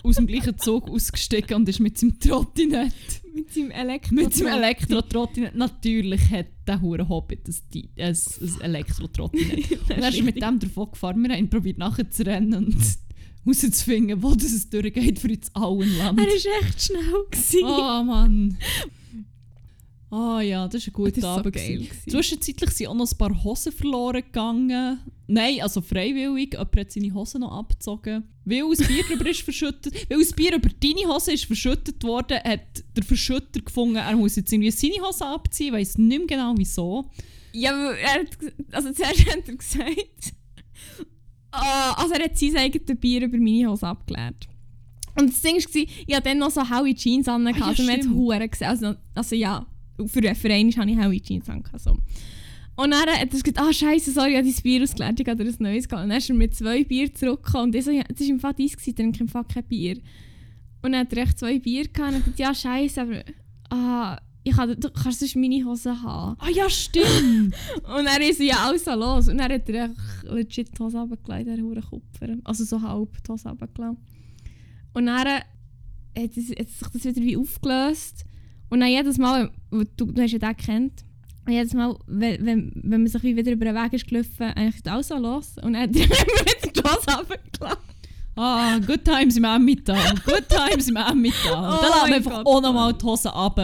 aus 0.03 0.17
dem 0.17 0.27
gleichen 0.27 0.57
Zug 0.57 0.89
ausgestiegen 0.91 1.55
und 1.55 1.69
ist 1.69 1.79
mit 1.79 1.97
seinem 1.97 2.19
Trottinett, 2.19 2.93
Mit 3.33 3.51
seinem 3.53 3.71
Elektro. 3.71 4.13
mit 4.13 4.33
seinem 4.33 4.53
Elektro-Trottinett, 4.61 5.55
natürlich 5.55 6.29
hat 6.29 6.47
der 6.67 6.81
hure 6.81 7.07
Hobbit 7.07 7.47
ein, 7.47 7.55
Di- 7.73 7.89
ein, 7.97 8.13
ein 8.13 8.61
Elektro-Trottinett. 8.61 9.71
Und 9.81 9.89
dann 9.89 10.03
ist 10.03 10.17
er 10.17 10.23
mit 10.23 10.41
dem 10.41 10.59
davon 10.59 10.91
gefahren. 10.91 11.23
Wir 11.23 11.33
haben 11.35 11.49
probiert 11.49 11.77
nachher 11.77 12.11
zu 12.11 12.25
rennen 12.25 12.53
und 12.65 12.75
herauszufinden, 13.45 14.21
wo 14.21 14.33
das 14.33 14.51
es 14.51 14.69
durchgeht 14.69 15.19
für 15.19 15.29
ins 15.29 15.53
Auenland. 15.55 16.19
Er 16.19 16.25
war 16.25 16.61
echt 16.67 16.81
schnell. 16.81 17.25
Gewesen. 17.29 17.63
Oh 17.63 18.03
Mann. 18.03 18.57
Ah 20.11 20.39
ja, 20.39 20.67
das 20.67 20.83
war 20.83 20.87
ein 20.87 20.93
guter 20.93 21.21
so 21.21 21.27
Abend. 21.27 21.53
gewesen. 21.53 21.89
Zwischenzeitlich 22.07 22.69
sind 22.71 22.87
auch 22.87 22.93
noch 22.93 23.11
ein 23.11 23.17
paar 23.17 23.43
Hosen 23.43 23.71
verloren 23.71 24.21
gegangen. 24.21 24.99
Nein, 25.27 25.61
also 25.61 25.81
freiwillig. 25.81 26.53
Jemand 26.53 26.77
hat 26.77 26.91
seine 26.91 27.13
Hosen 27.13 27.41
noch 27.41 27.51
abgezogen. 27.51 28.23
Weil 28.45 28.63
das 28.77 28.87
Bier 28.87 29.03
darüber 29.09 29.29
ist 29.29 29.41
verschüttet. 29.41 30.09
Weil 30.09 30.19
das 30.19 30.31
Bier 30.31 30.55
über 30.55 30.69
deine 30.69 31.13
Hose 31.13 31.33
ist 31.33 31.45
verschüttet 31.45 32.03
worden, 32.03 32.37
hat 32.37 32.83
der 32.95 33.03
Verschütter 33.03 33.59
gefunden, 33.59 33.97
er 33.97 34.15
muss 34.15 34.35
jetzt 34.35 34.53
irgendwie 34.53 34.71
seine 34.71 35.05
Hose 35.05 35.25
abziehen. 35.25 35.73
Ich 35.73 35.81
weiss 35.81 35.97
nicht 35.97 36.17
mehr 36.17 36.27
genau 36.27 36.53
wieso. 36.55 37.09
Ja, 37.51 37.71
weil 37.71 37.95
er 37.97 38.19
hat, 38.21 38.37
also 38.71 38.91
zuerst 38.93 39.25
hat 39.25 39.47
er 39.47 39.55
gesagt, 39.55 40.33
also 41.95 42.13
er 42.13 42.25
hat 42.25 42.37
sein 42.37 42.55
eigenes 42.57 42.99
Bier 42.99 43.23
über 43.23 43.37
meine 43.37 43.69
Hose 43.69 43.87
abgeleert. 43.87 44.47
Und 45.17 45.31
das 45.31 45.41
Ding 45.41 45.55
war, 45.55 45.83
ich 46.07 46.15
hatte 46.15 46.29
dann 46.29 46.39
noch 46.39 46.51
so 46.51 46.67
helle 46.69 46.93
Jeans 46.93 47.27
an, 47.27 47.47
Ah, 47.47 47.51
ja, 47.51 47.65
also 47.65 47.83
man 47.83 47.93
hat 47.93 48.01
es. 48.01 48.09
Huren 48.09 48.49
gesehen. 48.49 48.67
Also, 48.67 48.95
also 49.13 49.35
ja, 49.35 49.65
für, 50.07 50.35
für 50.35 50.49
einen 50.49 50.75
habe 50.75 50.91
ich 50.91 50.97
helle 50.97 51.21
Jeans 51.21 51.49
an. 51.49 51.63
So. 51.77 51.97
Und 52.75 52.91
dann 52.91 53.01
hat 53.01 53.19
er 53.19 53.25
gesagt, 53.25 53.57
ah 53.57 53.71
scheiße, 53.71 54.11
sorry, 54.11 54.31
ich 54.31 54.37
habe 54.37 54.51
dein 54.51 54.61
Bier 54.61 54.83
ausgeleert, 54.83 55.19
ich 55.19 55.27
habe 55.27 55.43
dir 55.43 55.49
ein 55.49 55.55
neues 55.59 55.87
geholt. 55.87 56.03
Und 56.03 56.09
dann 56.09 56.17
ist 56.17 56.29
er 56.29 56.35
mit 56.35 56.55
zwei 56.55 56.83
Bier 56.83 57.13
zurückgekommen 57.13 57.65
und 57.65 57.75
ich 57.75 57.85
so, 57.85 57.91
ja, 57.91 58.03
das 58.03 58.19
war 58.19 58.27
im 58.27 58.39
Fall 58.39 58.53
deins, 58.53 58.75
gewesen, 58.75 58.95
dann 58.95 59.13
im 59.13 59.27
Fall 59.29 59.45
kein 59.45 59.63
Bier. 59.63 59.97
Und 60.81 60.91
dann 60.91 61.01
hat 61.01 61.13
er 61.13 61.23
echt 61.23 61.39
zwei 61.39 61.57
Bier 61.59 61.87
gehabt 61.87 62.09
und 62.09 62.15
hat 62.15 62.23
gesagt, 62.25 62.39
ja 62.39 62.53
scheiße, 62.53 63.01
aber 63.01 63.23
ah, 63.69 64.17
ich 64.47 64.55
kann, 64.55 64.79
du 64.79 64.91
kannst 64.91 65.19
sonst 65.19 65.35
meine 65.35 65.65
Hose 65.65 66.03
haben. 66.03 66.37
Ah 66.39 66.49
ja, 66.49 66.69
stimmt. 66.69 67.55
Und 67.97 68.05
dann 68.05 68.21
ist 68.21 68.37
sie 68.37 68.47
ja 68.47 68.57
alles 68.57 68.85
so 68.85 68.93
los. 68.93 69.27
Und 69.27 69.39
dann 69.39 69.51
hat 69.51 69.67
er 69.67 69.89
legit 70.23 70.69
die 70.77 70.83
Hose 70.83 70.99
runtergelegt, 70.99 71.47
der 71.47 71.57
hure 71.57 71.81
Kupfer. 71.81 72.37
Also 72.43 72.63
so 72.63 72.79
halb 72.79 73.09
die 73.23 73.31
Hose 73.31 73.49
runtergelassen. 73.49 73.97
Und 74.93 75.07
dann 75.07 75.17
hat, 75.17 75.45
es, 76.13 76.35
hat 76.51 76.69
sich 76.69 76.87
das 76.93 77.05
wieder 77.05 77.21
wie 77.21 77.37
aufgelöst. 77.37 78.23
Und 78.69 78.81
dann 78.81 78.89
jedes 78.89 79.17
Mal, 79.17 79.49
du, 79.71 80.05
du 80.05 80.21
hast 80.21 80.31
ja 80.31 80.37
den 80.37 80.57
kennt, 80.57 81.03
und 81.47 81.53
jedes 81.53 81.73
Mal, 81.73 81.97
wenn, 82.05 82.45
wenn, 82.45 82.71
wenn 82.75 83.01
man 83.01 83.07
sich 83.07 83.23
wie 83.23 83.35
wieder 83.35 83.51
über 83.51 83.65
den 83.65 83.75
Weg 83.75 83.93
ist 83.93 84.07
gelaufen, 84.07 84.43
eigentlich 84.43 84.75
ist 84.75 84.87
alles 84.87 85.07
so 85.07 85.17
los. 85.17 85.55
Und 85.63 85.73
dann 85.73 85.81
hat 85.83 85.89
er 85.95 86.03
wieder 86.03 86.71
die 86.71 86.79
Hose 86.81 87.17
runtergelassen. 87.17 87.77
Ah, 88.35 88.77
good 88.79 89.03
times 89.03 89.37
im 89.37 89.45
Emmental. 89.45 90.13
Good 90.23 90.49
times 90.49 90.87
im 90.87 90.97
Emmental. 90.97 91.33
Oh 91.51 91.81
da 91.81 91.87
lassen 91.87 92.09
wir 92.09 92.15
einfach 92.15 92.45
auch 92.45 92.61
nochmal 92.61 92.93
die 92.93 93.05
Hose 93.05 93.33
ab, 93.33 93.57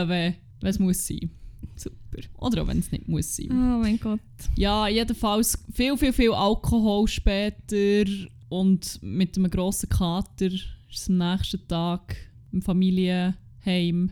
wenn 0.62 0.70
es 0.70 0.80
muss 0.80 1.08
sein. 1.08 1.32
Super. 1.76 2.22
Oder 2.38 2.64
auch 2.64 2.68
wenn 2.68 2.80
es 2.80 2.92
nicht 2.92 3.08
muss 3.08 3.36
sein. 3.36 3.50
Oh 3.52 3.80
mein 3.80 4.00
Gott. 4.00 4.20
Ja, 4.56 4.88
jedenfalls 4.88 5.64
viel, 5.74 5.98
viel, 5.98 6.14
viel 6.14 6.32
Alkohol 6.32 7.08
später 7.08 8.06
und 8.50 9.00
mit 9.02 9.38
einem 9.38 9.50
grossen 9.50 9.90
Kater 9.90 10.48
ist 10.48 10.68
es 10.92 11.10
am 11.10 11.18
nächsten 11.18 11.68
Tag 11.68 12.16
im 12.52 12.62
Familienheim 12.62 14.12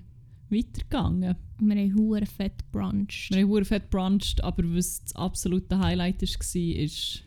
weitergegangen. 0.49 1.35
Wir 1.59 1.75
haben 1.75 1.95
hure 1.95 2.25
fett 2.25 2.71
bruncht. 2.71 3.29
Wir 3.31 3.41
haben 3.41 3.49
verdammt 3.49 3.67
fett 3.67 3.89
bruncht, 3.89 4.43
aber 4.43 4.63
was 4.75 5.03
das 5.03 5.15
absolute 5.15 5.77
Highlight 5.77 6.21
war, 6.21 6.83
ist, 6.83 7.23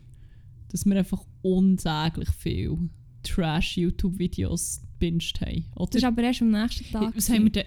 dass 0.71 0.87
wir 0.87 0.97
einfach 0.97 1.23
unsäglich 1.43 2.31
viel 2.31 2.79
Trash-YouTube-Videos 3.23 4.81
gebinged 4.99 5.41
haben. 5.41 5.65
Oder? 5.77 5.87
Das 5.87 5.97
ist 5.97 6.05
aber 6.05 6.23
erst 6.23 6.43
am 6.43 6.51
nächsten 6.51 6.91
Tag. 6.91 7.15
was 7.15 7.29
haben 7.29 7.45
wir 7.45 7.53
denn? 7.53 7.67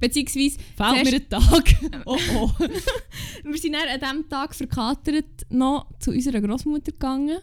Beziehungsweise, 0.00 0.58
Fehlt 0.76 1.04
mir 1.04 1.14
ein 1.14 1.28
Tag? 1.28 1.76
oh 2.06 2.18
oh. 2.34 2.50
wir 3.44 3.58
sind 3.58 3.72
dann 3.74 3.88
an 3.88 4.00
diesem 4.00 4.28
Tag 4.28 4.54
verkatert 4.54 5.46
noch 5.50 5.86
zu 5.98 6.10
unserer 6.12 6.40
Großmutter 6.40 6.92
gegangen. 6.92 7.38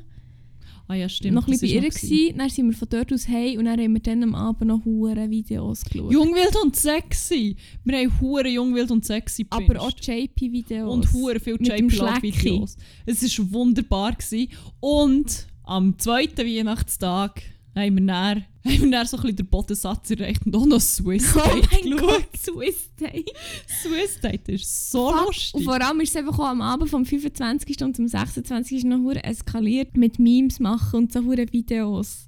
Ah 0.88 0.94
ja, 0.94 1.10
stimmt. 1.10 1.34
noch 1.34 1.48
ein 1.48 1.52
bisschen 1.52 1.80
bei 1.80 1.86
ihr. 1.86 1.90
gewesen. 1.90 2.38
Dann 2.38 2.50
sind 2.50 2.68
wir 2.68 2.78
von 2.78 2.88
dort 2.90 3.12
aus 3.12 3.28
heim 3.28 3.58
und 3.58 3.66
dann 3.66 3.80
haben 3.80 3.94
wir 3.94 4.02
dann 4.02 4.22
am 4.22 4.36
Abend 4.36 4.68
noch 4.68 4.86
hure 4.86 5.30
Videos 5.30 5.84
geschaut. 5.84 6.12
Jungwild 6.12 6.56
und 6.64 6.76
sexy. 6.76 7.56
Wir 7.84 7.98
haben 7.98 8.20
hure 8.22 8.48
Jungwild 8.48 8.92
und 8.92 9.04
sexy 9.04 9.48
aber 9.50 9.62
gebinged. 9.62 9.82
auch 9.82 9.92
JP-Videos. 10.00 10.94
und 10.94 11.12
hure 11.14 11.40
viel 11.40 11.54
Mit 11.54 11.68
dem 11.70 11.90
JP 11.90 11.96
Love 11.98 12.20
Schlecki. 12.20 12.46
Videos. 12.46 12.78
Es 13.06 13.40
war 13.40 13.52
wunderbar. 13.52 14.12
Gewesen. 14.14 14.50
Und 14.80 15.48
am 15.64 15.98
zweiten 15.98 16.46
Weihnachtstag 16.46 17.42
haben 17.76 17.96
wir 17.96 18.06
dann, 18.06 18.46
haben 18.66 18.82
wir 18.84 18.92
dann 18.92 19.06
so 19.08 19.18
ein 19.18 19.22
bisschen 19.22 19.36
den 19.38 19.48
Bodensatz 19.48 20.12
erreicht 20.12 20.46
und 20.46 20.56
auch 20.56 20.66
noch 20.66 20.80
Swiss 20.80 21.34
Oh 21.36 21.40
Date 21.40 21.70
mein 21.72 21.92
geschaut. 21.92 22.00
Gott, 22.10 22.38
Swiss 22.38 22.96
Day. 22.96 23.26
Swiss 23.68 24.20
Date 24.22 24.50
ist 24.50 24.92
so 24.92 25.10
Fuck. 25.10 25.20
Und 25.20 25.26
lustig. 25.28 25.64
vor 25.64 25.82
allem 25.82 26.00
ist 26.02 26.10
es 26.10 26.16
einfach 26.16 26.40
auch 26.40 26.46
am 26.46 26.62
Abend 26.62 26.90
vom 26.90 27.06
25. 27.06 27.82
und 27.84 27.96
zum 27.96 28.08
26. 28.08 28.84
noch 28.86 29.00
hure 29.00 29.24
eskaliert 29.24 29.98
mit 29.98 30.20
Memes 30.20 30.60
machen 30.60 30.96
und 31.04 31.14
so 31.14 31.24
hure 31.24 31.46
Videos. 31.52 32.28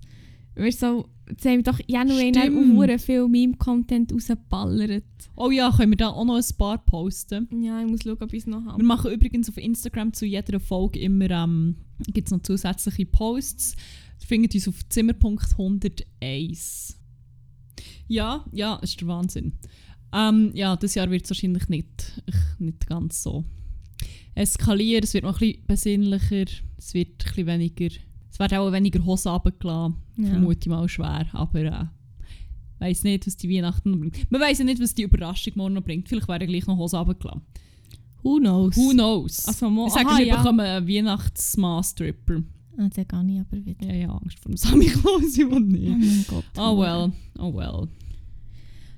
Weißt 0.55 0.81
du, 0.81 0.87
so, 0.87 1.05
Jetzt 1.29 1.45
haben 1.45 1.57
wir 1.57 1.63
doch 1.63 1.79
genuin 1.79 2.33
Stimmt. 2.33 2.91
auch 2.91 2.99
viel 2.99 3.27
Meme-Content 3.27 4.13
rausgeballert. 4.13 5.03
Oh 5.35 5.51
ja, 5.51 5.71
können 5.75 5.91
wir 5.91 5.97
da 5.97 6.09
auch 6.09 6.23
noch 6.23 6.35
ein 6.37 6.57
paar 6.57 6.77
posten? 6.77 7.47
Ja, 7.61 7.81
ich 7.81 7.87
muss 7.87 8.03
schauen, 8.03 8.17
ob 8.21 8.31
ich 8.31 8.39
es 8.39 8.47
noch 8.47 8.63
Wir 8.63 8.71
habe. 8.71 8.83
machen 8.83 9.11
übrigens 9.11 9.49
auf 9.49 9.57
Instagram 9.57 10.13
zu 10.13 10.25
jeder 10.25 10.59
Folge 10.59 10.99
immer 10.99 11.29
ähm, 11.29 11.75
gibt's 12.13 12.31
noch 12.31 12.41
zusätzliche 12.43 13.05
Posts. 13.05 13.75
Ihr 14.21 14.27
findet 14.27 14.55
uns 14.55 14.67
auf 14.67 14.79
Zimmerpunkt101. 14.89 16.95
Ja, 18.07 18.45
ja, 18.51 18.75
ist 18.77 18.99
der 19.01 19.07
Wahnsinn. 19.07 19.53
Ähm, 20.13 20.51
ja, 20.53 20.75
das 20.75 20.95
Jahr 20.95 21.11
wird 21.11 21.25
es 21.25 21.29
wahrscheinlich 21.29 21.67
nicht, 21.69 22.21
nicht 22.59 22.87
ganz 22.87 23.23
so 23.23 23.45
eskalieren. 24.37 25.03
Es 25.03 25.13
wird 25.13 25.23
noch 25.23 25.41
ein 25.41 25.51
bisschen 25.51 25.65
besinnlicher. 25.67 26.45
Es 26.77 26.93
wird 26.93 27.09
ein 27.09 27.17
bisschen 27.17 27.47
weniger. 27.47 27.95
Es 28.31 28.39
werden 28.39 28.57
auch 28.59 28.71
weniger 28.71 29.03
Hosen 29.03 29.29
runtergelassen. 29.29 29.95
Ja. 30.17 30.29
Vermute 30.29 30.59
ich 30.61 30.67
mal 30.67 30.87
schwer. 30.87 31.27
Aber 31.33 31.59
äh, 31.59 31.85
weiß 32.79 33.03
nicht, 33.03 33.25
was 33.25 33.37
die 33.37 33.49
Weihnachten 33.49 33.91
noch 33.91 33.99
bringt. 33.99 34.31
Man 34.31 34.41
weiß 34.41 34.59
ja 34.59 34.65
nicht, 34.65 34.81
was 34.81 34.93
die 34.93 35.03
Überraschung 35.03 35.53
morgen 35.55 35.73
noch 35.73 35.83
bringt. 35.83 36.07
Vielleicht 36.07 36.27
werden 36.27 36.47
gleich 36.47 36.67
noch 36.67 36.77
Hosen 36.77 36.99
runtergelassen. 36.99 37.41
Who 38.23 38.37
knows? 38.37 38.75
Who 38.75 38.91
knows? 38.91 39.47
Also, 39.47 39.69
mo 39.69 39.87
Ich 39.87 39.93
sage, 39.93 40.07
aha, 40.07 40.19
wir 40.19 40.25
ja. 40.25 40.37
bekommen 40.37 40.59
einen 40.59 40.87
Weihnachtsmaß-Stripper. 40.87 42.43
Ah, 42.77 42.89
den 42.89 43.07
gar 43.07 43.23
nicht, 43.23 43.39
aber 43.41 43.65
wieder. 43.65 43.85
Ja, 43.87 43.93
ja, 43.93 44.09
Angst 44.11 44.39
vor 44.39 44.51
dem 44.51 44.57
Sammy 44.57 44.85
Klaus, 44.85 45.35
ich 45.37 45.39
will 45.39 45.53
Oh 45.55 45.59
nicht. 45.59 45.89
mein 45.97 46.25
Gott. 46.27 46.45
Oh 46.57 46.79
well, 46.79 47.11
oh 47.39 47.53
well. 47.55 47.87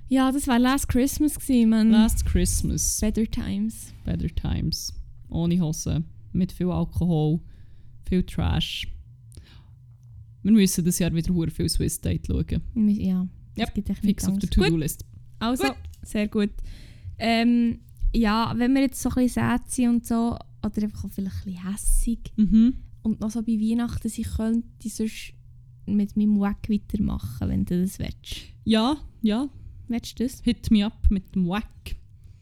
Ja, 0.10 0.32
das 0.32 0.48
war 0.48 0.60
Last 0.60 0.90
Christmas, 0.90 1.36
gewesen, 1.40 1.70
man. 1.70 1.92
Last 1.92 2.26
Christmas, 2.26 3.00
Better 3.00 3.26
Times. 3.30 3.94
better 4.04 4.28
times. 4.34 4.94
Ohne 5.30 5.60
Hose, 5.62 6.04
mit 6.34 6.52
viel 6.52 6.72
Alkohol, 6.72 7.40
viel 8.08 8.24
Trash. 8.24 8.88
Wir 10.42 10.52
müssen 10.52 10.84
das 10.86 10.98
Jahr 11.00 11.14
wieder 11.14 11.34
hure 11.34 11.52
viel 11.52 11.70
Swiss 11.70 12.00
Date 12.02 12.26
schauen. 12.28 12.62
Ja, 12.76 13.28
Yep, 13.58 13.68
es 13.68 13.74
gibt 13.74 13.90
echt 13.90 14.00
Fix 14.02 14.28
auf 14.28 14.40
der 14.40 14.50
To-Do-List. 14.50 15.06
Also, 15.40 15.64
Gut. 15.68 15.76
sehr 16.04 16.28
gut. 16.28 16.50
Ähm, 17.18 17.80
ja, 18.14 18.54
wenn 18.56 18.74
wir 18.74 18.82
jetzt 18.84 19.02
so 19.02 19.10
ein 19.10 19.16
bisschen 19.16 19.44
sad 19.44 19.70
sind 19.70 19.90
und 19.90 20.06
so, 20.08 20.38
oder 20.66 20.84
einfach 20.84 21.04
auch 21.06 21.12
vielleicht 21.12 21.36
ein 21.46 21.54
bisschen 21.54 21.72
hässig 21.72 22.20
Mhm. 22.38 22.74
Und 23.04 23.20
noch 23.20 23.32
so 23.32 23.42
bei 23.42 23.54
Weihnachten 23.54 24.10
sein 24.10 24.26
könnte, 24.26 24.68
ich 24.84 24.96
sonst 24.96 25.34
mit 25.86 26.16
meinem 26.16 26.40
Wack 26.40 26.70
weitermachen, 26.70 27.50
wenn 27.50 27.66
du 27.66 27.82
das 27.82 28.00
willst. 28.00 28.44
Ja, 28.66 28.98
ja, 29.22 29.50
Willst 29.88 30.20
du 30.20 30.24
das? 30.24 30.42
hit 30.42 30.70
me 30.70 30.86
up 30.86 31.10
mit 31.10 31.34
dem 31.34 31.48
Wack. 31.48 31.96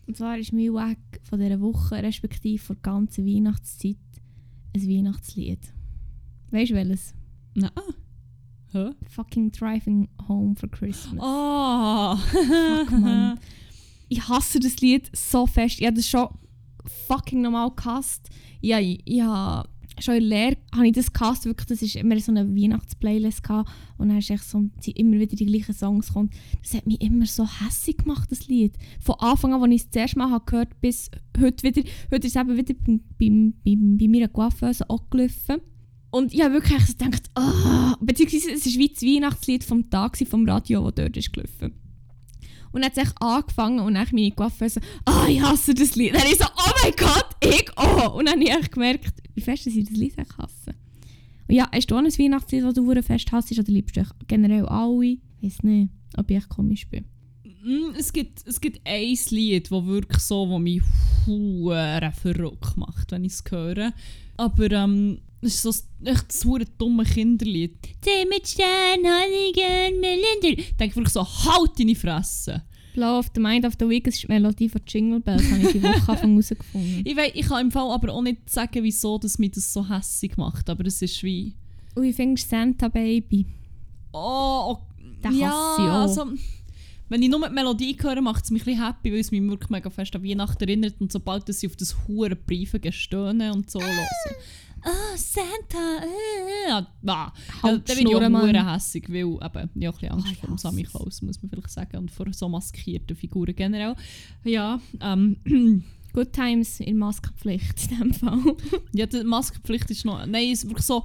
Und 0.06 0.18
zwar 0.18 0.38
ist 0.38 0.54
mein 0.54 0.74
Wack 0.74 1.22
von 1.24 1.40
dieser 1.40 1.60
Woche, 1.62 1.96
respektive 1.96 2.62
von 2.62 2.76
der 2.76 2.82
ganzen 2.82 3.26
Weihnachtszeit, 3.26 3.98
ein 4.76 4.88
Weihnachtslied. 4.88 5.60
Weißt 6.52 6.72
du 6.72 6.76
welches? 6.76 7.14
Na. 7.56 7.72
Hä? 8.72 8.90
Fucking 9.10 9.52
Driving 9.52 10.10
Home 10.28 10.56
for 10.56 10.70
Christmas. 10.70 11.24
Oh. 11.24 12.16
Fuck, 12.18 12.92
Mann. 13.00 13.40
Ich 14.10 14.26
hasse 14.30 14.62
das 14.62 14.80
Lied 14.80 15.10
so 15.14 15.46
fest. 15.46 15.82
Ich 15.82 15.86
habe 15.86 15.98
das 15.98 16.08
schon 16.08 16.30
fucking 17.08 17.42
normal 17.42 17.72
gehasst. 17.76 18.30
Ja, 18.62 18.80
ich, 18.80 19.02
ich 19.04 19.22
habe 19.22 19.68
schon 20.00 20.16
in 20.16 20.30
der 20.30 20.30
Lehre 20.30 20.58
habe 20.76 20.88
ich 20.88 20.94
das 20.94 21.12
gehasst. 21.12 21.46
Wirklich, 21.46 21.68
das 21.68 21.82
ist 21.82 21.96
immer 21.96 22.20
so 22.20 22.32
eine 22.32 22.56
Weihnachtsplaylist. 22.56 23.42
Und 23.98 24.10
dann 24.10 24.18
ist 24.18 24.30
echt 24.30 24.44
so, 24.44 24.64
immer 24.96 25.20
wieder 25.20 25.36
die 25.36 25.46
gleichen 25.46 25.74
Songs 25.74 26.14
kommt. 26.14 26.34
Das 26.62 26.74
hat 26.74 26.88
mich 26.88 27.02
immer 27.02 27.26
so 27.26 27.48
hässlich 27.48 27.98
gemacht, 27.98 28.32
das 28.32 28.48
Lied. 28.48 28.74
Von 29.00 29.16
Anfang 29.20 29.54
an, 29.54 29.64
als 29.64 29.74
ich 29.74 29.82
es 29.82 29.90
das 29.90 30.02
erste 30.02 30.20
Mal 30.20 30.32
habe 30.32 30.46
gehört 30.46 30.82
bis 30.82 31.10
heute 31.40 31.64
wieder. 31.64 31.82
Heute 32.12 32.28
ist 32.28 32.36
es 32.36 32.42
eben 32.42 32.58
wieder 32.58 32.74
bei, 32.74 33.00
bei, 33.20 33.54
bei, 33.66 33.76
bei 33.76 34.08
meiner 34.08 34.28
Coiffeuse 34.28 34.90
auch 34.90 35.10
gelaufen. 35.10 35.62
Und 36.10 36.34
ich 36.34 36.42
habe 36.42 36.54
wirklich 36.54 36.86
so 36.86 36.94
gedacht, 36.94 37.30
ah, 37.36 37.96
beziehungsweise 38.00 38.52
es 38.52 38.66
war 38.66 38.80
wie 38.80 38.90
das 38.90 39.02
Weihnachtslied 39.02 39.64
vom 39.64 39.90
Tag 39.90 40.18
vom 40.18 40.48
Radio, 40.48 40.90
das 40.90 40.96
dort 40.96 41.18
ist 41.18 41.34
gelaufen. 41.34 41.87
Und 42.78 42.84
dann 42.84 42.92
hat 42.92 42.98
es 42.98 43.04
echt 43.10 43.22
angefangen 43.22 43.80
und 43.80 43.96
dann 43.96 44.08
meine 44.12 44.32
Coiffeuse 44.32 44.80
so, 44.80 44.82
ah, 45.06 45.26
ich 45.28 45.42
hasse 45.42 45.74
das 45.74 45.96
Lied. 45.96 46.14
Dann 46.14 46.22
habe 46.22 46.32
ich 46.32 46.38
so, 46.38 46.46
oh 46.46 46.72
mein 46.84 46.94
Gott, 46.96 47.26
ich 47.44 47.76
auch. 47.76 48.14
Und 48.16 48.26
dann 48.28 48.40
habe 48.40 48.62
ich 48.62 48.70
gemerkt, 48.72 49.14
wie 49.34 49.42
fest 49.42 49.66
dass 49.66 49.74
ich 49.74 49.86
das 49.86 49.98
Lied 49.98 50.16
hasse. 50.38 50.76
Und 51.48 51.56
ja, 51.56 51.68
hast 51.74 51.90
du 51.90 51.96
auch 51.96 52.00
ein 52.00 52.06
Weihnachtslied, 52.06 52.64
das 52.64 52.74
du 52.76 53.02
fest 53.02 53.32
hasst, 53.32 53.52
oder 53.58 53.72
liebst 53.72 53.98
du 53.98 54.04
generell 54.28 54.66
alle? 54.68 55.18
Ich 55.42 55.56
weiß 55.56 55.64
nicht, 55.64 55.90
ob 56.18 56.30
ich 56.30 56.38
echt 56.38 56.50
komisch 56.50 56.88
bin. 56.88 57.06
Mm, 57.64 57.96
Es 57.98 58.14
gibt, 58.14 58.46
es 58.46 58.62
gibt 58.62 58.80
ein 58.86 59.18
Lied, 59.32 59.72
das 59.72 59.86
wirklich 59.86 60.20
so, 60.22 60.48
wo 60.48 60.60
mich 60.60 60.82
hure 61.26 62.12
verrückt 62.22 62.78
macht, 62.78 63.12
wenn 63.12 63.26
ich 63.26 63.34
es 63.34 63.44
höre. 63.50 63.92
Aber 64.38 64.72
ähm, 64.72 65.20
es 65.42 65.56
ist 65.56 65.62
so 65.64 65.72
ein- 65.72 66.08
echt 66.08 66.26
das 66.30 66.46
hure 66.46 66.66
dumme 66.78 67.04
Kinderlied. 67.06 67.76
«Zeh 68.02 68.26
mit 68.30 68.48
Stern, 68.48 69.04
Heiligen, 69.06 70.00
Melinda». 70.00 70.62
Ich 70.62 70.76
denke 70.76 70.96
wirklich 70.96 71.14
so, 71.14 71.26
halt 71.26 71.80
deine 71.80 71.96
Fresse. 71.96 72.64
Blow 72.98 73.20
of 73.20 73.28
the 73.36 73.40
Mind 73.40 73.64
of 73.64 73.76
the 73.80 73.88
Week, 73.88 74.04
das 74.06 74.16
ist 74.16 74.24
die 74.24 74.28
Melodie 74.28 74.70
von 74.70 74.82
Jingle 74.88 75.20
Bells, 75.20 75.44
habe 75.52 75.62
ich 75.62 75.72
die 75.72 75.84
Woche 75.84 75.94
Anfang 76.12 76.32
herausgefunden. 76.32 77.04
Ich, 77.06 77.16
wei- 77.16 77.32
ich 77.36 77.46
kann 77.48 77.62
im 77.68 77.72
Fall 77.72 77.92
aber 77.92 78.12
auch 78.12 78.24
nicht 78.24 78.50
sagen, 78.50 78.84
wieso 78.84 79.20
dass 79.20 79.38
mich 79.38 79.52
das 79.52 79.72
so 79.72 79.88
hässlich 79.88 80.36
macht. 80.36 80.68
Aber 80.68 80.84
es 80.84 81.00
ist 81.04 81.22
wie... 81.22 81.54
Und 81.94 82.02
wie 82.04 82.12
findest 82.14 82.48
du 82.52 82.56
Santa 82.56 82.88
Baby? 82.88 83.46
Oh, 84.14 84.78
Den 85.24 85.38
ja, 85.38 85.50
hasse 85.52 85.82
also... 86.24 86.26
Wenn 87.10 87.22
ich 87.22 87.30
nur 87.30 87.48
die 87.48 87.54
Melodie 87.54 87.96
höre, 88.02 88.20
macht 88.20 88.44
es 88.44 88.52
mich 88.52 88.68
ein 88.68 88.84
happy, 88.84 89.14
weil 89.14 89.20
es 89.20 89.32
mich 89.32 89.42
wirklich 89.44 89.70
mega 89.70 89.90
fest 89.90 90.14
an 90.16 90.24
Weihnachten 90.24 90.62
erinnert. 90.64 90.96
Und 91.00 91.12
sobald 91.12 91.48
dass 91.48 91.64
ich 91.64 91.70
auf 91.70 91.76
das 91.78 91.96
hure 92.08 92.36
Briefe 92.36 92.80
gestöhne 92.82 93.54
und 93.54 93.70
so 93.72 93.80
höre. 93.82 94.08
Ah, 94.88 95.18
Santa! 95.18 96.02
Äh, 96.02 96.72
ah, 96.72 96.78
ah. 96.78 96.88
Ja, 97.04 97.34
Halt 97.64 97.90
dann 97.90 97.98
bin 97.98 98.08
ich 98.08 98.16
auch 98.16 98.74
hässig, 98.76 99.10
weil 99.10 99.18
eben, 99.18 99.70
ich 99.76 99.88
habe 99.88 100.12
Angst 100.12 100.28
ich 100.32 100.38
vor 100.38 100.48
dem 100.48 100.58
Sammy. 100.58 100.84
Klaus, 100.84 101.22
muss 101.22 101.42
man 101.42 101.50
vielleicht 101.50 101.72
sagen. 101.72 101.98
Und 101.98 102.12
vor 102.12 102.26
so 102.32 102.48
maskierten 102.48 103.18
Figuren 103.18 103.54
generell. 103.54 103.96
Ja, 104.46 104.80
ähm, 105.02 105.36
Good 106.14 106.32
Times 106.32 106.80
in 106.80 106.98
Maskenpflicht 106.98 107.92
in 107.92 107.98
dem 107.98 108.14
Fall. 108.14 108.40
ja 108.94 109.06
die 109.06 109.24
Maskenpflicht 109.24 109.92
ist 109.92 110.06
noch... 110.06 110.26
Nein, 110.26 110.52
es 110.52 110.64
ist 110.64 110.70
wirklich 110.70 110.86
so... 110.86 111.04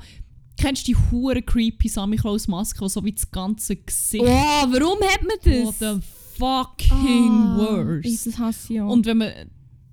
Kennst 0.56 0.86
du 0.86 0.92
die 0.92 0.98
hure 1.10 1.42
creepy 1.42 1.88
Sammy 1.88 2.16
Klaus 2.16 2.46
Maske, 2.46 2.78
die 2.84 2.88
so 2.88 3.04
wie 3.04 3.12
das 3.12 3.28
ganze 3.30 3.74
Gesicht... 3.74 4.22
Oh, 4.22 4.26
warum 4.28 4.98
hat 5.02 5.22
man 5.22 5.36
das? 5.42 5.64
What 5.66 5.74
the 5.80 6.06
fucking 6.38 7.30
Ah, 7.30 7.58
worst. 7.58 8.38
Und 8.78 9.06
wenn 9.06 9.18
man 9.18 9.32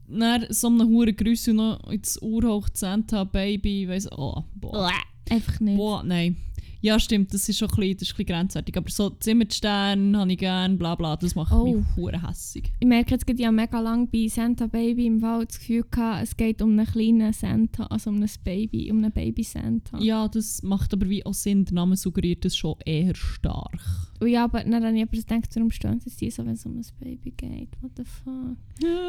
dann 0.10 0.45
so 0.49 0.68
einen 0.68 0.88
hohen 0.88 1.16
Grüße 1.16 1.53
noch 1.53 1.89
ins 1.91 2.22
Ohr 2.22 2.43
hoch 2.43 2.68
Santa 2.74 3.24
Baby, 3.24 3.88
weiss 3.88 4.12
oh, 4.12 4.43
boah. 4.55 4.91
Einfach 5.30 5.60
nicht. 5.60 5.78
boah, 5.78 6.03
nein. 6.03 6.38
Ja, 6.82 6.97
stimmt, 6.97 7.34
das 7.34 7.49
ist 7.49 7.57
schon 7.57 7.70
ein 7.70 7.76
bisschen, 7.76 7.97
das 7.97 8.01
ist 8.03 8.14
ein 8.14 8.18
bisschen 8.18 8.26
grenzwertig. 8.38 8.78
Aber 8.78 8.89
so 8.89 9.10
Zimmerstern 9.10 10.16
habe 10.16 10.32
ich 10.32 10.38
gern, 10.38 10.78
bla 10.78 10.95
bla, 10.95 11.18
das 11.18 11.36
macht 11.36 11.51
Oh. 11.51 11.66
mich 11.66 11.86
hure 11.97 12.26
hässig. 12.26 12.72
Ich 12.80 12.88
merke 12.88 13.12
jetzt 13.16 13.30
ich 13.30 13.45
habe 13.45 13.53
mega 13.55 13.82
lange 13.82 14.07
bei 14.07 14.28
Santa 14.30 14.68
Baby 14.68 15.07
im 15.07 15.22
Wald 15.22 15.49
das 15.49 15.60
Gefühl 15.60 15.84
gehabt, 15.91 16.24
es 16.24 16.38
geht 16.38 16.62
um 16.62 16.72
einen 16.80 16.86
kleinen 16.88 17.34
Santa, 17.34 17.84
also 17.88 18.10
um 18.12 18.22
ein 18.22 18.30
Baby, 18.45 18.89
um 18.91 18.99
einen 19.03 19.12
Baby 19.12 19.43
Santa. 19.43 19.99
Ja, 19.99 20.30
das 20.30 20.64
macht 20.64 20.93
aber 20.93 21.10
wie 21.10 21.26
auch 21.26 21.34
Sinn, 21.34 21.66
der 21.66 21.74
Name 21.74 21.97
suggeriert 21.97 22.45
das 22.45 22.55
schon 22.55 22.76
eher 22.86 23.14
stark. 23.14 23.82
Ja, 24.22 24.43
aber 24.45 24.63
dann 24.63 24.84
habe 24.84 24.97
ich 24.97 25.09
gedacht, 25.09 25.49
warum 25.55 25.72
stehen 25.72 25.99
sie 26.01 26.09
die 26.09 26.30
so, 26.30 26.45
wenn 26.45 26.53
es 26.53 26.65
um 26.65 26.78
ein 26.78 26.86
Baby 26.99 27.32
geht? 27.32 27.70
What 27.82 27.91
the 27.95 28.03
fuck? 28.03 28.57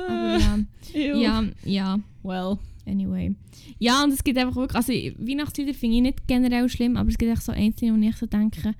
Aber 0.08 0.38
ja, 0.38 0.58
ja, 1.14 1.44
ja, 1.64 1.98
Well, 2.22 2.58
anyway. 2.86 3.34
Ja, 3.78 4.04
und 4.04 4.12
es 4.12 4.22
gibt 4.22 4.38
einfach 4.38 4.56
wirklich, 4.56 4.76
also 4.76 4.92
Weihnachtslieder 4.92 5.74
finde 5.74 5.96
ich 5.96 6.02
nicht 6.02 6.28
generell 6.28 6.68
schlimm, 6.68 6.96
aber 6.96 7.08
es 7.08 7.18
gibt 7.18 7.32
echt 7.32 7.42
so 7.42 7.52
einzelne, 7.52 7.94
wo 7.94 8.08
ich 8.08 8.16
so 8.16 8.26
denke, 8.26 8.74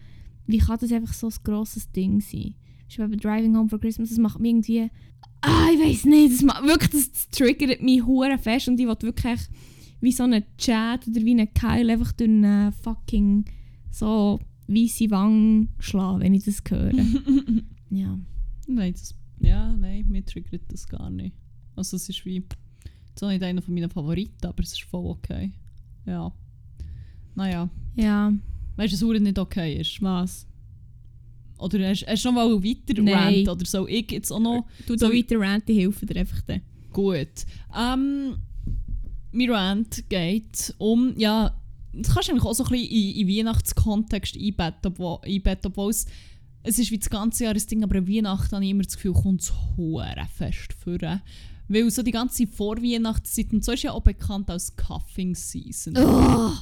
wie 0.46 0.58
kann 0.58 0.78
das 0.80 0.92
einfach 0.92 1.14
so 1.14 1.28
ein 1.28 1.34
grosses 1.42 1.90
Ding 1.90 2.20
sein? 2.20 2.54
Ich 2.88 2.98
bei 2.98 3.06
Driving 3.06 3.56
Home 3.56 3.68
for 3.68 3.80
Christmas, 3.80 4.10
das 4.10 4.18
macht 4.18 4.40
mich 4.40 4.50
irgendwie, 4.50 4.90
ah, 5.42 5.68
ich 5.72 5.80
weiß 5.80 6.04
nicht, 6.04 6.34
das 6.34 6.42
macht, 6.42 6.64
wirklich, 6.64 6.90
das, 6.90 7.12
das 7.12 7.28
triggert 7.30 7.82
mich 7.82 8.04
hure 8.04 8.36
fest 8.38 8.68
und 8.68 8.78
ich 8.78 8.86
will 8.86 8.96
wirklich 9.00 9.40
wie 10.00 10.12
so 10.12 10.24
einen 10.24 10.44
Chat 10.58 11.06
oder 11.08 11.24
wie 11.24 11.32
einen 11.32 11.52
Keil 11.54 11.88
einfach 11.90 12.12
durch 12.12 12.30
einen 12.30 12.72
fucking 12.72 13.44
so 13.90 14.40
weisse 14.70 15.10
Wange 15.10 15.68
schlagen, 15.78 16.20
wenn 16.20 16.34
ich 16.34 16.44
das 16.44 16.62
höre. 16.68 16.92
ja. 17.90 18.18
nein, 18.66 18.92
das, 18.92 19.14
ja, 19.40 19.76
nein, 19.76 20.06
mir 20.08 20.24
triggert 20.24 20.62
das 20.68 20.86
gar 20.86 21.10
nicht. 21.10 21.34
Also 21.76 21.96
es 21.96 22.08
ist 22.08 22.24
wie, 22.24 22.44
zwar 23.14 23.30
nicht 23.30 23.42
einer 23.42 23.62
von 23.62 23.74
meinen 23.74 23.90
Favoriten, 23.90 24.46
aber 24.46 24.62
es 24.62 24.72
ist 24.72 24.82
voll 24.82 25.06
okay. 25.06 25.52
Ja. 26.06 26.32
Naja. 27.34 27.68
Ja. 27.96 28.32
Weißt 28.76 29.00
du, 29.00 29.06
dass 29.08 29.16
es 29.16 29.22
nicht 29.22 29.38
okay 29.38 29.80
ist? 29.80 30.00
Was? 30.02 30.46
Oder 31.58 31.90
hast 31.90 32.06
hast 32.06 32.24
du 32.24 32.28
noch 32.28 32.34
mal 32.34 32.64
weiter 32.64 33.02
Nein. 33.02 33.14
rant 33.14 33.48
oder 33.48 33.66
so? 33.66 33.86
Ich 33.86 34.10
jetzt 34.10 34.32
auch 34.32 34.40
noch. 34.40 34.66
Du 34.86 34.96
So 34.96 35.12
weiter 35.12 35.38
ranten, 35.38 35.74
hilft 35.74 36.08
dir 36.08 36.18
einfach 36.18 36.40
dann. 36.42 36.62
Gut. 36.92 37.44
Ähm, 37.78 38.36
mein 39.32 39.50
Rant 39.50 40.08
geht 40.08 40.74
um, 40.78 41.14
ja, 41.16 41.54
das 41.92 42.14
kannst 42.14 42.28
du 42.28 42.32
eigentlich 42.32 42.44
auch 42.44 42.54
so 42.54 42.64
ein 42.64 42.70
bisschen 42.70 42.88
in, 42.90 43.28
in 43.28 43.28
Weihnachtskontext 43.28 44.36
einbetten, 44.36 44.92
obwohl, 44.92 45.18
einbetten, 45.24 45.70
obwohl 45.70 45.90
es, 45.90 46.06
es 46.62 46.78
ist 46.78 46.90
wie 46.90 46.98
das 46.98 47.10
ganze 47.10 47.44
Jahr 47.44 47.54
ein 47.54 47.66
Ding, 47.66 47.82
aber 47.82 47.98
an 47.98 48.08
Weihnachten 48.08 48.54
habe 48.54 48.64
ich 48.64 48.70
immer 48.70 48.82
das 48.82 48.94
Gefühl, 48.94 49.14
kommt 49.14 49.42
es 49.42 49.52
fest 50.36 50.72
vor. 50.72 51.20
Weil 51.68 51.90
so 51.90 52.02
die 52.02 52.10
ganze 52.10 52.46
Vorweihnachtszeit, 52.46 53.52
und 53.52 53.64
so 53.64 53.72
ist 53.72 53.82
ja 53.82 53.92
auch 53.92 54.02
bekannt 54.02 54.50
als 54.50 54.74
Cuffing 54.76 55.34
Season. 55.34 55.96
Oh, 55.96 56.52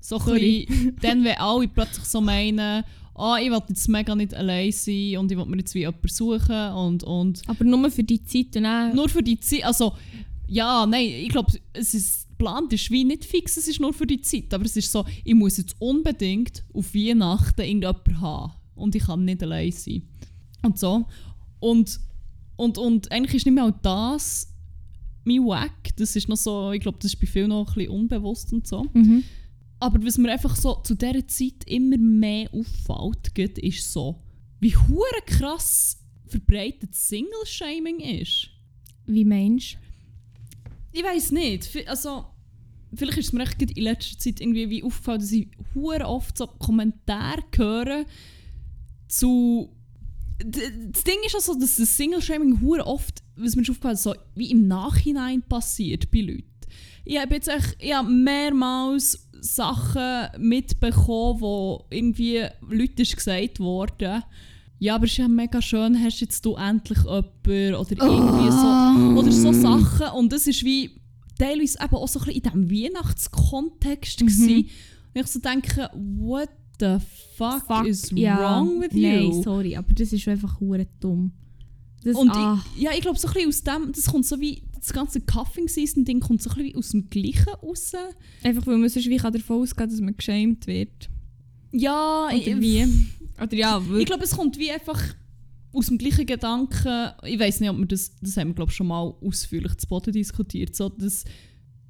So 0.00 0.18
ein 0.18 0.24
bisschen, 0.24 0.96
dann, 1.02 1.24
wenn 1.24 1.36
alle 1.36 1.68
plötzlich 1.68 2.04
so 2.04 2.20
meinen, 2.20 2.82
ah, 3.14 3.36
ich 3.40 3.50
will 3.50 3.60
jetzt 3.68 3.88
mega 3.88 4.14
nicht 4.14 4.34
allein 4.34 4.72
sein 4.72 5.18
und 5.18 5.30
ich 5.30 5.36
will 5.36 5.44
mir 5.44 5.58
jetzt 5.58 5.74
wie 5.74 5.80
jemanden 5.80 6.08
suchen 6.08 6.72
und, 6.72 7.04
und 7.04 7.42
Aber 7.46 7.64
nur 7.64 7.90
für 7.90 8.04
die 8.04 8.22
Zeit 8.24 8.56
und 8.56 8.94
nur 8.94 9.08
für 9.08 9.22
die 9.22 9.38
Zeit, 9.38 9.64
also 9.64 9.94
ja, 10.48 10.86
nein, 10.86 11.06
ich 11.06 11.28
glaube, 11.28 11.52
es 11.72 11.94
ist 11.94 12.28
geplant 12.38 12.72
ist 12.72 12.90
wie 12.90 13.04
nicht 13.04 13.24
fix, 13.24 13.56
es 13.56 13.66
ist 13.66 13.80
nur 13.80 13.92
für 13.92 14.06
die 14.06 14.20
Zeit, 14.20 14.54
aber 14.54 14.64
es 14.64 14.76
ist 14.76 14.92
so, 14.92 15.04
ich 15.24 15.34
muss 15.34 15.56
jetzt 15.56 15.74
unbedingt 15.80 16.64
auf 16.72 16.94
Weihnachten 16.94 17.60
irgendjemanden 17.60 18.20
haben 18.20 18.52
und 18.76 18.94
ich 18.94 19.04
kann 19.04 19.24
nicht 19.24 19.42
allein 19.42 19.72
sein. 19.72 20.02
Und 20.62 20.78
so. 20.78 21.06
Und, 21.58 21.98
und, 22.56 22.78
und 22.78 23.10
eigentlich 23.10 23.34
ist 23.34 23.46
nicht 23.46 23.54
mehr 23.54 23.64
auch 23.64 23.82
das 23.82 24.54
mein 25.24 25.44
Wack, 25.44 25.94
das 25.96 26.16
ist 26.16 26.28
noch 26.28 26.36
so, 26.36 26.72
ich 26.72 26.80
glaube, 26.80 26.98
das 27.00 27.12
ist 27.12 27.20
bei 27.20 27.26
vielen 27.26 27.50
noch 27.50 27.68
ein 27.68 27.74
bisschen 27.74 27.90
unbewusst 27.90 28.52
und 28.52 28.66
so. 28.66 28.86
Mhm. 28.94 29.24
Aber 29.78 30.02
was 30.04 30.16
mir 30.16 30.32
einfach 30.32 30.56
so 30.56 30.76
zu 30.76 30.94
dieser 30.94 31.26
Zeit 31.28 31.64
immer 31.66 31.98
mehr 31.98 32.48
auffällt, 32.52 33.58
ist 33.58 33.92
so, 33.92 34.22
wie 34.58 34.74
hure 34.74 35.22
krass 35.26 35.98
verbreitet 36.26 36.94
Single-Shaming 36.94 38.00
ist. 38.00 38.48
Wie 39.06 39.24
meinst 39.24 39.74
du? 39.74 39.87
Ich 40.98 41.04
weiß 41.04 41.30
nicht. 41.30 41.70
Also, 41.86 42.24
vielleicht 42.92 43.18
ist 43.18 43.26
es 43.26 43.32
mir 43.32 43.44
echt 43.44 43.62
in 43.62 43.82
letzter 43.84 44.18
Zeit 44.18 44.40
irgendwie 44.40 44.68
wie 44.68 44.82
aufgefallen, 44.82 45.20
dass 45.20 45.30
ich 45.30 45.46
hure 45.72 46.04
oft 46.04 46.36
so 46.36 46.48
Kommentare 46.48 47.44
höre 47.54 48.04
zu. 49.06 49.70
Das 50.40 51.04
Ding 51.04 51.18
ist 51.24 51.36
also, 51.36 51.54
dass 51.56 51.76
das 51.76 51.96
Single-Shaming 51.96 52.60
hure 52.62 52.84
oft, 52.84 53.22
was 53.36 53.54
mir 53.54 53.62
aufgefallen 53.62 53.96
so 53.96 54.12
wie 54.34 54.50
im 54.50 54.66
Nachhinein 54.66 55.42
passiert 55.42 56.10
bei 56.10 56.18
Leuten. 56.18 56.50
Ich 57.04 57.16
habe 57.16 57.36
jetzt 57.36 57.48
echt, 57.48 57.76
ich 57.78 57.94
habe 57.94 58.10
mehrmals 58.10 59.28
Sachen 59.40 60.42
mitbekommen, 60.42 61.40
wo 61.40 61.86
irgendwie 61.90 62.44
Leuten 62.68 63.04
gesagt 63.04 63.60
worden, 63.60 64.24
ja, 64.78 64.94
aber 64.94 65.06
es 65.06 65.12
ist 65.12 65.18
ja 65.18 65.28
mega 65.28 65.60
schön, 65.60 66.00
hast 66.02 66.20
jetzt 66.20 66.44
du 66.44 66.54
endlich 66.54 66.98
jemanden 66.98 67.74
oder 67.74 67.90
irgendwie 67.90 68.50
so. 68.50 69.18
Oder 69.18 69.32
so 69.32 69.52
Sachen. 69.52 70.16
Und 70.16 70.32
das 70.32 70.46
ist 70.46 70.64
wie 70.64 70.90
teilweise 71.38 71.78
eben 71.82 71.94
auch 71.94 72.08
so 72.08 72.20
ein 72.20 72.26
bisschen 72.26 72.42
in 72.42 72.66
diesem 72.66 72.70
Weihnachtskontext. 72.70 74.22
Mhm. 74.22 74.28
Und 74.28 74.66
ich 75.14 75.26
so 75.26 75.40
denke, 75.40 75.90
what 75.94 76.50
the 76.78 76.96
fuck, 77.36 77.86
is 77.86 78.12
wrong 78.12 78.80
with 78.80 78.92
Nein, 78.92 79.32
you? 79.32 79.42
sorry, 79.42 79.76
aber 79.76 79.92
das 79.94 80.12
ist 80.12 80.28
einfach 80.28 80.60
hure 80.60 80.86
dumm. 81.00 81.32
Das, 82.04 82.14
Und 82.16 82.30
ah, 82.30 82.64
ich, 82.76 82.82
ja, 82.82 82.92
ich 82.94 83.00
glaube, 83.00 83.18
so 83.18 83.26
ein 83.26 83.34
bisschen 83.34 83.48
aus 83.48 83.62
dem, 83.62 83.92
das 83.92 84.06
kommt 84.06 84.26
so 84.26 84.40
wie, 84.40 84.62
das 84.78 84.92
ganze 84.92 85.20
Cuffing-Season-Ding 85.20 86.20
kommt 86.20 86.40
so 86.40 86.50
ein 86.50 86.56
bisschen 86.56 86.76
aus 86.78 86.88
dem 86.90 87.10
Gleichen 87.10 87.52
raus. 87.62 87.92
einfach 88.44 88.66
weil 88.66 88.78
man 88.78 88.88
sonst 88.88 89.08
wie 89.08 89.16
kann 89.16 89.32
davon 89.32 89.62
ausgehen 89.62 89.90
dass 89.90 90.00
man 90.00 90.16
geschämt 90.16 90.66
wird. 90.68 91.10
Ja, 91.72 92.28
Oder 92.28 92.60
wie? 92.60 92.86
Oder 93.40 93.54
ja, 93.54 93.82
Ich 93.98 94.06
glaube, 94.06 94.24
es 94.24 94.36
kommt 94.36 94.58
wie 94.58 94.70
einfach 94.70 95.02
aus 95.72 95.86
dem 95.86 95.98
gleichen 95.98 96.26
Gedanken. 96.26 97.10
Ich 97.24 97.38
weiß 97.38 97.60
nicht, 97.60 97.70
ob 97.70 97.78
wir 97.78 97.86
das, 97.86 98.16
das 98.20 98.36
haben 98.36 98.48
wir 98.48 98.54
glaube 98.54 98.72
schon 98.72 98.86
mal 98.86 99.14
ausführlich 99.20 99.76
zu 99.76 99.86
Boden 99.86 100.12
diskutiert, 100.12 100.74
so, 100.74 100.88
dass, 100.88 101.24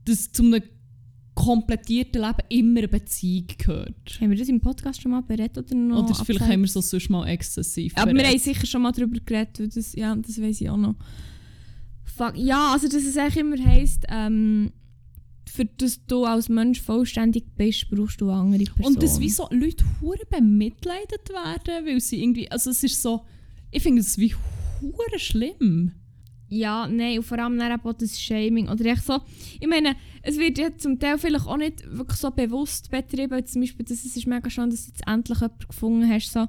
dass 0.05 0.33
zu 0.33 0.43
einem 0.43 0.63
komplettierten 1.35 2.21
Leben 2.21 2.39
immer 2.49 2.79
eine 2.81 2.89
Beziehung 2.89 3.47
gehört. 3.59 4.19
haben 4.21 4.31
wir 4.31 4.37
das 4.37 4.49
im 4.49 4.61
Podcast 4.61 5.01
schon 5.01 5.13
mal 5.13 5.23
beredet 5.23 5.57
oder 5.57 5.75
noch? 5.77 6.05
Oder 6.05 6.25
vielleicht 6.25 6.45
haben 6.51 6.61
wir 6.61 6.65
es 6.65 6.73
so 6.73 6.81
sonst 6.81 7.09
mal 7.11 7.29
exzessiv 7.29 7.93
Aber 7.97 8.09
wir 8.09 8.15
beredet. 8.15 8.33
haben 8.33 8.39
sicher 8.41 8.67
schon 8.67 8.83
mal 8.83 8.91
darüber 8.91 9.21
geredet, 9.21 9.77
das, 9.77 9.95
ja, 9.95 10.17
das 10.17 10.41
weiß 10.41 10.61
ich 10.61 10.69
auch 10.69 10.77
noch. 10.77 10.97
Fuck, 12.03 12.37
ja, 12.37 12.73
also 12.73 12.89
dass 12.89 13.05
es 13.05 13.17
eigentlich 13.17 13.37
immer 13.37 13.65
heisst, 13.65 14.05
ähm, 14.09 14.73
für 15.49 15.65
dass 15.65 16.05
du 16.07 16.25
als 16.25 16.49
Mensch 16.49 16.81
vollständig 16.81 17.45
bist, 17.57 17.89
brauchst 17.91 18.21
du 18.21 18.31
andere 18.31 18.65
Person. 18.65 18.95
Und 18.95 19.03
dass 19.03 19.21
wie 19.21 19.31
so 19.31 19.49
Leute 19.51 19.85
hure 20.01 20.25
bemitleidet 20.31 21.29
werden, 21.31 21.87
weil 21.87 22.01
sie 22.01 22.23
irgendwie, 22.23 22.51
also 22.51 22.71
es 22.71 22.83
ist 22.85 23.01
so, 23.01 23.25
ich 23.71 23.83
finde 23.83 24.01
es 24.01 24.19
wie 24.19 24.35
hure 24.81 25.19
schlimm. 25.19 25.93
Ja, 26.51 26.89
nein, 26.89 27.19
und 27.19 27.25
vor 27.25 27.39
allem 27.39 27.59
dann 27.59 27.79
auch 27.79 27.93
das 27.93 28.19
Shaming. 28.19 28.69
Oder 28.69 28.87
echt 28.87 29.05
so, 29.05 29.19
ich 29.61 29.67
meine, 29.67 29.97
es 30.23 30.39
wird 30.39 30.59
ja 30.59 30.75
zum 30.77 30.99
Teil 30.99 31.19
vielleicht 31.19 31.47
auch 31.47 31.59
nicht 31.59 31.85
wirklich 31.91 32.19
so 32.19 32.31
bewusst 32.31 32.91
betrieben. 32.91 33.45
Zum 33.45 33.61
Beispiel, 33.61 33.85
dass 33.85 34.05
es 34.05 34.17
ist 34.17 34.27
mega 34.27 34.49
schön, 34.49 34.71
dass 34.71 34.85
du 34.85 34.91
jetzt 34.91 35.07
endlich 35.07 35.41
jemanden 35.41 35.69
gefunden 35.69 36.09
hast. 36.09 36.33
So. 36.33 36.47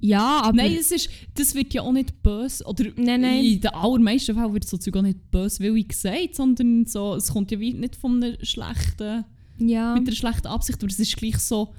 Ja, 0.00 0.42
aber... 0.42 0.56
Nein, 0.56 0.76
es 0.78 0.90
ist, 0.90 1.10
das 1.34 1.54
wird 1.54 1.74
ja 1.74 1.82
auch 1.82 1.92
nicht 1.92 2.22
böse, 2.22 2.64
oder 2.64 2.84
Nein, 2.96 3.20
nein. 3.20 3.44
in 3.44 3.60
den 3.60 3.70
allermeisten 3.70 4.34
Fällen 4.34 4.52
wird 4.54 4.66
so 4.66 4.76
Zeug 4.78 4.96
auch 4.96 5.02
nicht 5.02 5.30
böswillig 5.30 5.88
gesagt, 5.88 6.34
sondern 6.34 6.86
so, 6.86 7.14
es 7.14 7.32
kommt 7.32 7.50
ja 7.50 7.60
wie 7.60 7.74
nicht 7.74 7.96
von 7.96 8.22
einer 8.22 8.42
schlechten, 8.44 9.24
ja. 9.58 9.94
mit 9.94 10.06
einer 10.06 10.16
schlechten 10.16 10.46
Absicht, 10.46 10.82
aber 10.82 10.90
es 10.90 10.98
ist 10.98 11.16
gleich 11.16 11.38
so, 11.38 11.74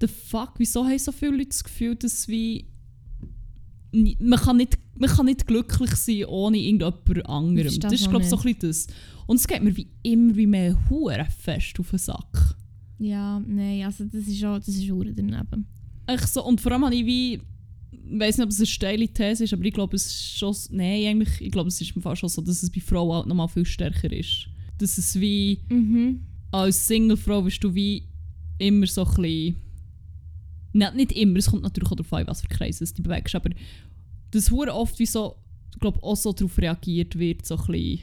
the 0.00 0.06
fuck, 0.06 0.54
wieso 0.58 0.84
haben 0.84 0.98
so 0.98 1.12
viele 1.12 1.32
Leute 1.32 1.48
das 1.48 1.64
Gefühl, 1.64 1.96
dass 1.96 2.28
wie, 2.28 2.66
man 3.92 4.38
kann 4.38 4.56
nicht, 4.58 4.78
man 4.98 5.08
kann 5.08 5.26
nicht 5.26 5.46
glücklich 5.46 5.94
sein 5.96 6.24
ohne 6.26 6.58
irgendjemand 6.58 7.26
anderem. 7.26 7.64
Das 7.64 7.72
ist 7.72 7.84
Das 7.84 7.92
das 7.92 8.00
ist, 8.02 8.10
glaube 8.10 8.24
ich, 8.24 8.30
so 8.30 8.36
ein 8.36 8.42
bisschen 8.42 8.58
das. 8.60 8.86
Und 9.26 9.36
es 9.36 9.48
geht 9.48 9.62
mir 9.62 9.76
wie 9.76 9.88
immer 10.02 10.36
wie 10.36 10.46
mehr 10.46 10.78
hure 10.88 11.26
fest 11.38 11.78
auf 11.80 11.90
den 11.90 11.98
Sack. 11.98 12.56
ja, 12.98 13.40
nein, 13.46 13.84
also 13.84 14.04
das 14.04 14.26
ist 14.26 14.44
auch, 14.44 14.58
das 14.58 14.68
ist 14.68 14.90
auch 14.90 15.02
daneben. 15.02 15.66
Ich 16.14 16.26
so, 16.26 16.44
und 16.44 16.60
vor 16.60 16.72
allem 16.72 16.84
habe 16.84 16.94
ich 16.94 17.06
wie, 17.06 17.34
ich 17.34 18.18
weiß 18.20 18.38
nicht, 18.38 18.44
ob 18.44 18.50
es 18.50 18.58
eine 18.58 18.66
steile 18.66 19.08
These 19.08 19.44
ist, 19.44 19.52
aber 19.52 19.64
ich 19.64 19.74
glaube, 19.74 19.96
es 19.96 20.06
ist 20.06 20.38
schon, 20.38 20.54
nein, 20.70 21.06
eigentlich, 21.06 21.40
ich 21.40 21.50
glaube, 21.50 21.68
es 21.68 21.80
ist 21.80 21.94
im 21.94 22.02
Fall 22.02 22.16
schon 22.16 22.28
so, 22.28 22.40
dass 22.42 22.62
es 22.62 22.70
bei 22.70 22.80
Frauen 22.80 23.14
halt 23.16 23.26
nochmal 23.26 23.48
viel 23.48 23.64
stärker 23.66 24.12
ist. 24.12 24.46
Dass 24.78 24.98
es 24.98 25.20
wie, 25.20 25.58
Mhm. 25.68 26.20
als 26.50 26.86
Singlefrau 26.88 27.42
bist 27.42 27.62
du 27.62 27.74
wie 27.74 28.04
immer 28.58 28.86
so 28.86 29.04
ein 29.04 29.14
bisschen, 29.14 29.56
Nein, 30.72 30.94
nicht 30.96 31.12
immer, 31.12 31.36
es 31.38 31.46
kommt 31.50 31.64
natürlich 31.64 31.90
auch 31.90 31.96
darauf 31.96 32.12
an, 32.12 32.26
was 32.28 32.42
für 32.42 32.48
Kreise 32.48 32.84
du 32.94 33.02
bewegst, 33.02 33.34
aber 33.34 33.50
dass 34.30 34.50
hure 34.52 34.72
oft 34.72 34.98
wie 35.00 35.06
so, 35.06 35.34
ich 35.72 35.80
glaube, 35.80 36.00
auch 36.02 36.16
so 36.16 36.32
darauf 36.32 36.56
reagiert 36.58 37.18
wird, 37.18 37.44
so 37.44 37.56
ein 37.56 37.66
bisschen, 37.66 38.00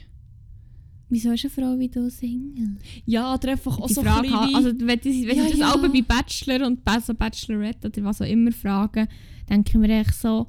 Wieso 1.10 1.32
ist 1.32 1.44
eine 1.44 1.50
Frau 1.50 1.78
wie 1.78 1.88
du 1.88 2.10
Single? 2.10 2.76
ja, 3.06 3.34
oder 3.34 3.52
einfach 3.52 3.78
auch 3.78 3.86
die 3.86 3.94
so 3.94 4.02
Frage, 4.02 4.18
ein 4.18 4.22
bisschen, 4.22 4.38
ha- 4.40 4.48
wie- 4.48 4.54
also 4.54 4.68
wenn 4.80 4.98
ich, 5.02 5.26
wenn 5.26 5.36
Ja, 5.38 5.44
ich 5.44 5.50
das 5.52 5.60
ja. 5.60 5.72
alle 5.72 5.88
bei 5.88 6.02
Bachelor 6.02 6.66
und 6.66 6.80
also 6.84 7.14
Bachelorette 7.14 7.88
oder 7.88 8.04
was 8.04 8.20
auch 8.20 8.26
immer 8.26 8.52
frage, 8.52 9.08
denke 9.48 9.70
ich 9.70 9.76
mir 9.76 10.00
echt 10.00 10.14
so, 10.14 10.48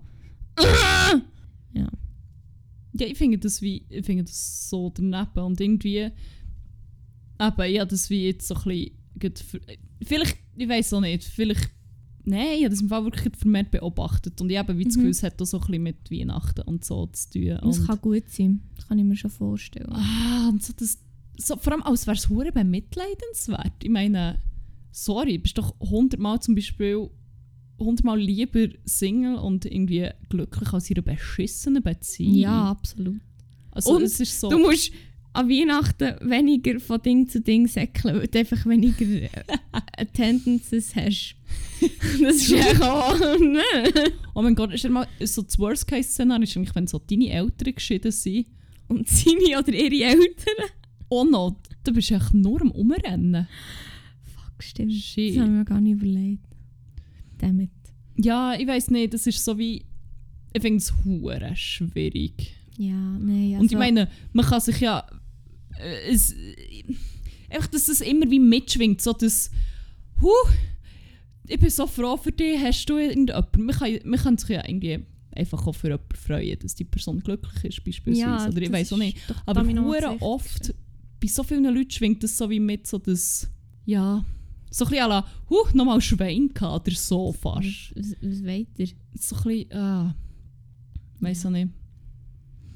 Ja, 2.91 3.05
ich 3.05 3.18
finde 3.18 3.38
das 3.38 3.62
wie, 3.62 3.86
ich 3.89 4.05
finde 4.05 4.24
das 4.24 4.70
so 4.70 4.89
daneben 4.93 5.39
und 5.45 5.62
irgendwie, 5.62 5.97
eben, 7.39 7.64
ja, 7.72 7.86
das 7.86 8.10
wie 8.10 8.26
jetzt 8.26 8.47
so 8.47 8.55
ein 8.55 8.64
bisschen, 8.64 8.91
vielleicht, 10.03 10.38
ich 10.57 10.68
weiß 10.68 10.93
auch 10.93 11.01
nicht, 11.01 11.24
vielleicht, 11.24 11.70
nein, 12.30 12.47
ich 12.57 12.63
habe 12.63 12.69
das 12.69 12.82
im 12.82 12.89
Fall 12.89 13.03
wirklich 13.03 13.36
vermehrt 13.36 13.71
beobachtet 13.71 14.39
und 14.41 14.49
ich 14.49 14.57
habe 14.57 14.77
wie 14.77 14.84
das 14.86 14.95
Mhm. 14.95 14.99
Gefühl, 14.99 15.11
es 15.11 15.23
hat 15.23 15.41
auch 15.41 15.45
so 15.45 15.57
ein 15.57 15.61
bisschen 15.65 15.84
mit 15.84 16.11
Weihnachten 16.11 16.61
und 16.61 16.86
so 16.86 17.07
zu 17.07 17.30
tun. 17.32 17.59
das 17.61 17.80
und, 17.80 17.88
kann 17.88 18.01
gut 18.01 18.30
sein. 18.30 18.61
Das 18.75 18.88
kann 18.88 18.99
ich 18.99 19.05
mir 19.05 19.15
schon 19.15 19.32
vorstellen. 19.32 19.89
ah, 19.91 20.49
und 20.49 20.63
so 20.63 20.73
das, 20.77 20.99
so, 21.38 21.55
vor 21.57 21.73
allem 21.73 21.84
als 21.84 22.05
wäre 22.07 22.17
es 22.17 22.30
hure 22.30 22.51
bemitleidenswert. 22.51 23.84
Ich 23.84 23.89
meine, 23.89 24.39
sorry, 24.91 25.38
du 25.38 25.43
bist 25.43 25.57
doch 25.57 25.75
hundertmal 25.80 26.39
zum 26.41 26.55
Beispiel 26.55 27.09
hundertmal 27.80 28.19
lieber 28.19 28.67
Single 28.86 29.36
und 29.36 29.65
irgendwie 29.65 30.09
glücklich 30.27 30.73
als 30.73 30.89
in 30.89 30.97
einer 30.97 31.03
beschissenen 31.03 31.82
Beziehung. 31.82 32.36
Ja, 32.36 32.69
absolut. 32.71 33.21
also 33.71 33.95
Und 33.95 34.03
es 34.03 34.19
ist 34.19 34.38
so... 34.39 34.49
Du 34.49 34.59
musst 34.59 34.91
an 35.34 35.49
Weihnachten 35.49 36.15
weniger 36.30 36.80
von 36.80 37.01
Ding 37.01 37.27
zu 37.27 37.41
Ding 37.41 37.67
säckeln, 37.67 38.15
weil 38.15 38.27
du 38.27 38.39
einfach 38.39 38.65
weniger 38.65 39.05
äh, 39.05 39.30
Attendances 39.97 40.95
hast. 40.95 41.36
Das 42.21 42.36
ist 42.36 42.49
ja 42.49 42.82
auch... 42.82 43.17
ne? 43.39 43.63
Oh 44.36 44.41
mein 44.41 44.53
Gott, 44.53 44.73
ist 44.73 44.84
ja 44.84 44.89
mal 44.89 45.07
so 45.21 45.41
das 45.41 45.57
Worst-Case-Szenario, 45.57 46.43
ist 46.43 46.57
eigentlich, 46.57 46.75
wenn 46.75 46.88
so 46.88 46.99
deine 46.99 47.30
Eltern 47.30 47.73
geschieden 47.73 48.11
sind. 48.11 48.47
Und 48.88 49.07
seine 49.07 49.57
oder 49.57 49.73
ihre 49.73 50.09
Eltern. 50.09 50.69
Oh 51.09 51.23
no, 51.23 51.55
du 51.84 51.93
bist 51.93 52.11
echt 52.11 52.34
nur 52.34 52.61
am 52.61 52.71
Umrennen. 52.71 53.47
Fuck, 54.23 54.63
stimmt. 54.63 54.93
Shit. 54.93 55.36
Das 55.36 55.43
haben 55.43 55.57
wir 55.57 55.65
gar 55.65 55.80
nicht 55.80 55.93
überlegt. 55.93 56.45
Damit. 57.38 57.71
Ja, 58.17 58.53
ich 58.55 58.67
weiß 58.67 58.91
nicht, 58.91 59.13
das 59.13 59.25
ist 59.25 59.43
so 59.43 59.57
wie. 59.57 59.86
Ich 60.53 60.61
finde 60.61 60.77
es 60.77 60.93
schwierig. 61.59 62.55
Ja, 62.77 62.93
nein, 62.93 63.51
also... 63.53 63.61
Und 63.61 63.71
ich 63.71 63.77
meine, 63.77 64.09
man 64.34 64.45
kann 64.45 64.61
sich 64.61 64.80
ja. 64.80 65.05
Äh, 65.80 66.11
es, 66.11 66.34
äh, 66.34 66.84
einfach, 67.49 67.67
dass 67.67 67.86
das 67.86 68.01
immer 68.01 68.30
wie 68.30 68.39
mitschwingt, 68.39 69.01
so 69.01 69.13
das. 69.13 69.51
Huh, 70.21 70.49
ich 71.47 71.59
bin 71.59 71.69
so 71.69 71.88
froh 71.88 72.17
für 72.17 72.32
dich, 72.32 72.59
hast 72.61 72.86
du 72.86 72.97
irgendjemanden. 72.97 73.65
Man 73.65 73.75
kann, 73.75 73.99
man 74.03 74.19
kann 74.19 74.38
sich 74.38 74.49
ja 74.49 74.67
irgendwie 74.67 74.99
einfach 75.32 75.65
auch 75.65 75.73
für 75.73 75.88
jemanden 75.88 76.15
freuen, 76.15 76.59
dass 76.59 76.75
die 76.75 76.84
Person 76.84 77.19
glücklich 77.19 77.63
ist, 77.63 77.84
beispielsweise. 77.84 78.49
Oder 78.49 78.61
ich 78.61 78.71
weiß 78.71 78.93
auch 78.93 78.97
nicht. 78.97 79.17
Aber 79.45 79.61
Effekt. 80.09 80.21
oft, 80.21 80.73
bei 81.19 81.27
so 81.27 81.43
vielen 81.43 81.63
Leuten 81.63 81.91
schwingt 81.91 82.23
das 82.23 82.38
so 82.38 82.49
wie 82.49 82.59
mit, 82.59 82.88
so 82.88 82.97
das, 82.97 83.49
ja, 83.86 84.23
so 84.69 84.86
ein 84.86 84.89
bisschen 84.89 85.05
à 85.05 85.07
la, 85.07 85.27
huh, 85.49 85.67
nochmal 85.73 86.01
Schwein 86.01 86.49
gehabt 86.53 86.88
oder 86.88 86.95
so 86.95 87.32
fast. 87.32 87.95
Was, 87.95 88.15
was 88.21 88.43
weiter? 88.43 88.91
So 89.15 89.36
ein 89.38 89.43
bisschen, 89.43 89.73
ah, 89.73 90.15
weiss 91.19 91.45
auch 91.45 91.49
nicht. 91.49 91.69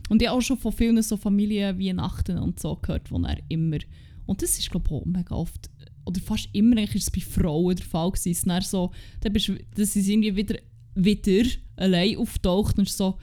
Und 0.10 0.22
ich 0.22 0.28
habe 0.28 0.38
auch 0.38 0.42
schon 0.42 0.58
von 0.58 0.72
vielen 0.72 1.02
so 1.02 1.18
Familien 1.18 1.80
Weihnachten 1.80 2.38
und 2.38 2.60
so 2.60 2.76
gehört, 2.76 3.12
wo 3.12 3.18
er 3.24 3.38
immer, 3.48 3.78
und 4.26 4.42
das 4.42 4.60
ist 4.60 4.70
glaube 4.70 4.86
ich 4.88 4.92
auch 4.92 5.06
mega 5.06 5.36
oft 5.36 5.70
oder 6.06 6.20
fast 6.20 6.50
immer 6.54 6.78
ist 6.78 6.96
es 6.96 7.12
bei 7.12 7.22
Frauen 7.22 7.76
der 7.76 7.86
Fall 7.86 8.12
gewesen, 8.12 8.32
es 8.32 8.42
dann 8.44 8.62
so, 8.62 8.92
dann 9.22 9.34
bist, 9.34 9.52
dass 9.76 9.94
sie 9.94 10.14
irgendwie 10.14 10.36
wieder, 10.36 10.60
wieder 10.96 11.50
allein 11.78 12.18
auftaucht 12.18 12.78
und 12.78 12.90
so, 12.90 13.18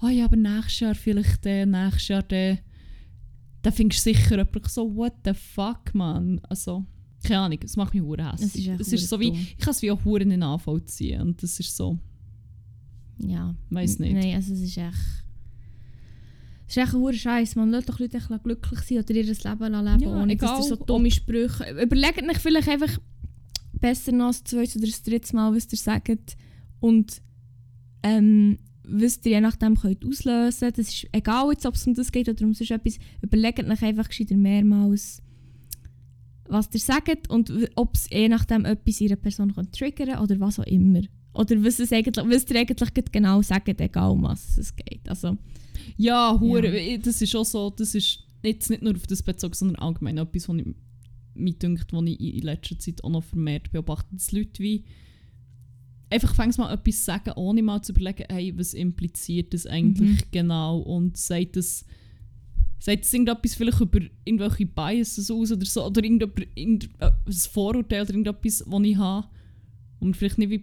ah 0.00 0.10
ja, 0.10 0.26
aber 0.26 0.36
nächstes 0.36 0.80
Jahr 0.80 0.94
vielleicht 0.94 1.44
der, 1.44 1.66
nächstes 1.66 2.08
Jahr 2.08 2.22
der, 2.22 2.58
dann 3.62 3.72
findest 3.72 4.04
du 4.04 4.12
sicher 4.12 4.36
jemanden 4.36 4.68
so, 4.68 4.94
what 4.94 5.14
the 5.24 5.32
fuck, 5.32 5.94
man. 5.94 6.40
Also, 6.48 6.84
keine 7.24 7.40
Ahnung, 7.40 7.58
es 7.64 7.76
macht 7.76 7.94
mich 7.94 8.02
hure 8.02 8.30
hässlich. 8.30 8.68
Es 8.68 8.92
ist 8.92 8.92
ist 8.92 9.08
so 9.08 9.18
wie, 9.18 9.32
ich 9.32 9.58
kann 9.58 9.72
es 9.72 9.82
wie 9.82 9.90
auch 9.90 10.04
hure 10.04 10.24
nicht 10.24 10.38
nachvollziehen 10.38 11.22
und 11.22 11.42
das 11.42 11.58
ist 11.58 11.74
so, 11.74 11.98
Ja. 13.18 13.54
Weiss 13.70 13.98
nicht. 13.98 14.12
Nein, 14.14 14.34
also 14.34 14.52
es 14.52 14.60
ist 14.60 14.76
echt... 14.76 15.25
Es 16.68 16.76
ist 16.76 16.82
echt 16.82 16.94
ein 16.94 17.12
Scheiß. 17.14 17.56
Man 17.56 17.70
lässt 17.70 17.88
doch 17.88 17.98
Leute 17.98 18.20
glücklich 18.42 18.80
sein 18.80 18.98
oder 18.98 19.14
ihr 19.14 19.24
Leben 19.24 19.34
leben, 19.34 20.00
Ja, 20.00 20.22
ohne 20.22 20.36
dass 20.36 20.50
egal, 20.50 20.58
ihr 20.58 20.62
so 20.64 20.76
dumme 20.76 21.10
Sprüche... 21.10 21.82
Überlegt 21.82 22.22
euch 22.22 22.38
vielleicht 22.38 22.68
einfach 22.68 22.98
besser 23.72 24.12
noch 24.12 24.28
das 24.28 24.44
zweite 24.44 24.78
oder 24.78 24.86
das 24.88 25.02
dritte 25.02 25.36
Mal, 25.36 25.54
was 25.54 25.70
ihr 25.70 25.78
sagt. 25.78 26.36
Und 26.80 27.22
ähm, 28.02 28.58
was 28.86 29.20
ihr 29.24 29.32
je 29.32 29.40
nachdem 29.40 29.76
könnt 29.76 30.04
auslösen 30.04 30.60
könnt. 30.60 30.78
Das 30.78 30.88
ist 30.88 31.06
egal, 31.12 31.50
jetzt, 31.50 31.66
ob 31.66 31.74
es 31.74 31.86
um 31.86 31.94
das 31.94 32.12
geht 32.12 32.28
oder 32.28 32.44
um 32.44 32.54
sonst 32.54 32.70
etwas. 32.70 32.98
Überlegt 33.22 33.64
euch 33.64 33.82
einfach 33.82 34.08
gescheiter 34.08 34.36
mehrmals, 34.36 35.22
was 36.48 36.68
ihr 36.72 36.80
sagt 36.80 37.28
und 37.28 37.52
ob 37.74 37.94
es 37.94 38.08
je 38.10 38.28
nachdem 38.28 38.64
etwas 38.64 39.00
einer 39.00 39.16
Person 39.16 39.54
kann 39.54 39.70
triggern 39.72 40.20
oder 40.20 40.38
was 40.40 40.58
auch 40.58 40.66
immer. 40.66 41.02
Oder 41.34 41.62
was, 41.62 41.78
es 41.80 41.92
eigentlich, 41.92 42.24
was 42.24 42.50
ihr 42.50 42.60
eigentlich 42.60 43.12
genau 43.12 43.42
sagt, 43.42 43.80
egal 43.80 44.10
um 44.10 44.22
was 44.22 44.56
es 44.56 44.74
geht. 44.74 45.08
Also, 45.08 45.36
Ja, 45.96 46.38
hure, 46.38 46.98
das 46.98 47.22
ist 47.22 47.34
auch 47.36 47.44
so, 47.44 47.70
das 47.70 47.94
ist 47.94 48.24
jetzt 48.42 48.70
nicht 48.70 48.82
nur 48.82 48.94
auf 48.94 49.06
das 49.06 49.22
bezogen, 49.22 49.54
sondern 49.54 49.76
allgemein 49.76 50.18
etwas, 50.18 50.48
was 50.48 50.56
ich 50.56 50.66
mir 51.34 51.52
dünkt, 51.54 51.92
was 51.92 52.04
ich 52.06 52.20
in 52.20 52.42
letzter 52.42 52.78
Zeit 52.78 53.02
auch 53.04 53.10
noch 53.10 53.24
vermehrt 53.24 53.70
beobachte, 53.70 54.14
dass 54.14 54.32
Leute 54.32 54.62
wie 54.62 54.84
einfach 56.10 56.34
fängst 56.34 56.58
mal 56.58 56.72
etwas 56.72 57.04
sagen, 57.04 57.32
ohne 57.36 57.62
mal 57.62 57.82
zu 57.82 57.92
überlegen, 57.92 58.24
hey, 58.28 58.56
was 58.56 58.74
impliziert 58.74 59.52
das 59.52 59.66
eigentlich 59.66 60.20
Mhm. 60.20 60.28
genau 60.30 60.78
und 60.78 61.16
sagt 61.16 61.56
das 61.56 61.84
sagt 62.78 63.04
es 63.04 63.12
irgendetwas 63.12 63.54
vielleicht 63.54 63.80
über 63.80 64.00
irgendwelche 64.24 64.66
Biases 64.66 65.30
aus 65.30 65.50
oder 65.50 65.64
so, 65.66 65.84
oder 65.86 66.04
irgendein 66.04 66.46
irgend, 66.54 66.90
äh, 67.00 67.10
Vorurteil 67.50 68.02
oder 68.02 68.10
irgendetwas, 68.10 68.64
das 68.68 68.82
ich 68.82 68.96
habe, 68.96 69.26
und 69.98 70.16
vielleicht 70.16 70.38
nicht 70.38 70.50
wie 70.50 70.62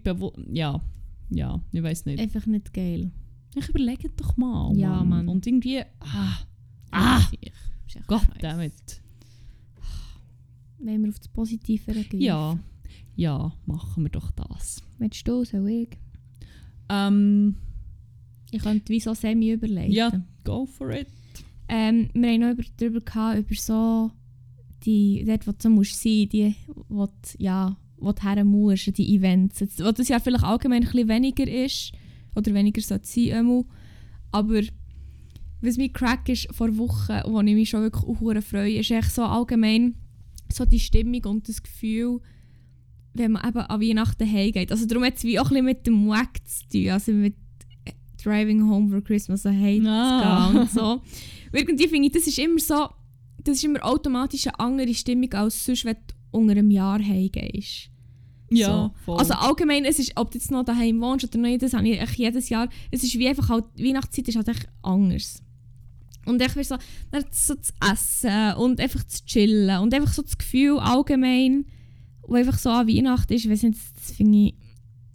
ja, 0.54 0.82
ja, 1.30 1.62
ich 1.72 1.84
weiß 1.84 2.06
nicht. 2.06 2.20
einfach 2.20 2.46
nicht 2.46 2.74
geil. 2.74 3.12
Ich 3.56 3.70
überlege 3.70 4.10
doch 4.10 4.36
mal. 4.38 4.76
Ja, 4.76 5.04
Mann. 5.04 5.28
Und 5.28 5.46
irgendwie. 5.46 5.82
Ah, 6.00 6.38
ah 6.92 7.22
damit. 8.42 9.02
Wenn 10.80 11.04
wir 11.04 11.10
auf 11.10 11.20
das 11.20 11.28
Positive 11.30 11.96
reagieren. 11.96 12.22
Ja, 12.22 12.60
ja, 13.16 13.54
machen 13.66 14.04
wir 14.04 14.10
doch 14.10 14.32
das. 14.32 14.82
Willst 14.98 15.28
du, 15.28 15.46
soll 15.46 15.70
ich? 15.70 15.90
Ähm, 16.90 17.56
Ich 18.52 18.62
könnte 18.62 18.90
wie 18.90 19.00
so 19.00 19.14
semi 19.14 19.52
überlegen. 19.52 19.92
ja, 19.92 20.12
go 20.44 20.66
for 20.66 20.92
it. 20.92 21.08
Ähm, 21.70 22.10
wir 22.14 22.32
haben 22.32 22.42
noch 22.42 22.52
über, 22.52 22.64
darüber 22.78 23.02
gehabt, 23.02 23.40
über 23.40 23.56
so 23.56 24.12
die, 24.86 25.24
dort, 25.26 25.48
wo 25.48 25.52
du 25.52 25.58
so 25.60 25.70
musst 25.70 26.02
sein, 26.02 26.28
die, 26.30 26.56
wo 26.90 27.06
du, 27.06 27.14
ja, 27.38 27.78
wo 27.98 28.12
du 28.12 28.22
her 28.22 28.44
musst, 28.44 28.98
die 28.98 29.16
Events. 29.16 29.60
Jetzt, 29.60 29.84
wo 29.84 29.92
das 29.92 30.10
ja 30.10 30.20
vielleicht 30.20 30.44
allgemein 30.44 30.84
ein 30.84 30.92
bisschen 30.92 31.08
weniger 31.08 31.48
ist, 31.48 31.94
oder 32.36 32.54
weniger 32.54 32.82
sollte 32.82 33.08
sein, 33.08 33.32
einmal. 33.34 33.64
aber 34.32 34.62
was 35.62 35.78
mein 35.78 35.94
Crack 35.94 36.28
ist 36.30 36.48
vor 36.54 36.76
Wochen, 36.78 37.22
wo 37.26 37.40
ich 37.42 37.54
mich 37.56 37.70
schon 37.70 37.82
wirklich 37.84 38.04
auch 38.04 38.42
freue, 38.44 38.80
ist 38.80 38.92
echt 38.92 39.12
so 39.12 39.24
allgemein 39.24 39.96
so 40.52 40.66
die 40.66 40.80
Stimmung 40.80 41.24
und 41.26 41.48
das 41.48 41.64
Gefühl, 41.64 42.20
wenn 43.14 43.32
man 43.32 43.48
eben 43.48 43.60
an 43.60 43.82
Weihnachten 43.82 44.30
heimgeht. 44.30 44.72
Also 44.72 44.86
darum 44.86 45.04
hat 45.06 45.18
es 45.18 45.24
wie 45.24 45.40
auch 45.40 45.46
ein 45.46 45.50
bisschen 45.50 45.66
mit 45.66 45.88
dem 45.88 46.08
Wack 46.08 46.40
zu 46.46 46.68
tun, 46.70 46.90
also 46.90 47.12
mit 47.12 47.36
Driving 48.24 48.68
Home 48.70 48.90
for 48.90 49.02
Christmas, 49.04 49.44
so 49.44 49.50
hey, 49.50 49.82
Ah. 49.86 50.50
gehen 50.52 50.62
und 50.62 50.72
so. 50.72 50.94
Und 50.94 51.02
irgendwie 51.54 51.88
finde 51.88 52.08
ich, 52.08 52.14
das 52.14 52.28
ist 52.28 52.40
immer 52.40 52.60
so, 52.60 52.90
das 53.44 53.58
ist 53.58 53.64
immer 53.64 53.84
automatisch 53.84 54.48
eine 54.48 54.60
andere 54.60 54.94
Stimmung 54.94 55.32
als 55.34 55.66
sonst, 55.66 55.86
wenn 55.86 55.96
du 55.96 56.14
unter 56.32 56.52
einem 56.52 56.72
Jahr 56.72 57.00
heimgehst. 57.00 57.90
Ja, 58.56 58.92
So. 59.06 59.16
Also 59.16 59.34
allgemein, 59.34 59.86
es 59.86 60.00
ist, 60.00 60.14
ob 60.16 60.32
du 60.32 60.38
jetzt 60.38 60.52
noch 60.52 60.64
daheim 60.64 61.00
wohnst 61.02 61.26
oder 61.26 61.38
nicht, 61.38 61.62
das 61.62 61.74
habe 61.74 61.88
ich 61.88 62.02
echt 62.02 62.16
jedes 62.16 62.50
Jahr. 62.50 62.70
Es 62.92 63.04
ist 63.04 63.18
wie 63.18 63.28
einfach 63.28 63.50
halt, 63.50 63.66
Weihnachtszeit 63.78 64.28
ist 64.28 64.36
halt 64.36 64.48
echt 64.48 64.68
anders. 64.82 65.42
Und 66.26 66.42
ich 66.42 66.56
will 66.56 66.64
so, 66.64 66.78
so 67.32 67.56
zu 67.56 67.74
essen 67.92 68.54
und 68.58 68.80
einfach 68.80 69.04
zu 69.04 69.26
chillen 69.26 69.80
und 69.82 69.94
einfach 69.94 70.14
so 70.14 70.22
das 70.22 70.38
Gefühl 70.38 70.80
allgemein, 70.80 71.66
wo 72.26 72.36
einfach 72.36 72.58
so 72.58 72.70
an 72.70 72.88
Weihnachten 72.88 73.34
ist, 73.34 73.50
weiss 73.50 73.64
nicht, 73.64 73.78
das 73.98 74.12
finde 74.16 74.38
ich, 74.38 74.56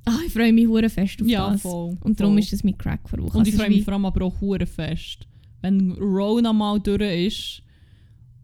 ah, 0.04 0.18
ich 0.26 0.32
freue 0.32 0.52
mich 0.52 0.66
hure 0.66 0.90
fest 0.90 1.20
auf 1.22 1.28
ja, 1.28 1.50
das. 1.50 1.62
voll. 1.62 1.96
Und 2.02 2.20
darum 2.20 2.34
voll. 2.34 2.40
ist 2.40 2.52
das 2.52 2.64
mein 2.64 2.76
Crack 2.76 3.08
vor 3.08 3.18
Woche. 3.20 3.38
Und 3.38 3.48
ich 3.48 3.54
Also 3.54 3.62
es 3.62 3.66
freue 3.66 3.70
mich 3.70 3.84
vor 3.84 3.94
allem 3.94 4.04
aber 4.04 4.24
auch 4.26 4.40
hure 4.40 4.66
fest, 4.66 5.26
wenn 5.62 5.92
Rona 5.92 6.52
mal 6.52 6.78
durch 6.78 7.26
ist 7.26 7.62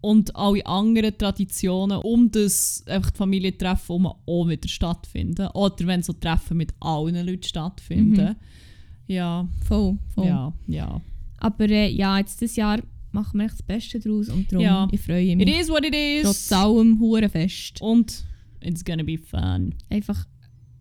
und 0.05 0.35
alle 0.37 0.65
anderen 0.67 1.17
Traditionen 1.17 1.99
um 1.99 2.31
das 2.31 2.85
einfach 2.87 3.11
die 3.11 3.17
Familientreffen 3.19 3.97
um 3.97 4.07
auch 4.07 4.49
wieder 4.49 4.69
stattfinden. 4.69 5.49
Oder 5.55 5.87
wenn 5.87 6.03
so 6.03 6.13
Treffen 6.13 6.57
mit 6.59 6.73
allen 6.81 7.27
Leuten 7.27 7.43
stattfinden. 7.43 8.37
Ja, 9.07 9.49
wie, 9.61 9.65
voll, 9.65 9.99
voll. 10.15 10.27
ja, 10.27 10.53
ja. 10.67 11.01
Aber 11.39 11.69
äh, 11.69 11.91
ja, 11.91 12.19
jetzt 12.19 12.41
dieses 12.41 12.57
Jahr 12.57 12.81
machen 13.13 13.39
wir 13.39 13.47
echt 13.47 13.55
das 13.55 13.63
Beste 13.63 14.01
draus 14.01 14.29
und 14.29 14.51
darum, 14.53 14.65
Ja. 14.65 14.89
ich 14.91 15.01
freue 15.01 15.25
It 15.33 15.37
mich. 15.37 15.61
is 15.61 15.69
what 15.69 15.85
it 15.85 15.95
Trotz 16.23 16.47
is. 16.47 16.53
allem 16.53 16.99
hure 17.01 17.29
fest. 17.29 17.81
Und 17.81 18.25
it's 18.61 18.85
gonna 18.85 19.03
be 19.03 19.19
fun. 19.19 19.75
Einfach 19.91 20.27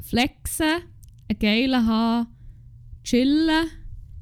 flexen, 0.01 0.65
einen 1.30 1.39
geilen 1.39 1.86
haben, 1.86 2.28
chillen, 3.03 3.67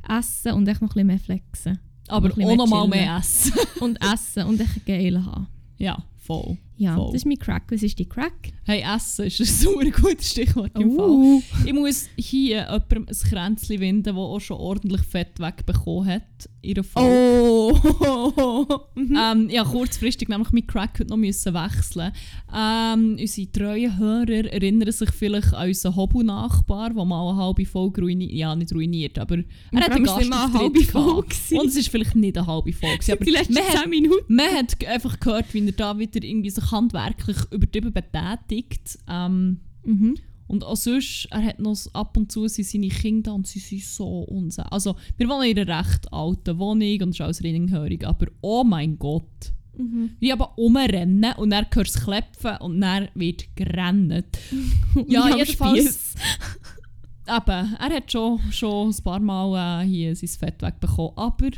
essen 0.07 0.53
und 0.53 0.67
echt 0.67 0.81
noch 0.81 0.89
ein 0.89 0.93
bisschen 0.93 1.07
mehr 1.07 1.19
flexen. 1.19 1.79
Aber 2.11 2.27
ein 2.27 2.31
auch 2.31 2.37
mehr 2.37 2.55
noch 2.55 2.67
mal 2.67 2.81
chillen. 2.81 2.89
mehr 2.89 3.17
essen. 3.17 3.53
Und 3.79 3.97
essen 4.03 4.45
und 4.45 4.59
echt 4.61 4.75
einen 4.75 4.85
geilen 4.85 5.25
haben. 5.25 5.47
ja, 5.77 5.97
voll. 6.17 6.57
Ja, 6.77 6.95
Voll. 6.95 7.07
das 7.07 7.15
ist 7.15 7.25
mein 7.25 7.37
Crack. 7.37 7.63
Was 7.69 7.83
ist 7.83 7.99
dein 7.99 8.09
Crack? 8.09 8.53
Hey, 8.63 8.81
Essen 8.81 9.25
ist 9.25 9.39
ein 9.39 9.45
super 9.45 9.89
gutes 9.91 10.31
Stichwort 10.31 10.71
im 10.79 10.95
Fall. 10.95 11.09
Uh. 11.09 11.41
Ich 11.65 11.73
muss 11.73 12.09
hier 12.17 12.61
jemandem 12.61 13.07
ein 13.07 13.29
Kränzchen 13.29 13.79
winden, 13.79 14.03
der 14.03 14.15
auch 14.15 14.39
schon 14.39 14.57
ordentlich 14.57 15.01
Fett 15.01 15.39
wegbekommen 15.39 16.07
hat 16.07 16.49
in 16.61 16.73
der 16.75 16.83
Folge. 16.83 17.09
Oh! 17.09 18.77
Ähm, 18.95 19.49
ja, 19.49 19.63
kurzfristig 19.63 20.29
nämlich 20.29 20.51
mit 20.51 20.67
Crack 20.67 20.99
heute 20.99 21.09
noch 21.09 21.17
müssen 21.17 21.53
wechseln. 21.53 22.11
Ähm, 22.53 23.17
unsere 23.19 23.51
treuen 23.51 23.97
Hörer 23.97 24.51
erinnern 24.51 24.91
sich 24.91 25.09
vielleicht 25.11 25.53
an 25.53 25.67
unseren 25.67 25.95
Hobu-Nachbar, 25.95 26.93
der 26.93 27.05
mal 27.05 27.29
eine 27.29 27.37
halbe 27.37 27.65
Folge 27.65 28.01
ruiniert, 28.01 28.31
ja 28.31 28.55
nicht 28.55 28.73
ruiniert, 28.73 29.17
aber 29.19 29.37
er 29.71 29.81
hat 29.81 29.91
einen 29.91 30.05
Gastauftritt 30.05 30.51
Folge 30.51 30.85
gehabt. 30.85 31.35
Und 31.51 31.67
es 31.67 31.75
ist 31.75 31.89
vielleicht 31.89 32.15
nicht 32.15 32.37
eine 32.37 32.47
halbe 32.47 32.73
Folge, 32.73 32.99
aber 33.11 33.25
die 33.25 33.31
letzten 33.31 33.53
man 33.53 33.63
hat 33.63 33.81
10 33.81 33.89
Minuten. 33.89 34.35
man 34.35 34.51
hat 34.55 34.87
einfach 34.87 35.19
gehört, 35.19 35.53
wie 35.53 35.65
er 35.65 35.71
da 35.71 35.97
wieder 35.97 36.23
irgendwie 36.23 36.49
sich 36.49 36.70
handwerklich 36.71 37.37
übertrieben 37.51 37.93
betätigt. 37.93 38.97
Ähm, 39.07 39.59
Mhm. 39.83 40.15
und 40.47 40.63
auch 40.63 40.75
sonst, 40.75 41.27
er 41.31 41.43
hat 41.43 41.59
noch 41.59 41.75
ab 41.93 42.15
und 42.17 42.31
zu 42.31 42.47
seine 42.47 42.89
Kinder 42.89 43.33
und 43.33 43.47
sie 43.47 43.57
sind 43.59 43.83
so 43.83 44.19
unsicher. 44.23 44.71
Also, 44.71 44.95
wir 45.17 45.27
wohnen 45.27 45.49
in 45.49 45.57
einer 45.59 45.79
recht 45.79 46.11
alten 46.13 46.59
Wohnung 46.59 47.01
und 47.01 47.09
es 47.09 47.15
ist 47.15 47.21
alles 47.21 47.43
ringhörig, 47.43 48.05
aber 48.05 48.27
oh 48.41 48.63
mein 48.63 48.99
Gott. 48.99 49.53
Mhm. 49.77 50.11
Wir 50.19 50.33
aber 50.33 50.57
umrennen 50.57 51.33
und 51.37 51.49
dann 51.51 51.65
hörst 51.73 51.95
du 51.95 52.01
klepfen 52.01 52.57
und 52.59 52.79
dann 52.81 53.07
wird 53.15 53.55
gerannt. 53.55 54.25
Ja, 55.07 55.27
Wie 55.33 55.37
jedenfalls. 55.39 56.13
Eben, 57.27 57.75
er 57.79 57.89
hat 57.95 58.11
schon, 58.11 58.39
schon 58.51 58.89
ein 58.89 59.03
paar 59.03 59.19
Mal 59.19 59.83
äh, 59.83 59.87
hier 59.87 60.15
sein 60.15 60.27
Fett 60.29 60.61
wegbekommen. 60.61 61.13
Aber 61.15 61.49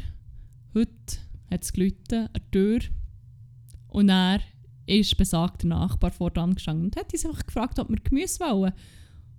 heute 0.75 0.91
hat 1.49 1.63
es 1.63 1.73
geläutet 1.73 2.09
der 2.11 2.51
Tür. 2.51 2.79
Und 3.87 4.09
er 4.09 4.39
ist 4.85 5.15
besagter 5.17 5.67
Nachbar 5.67 6.11
vor 6.11 6.31
dran 6.31 6.55
gestanden 6.55 6.85
und 6.85 6.95
hat 6.95 7.11
uns 7.13 7.25
einfach 7.25 7.45
gefragt, 7.45 7.79
ob 7.79 7.89
wir 7.89 7.97
Gemüse 8.03 8.39
wollen. 8.41 8.73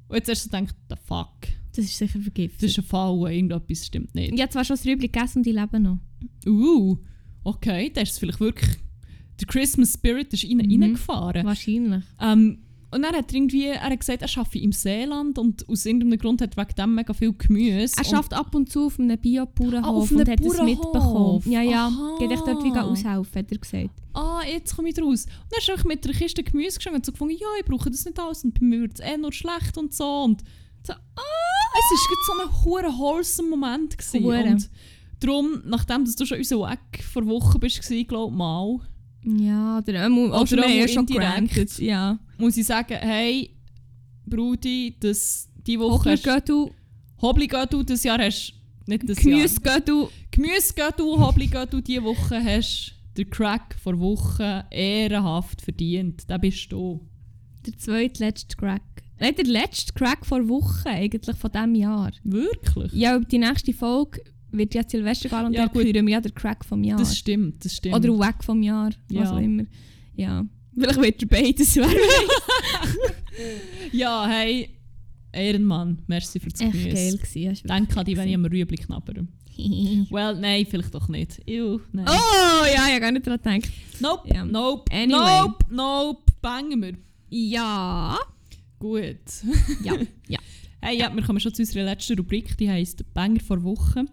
Und 0.09 0.17
jetzt 0.17 0.29
erst 0.29 0.45
so 0.45 0.51
gedacht, 0.51 0.75
the 0.89 0.97
fuck, 1.05 1.49
Das 1.75 1.85
ist 1.85 1.97
sicher 1.99 2.21
vergiftet. 2.21 2.63
das 2.63 2.71
ist 2.71 2.79
ein 2.79 2.85
Fall, 2.85 3.33
irgendetwas 3.33 3.87
stimmt 3.87 4.15
nicht. 4.15 4.33
Ich 4.35 4.41
habe 4.41 4.51
zwar 4.51 4.65
schon 4.65 4.77
das 4.77 4.87
Rüebli 4.87 5.09
gegessen 5.09 5.39
und 5.39 5.47
die 5.47 5.53
leben 5.53 5.83
noch. 5.83 5.99
Uh, 6.47 6.97
okay, 7.45 7.91
das 7.95 8.11
ist 8.11 8.19
vielleicht 8.19 8.41
wirklich... 8.41 8.77
Der 9.41 9.49
Christmas 9.49 9.95
Spirit 9.95 10.33
ist 10.33 10.45
rein, 10.45 10.59
Mhm. 10.59 10.83
reingefahren. 10.83 11.45
Wahrscheinlich. 11.45 12.05
Ähm, 12.21 12.59
und 12.93 13.03
dann 13.03 13.13
hat 13.17 13.33
er 13.33 13.35
irgendwie, 13.37 13.65
er 13.67 13.81
hat 13.83 13.99
gesagt, 13.99 14.23
er 14.23 14.29
arbeitet 14.39 14.63
im 14.63 14.71
Seeland 14.71 15.37
und 15.41 15.69
aus 15.69 15.85
irgendeinem 15.85 16.17
Grund 16.21 16.41
hat 16.41 16.57
er 16.57 16.63
wegen 16.65 16.75
dem 16.77 16.95
mega 16.95 17.13
viel 17.13 17.33
Gemüse. 17.33 17.95
Er 17.99 18.05
schafft 18.05 18.33
ab 18.33 18.55
und 18.55 18.71
zu 18.71 18.87
auf 18.87 19.01
einem 19.01 19.19
Bio-Bauernhof 19.19 19.83
Ah, 19.85 19.89
auf 19.89 20.11
und 20.13 20.29
hat 20.29 20.41
es 20.41 20.63
mitbekommen. 20.63 21.43
Ja, 21.47 21.63
ja. 21.63 21.91
Geht 22.21 22.31
echt 22.31 22.47
dort 22.47 22.63
wie 22.63 22.71
aushelfen, 22.71 23.39
hat 23.41 23.51
er 23.51 23.59
gesagt. 23.59 24.01
Ah, 24.45 24.51
jetzt 24.51 24.77
komme 24.77 24.89
ich 24.89 24.99
raus. 24.99 25.25
Und 25.25 25.53
dann 25.53 25.61
er 25.67 25.73
einfach 25.75 25.85
mit 25.85 26.05
einer 26.05 26.15
Kiste 26.15 26.43
Gemüse 26.43 26.77
gestanden 26.77 27.01
und 27.01 27.07
so 27.07 27.13
gefunden, 27.13 27.37
ja, 27.39 27.47
ich 27.59 27.67
brauche 27.67 27.91
das 27.91 28.05
nicht 28.05 28.19
alles 28.19 28.45
und 28.45 28.59
bei 28.59 28.65
mir 28.65 28.81
wird 28.83 28.95
es 28.95 29.01
eh 29.01 29.17
nur 29.17 29.33
schlecht 29.33 29.77
und 29.77 29.95
so. 29.95 30.23
Und 30.23 30.43
so, 30.87 30.93
ah, 30.93 30.99
es 31.17 32.11
war 32.11 32.37
so 32.37 32.43
ein 32.43 32.65
hure 32.65 32.99
wholesome 32.99 33.49
Moment. 33.49 33.97
Gewesen. 33.97 34.25
Hure. 34.25 34.45
Und 34.45 34.71
darum, 35.21 35.63
nachdem 35.65 36.05
dass 36.05 36.17
du 36.17 36.27
schon 36.27 36.39
unser 36.39 36.59
Weg 36.59 37.05
vor 37.05 37.27
Wochen 37.27 37.61
bist, 37.61 37.81
glaube 38.09 38.33
ich 38.33 38.37
mal, 38.37 38.81
Ja, 39.25 39.79
oder 39.79 40.07
ähm, 40.07 40.19
Oder 40.19 40.35
haben 40.35 40.65
auch 40.65 40.69
ja 40.69 40.89
schon 40.89 41.07
granted. 41.07 41.79
Ja. 41.79 42.19
Muss 42.39 42.57
ich 42.57 42.67
sagen, 42.67 42.97
hey, 43.01 43.51
Brudi, 44.27 44.97
das, 45.01 45.49
die 45.67 45.79
Woche 45.79 46.11
hast 46.11 46.21
Hochlergöttel, 46.21 46.71
Hobligöttel, 47.21 47.85
das 47.85 48.05
Jahr 48.05 48.19
hast 48.19 48.55
nicht 48.87 49.09
das 49.09 49.23
Jahr. 49.23 49.37
Gemüsegöttel. 49.37 50.09
Gemüsegöttel, 50.31 51.07
Hobligöttel, 51.07 51.83
diese 51.83 52.03
Woche 52.03 52.43
hast 52.43 52.95
der 53.17 53.25
Crack 53.27 53.77
vor 53.83 53.99
Woche 54.01 54.65
ehrenhaft 54.71 55.61
verdient. 55.63 56.25
Da 56.29 56.39
bist 56.39 56.71
du. 56.73 57.07
Der 57.67 57.77
zweitletzte 57.79 58.57
Crack. 58.57 58.83
Nein, 59.21 59.35
der 59.37 59.45
letzte 59.47 59.93
Crack 59.93 60.27
vor 60.27 60.49
Wochen 60.49 60.89
eigentlich 60.89 61.37
von 61.37 61.51
diesem 61.53 61.75
Jahr. 61.77 62.11
Wirklich? 62.25 62.93
Ja, 62.93 63.19
die 63.19 63.39
nächste 63.39 63.73
Folge 63.73 64.21
wird 64.51 64.75
ja 64.75 64.83
Silvester 64.87 65.29
gehen 65.29 65.47
und 65.47 65.53
Ja, 65.55 65.67
gut. 65.67 65.83
küren 65.83 66.07
wir 66.07 66.13
ja 66.15 66.21
den 66.21 66.35
Crack 66.35 66.65
vom 66.65 66.83
Jahr. 66.85 66.99
Das 66.99 67.17
stimmt, 67.17 67.65
das 67.65 67.75
stimmt. 67.77 67.95
Oder 67.97 68.19
Wack 68.19 68.43
vom 68.45 68.63
Jahr, 68.63 68.91
was 69.09 69.29
Ja. 69.29 69.33
auch 69.35 69.41
immer. 69.41 69.65
Ja. 70.17 70.45
Vielleicht 70.77 71.01
wird 71.01 71.23
er 71.23 71.29
beides 71.29 71.77
werden. 71.77 71.97
ja, 73.93 74.27
hey, 74.29 74.69
Ehrenmann, 75.33 76.03
merci 76.07 76.39
für 76.41 76.49
das 76.51 76.61
Echt 76.61 76.73
Gemüse. 76.73 76.91
geil 76.95 77.17
gewesen. 77.19 77.67
Denk 77.69 77.97
an 77.97 78.05
dich, 78.05 78.17
wenn 78.17 78.29
ich 78.29 78.35
am 78.35 78.45
Rüebli 78.45 78.77
knabbere. 78.77 79.27
Well, 80.11 80.37
nein, 80.39 80.67
vielleicht 80.69 80.95
doch 80.95 81.09
nicht. 81.09 81.41
Ew, 81.49 81.81
nein. 81.93 82.07
Oh, 82.09 82.65
ja, 82.67 82.87
ich 82.87 82.93
habe 82.93 83.01
gar 83.01 83.13
nicht 83.13 83.27
daran 83.27 83.41
gedacht. 83.61 83.73
Nope, 84.01 84.29
Ja. 84.35 84.45
nope, 84.45 84.93
Anyway. 84.93 85.41
nope, 85.41 85.65
nope. 85.71 86.23
Bangen 86.43 86.83
wir. 86.83 86.95
Ja. 87.31 88.19
Gut. 88.79 89.17
Ja, 89.83 89.95
ja. 90.29 90.39
Hey, 90.81 90.99
ja, 90.99 91.15
wir 91.15 91.23
kommen 91.23 91.41
schon 91.41 91.55
zu 91.55 91.63
unserer 91.63 91.85
letzten 91.85 92.19
Rubrik, 92.19 92.57
die 92.59 92.69
heisst 92.71 93.03
Banger 93.15 93.41
vor 93.41 93.63
Woche. 93.65 94.05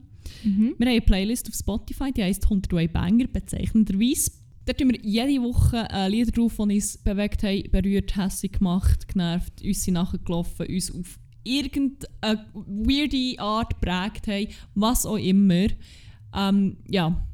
Mhm. 0.44 0.76
Wir 0.78 0.86
haben 0.88 0.92
eine 0.94 1.02
Playlist 1.02 1.48
auf 1.50 1.56
Spotify, 1.56 2.12
die 2.12 2.24
heisst 2.24 2.46
101 2.46 2.94
Banger, 2.94 3.28
bezeichnenderweise. 3.28 4.32
Dort 4.66 4.78
tun 4.80 4.92
wir 4.92 5.00
jede 5.02 5.42
Woche 5.44 5.88
äh, 5.92 6.08
Lieder 6.08 6.32
drauf, 6.32 6.56
die 6.58 6.76
uns 6.76 6.98
bewegt 7.00 7.44
haben, 7.44 7.64
berührt, 7.72 8.16
hässlich 8.16 8.54
gemacht, 8.54 9.08
genervt, 9.08 9.62
uns 9.64 9.84
sind 9.84 9.96
nachgelaufen, 9.96 10.68
uns 10.68 10.92
auf 10.94 11.20
irgendeine 11.44 12.46
weirde 12.54 13.40
Art 13.40 13.82
geprägt 13.82 14.28
haben, 14.28 14.48
was 14.76 15.06
auch 15.06 15.18
immer. 15.18 15.68
Ähm, 16.36 16.78
ja, 16.90 17.28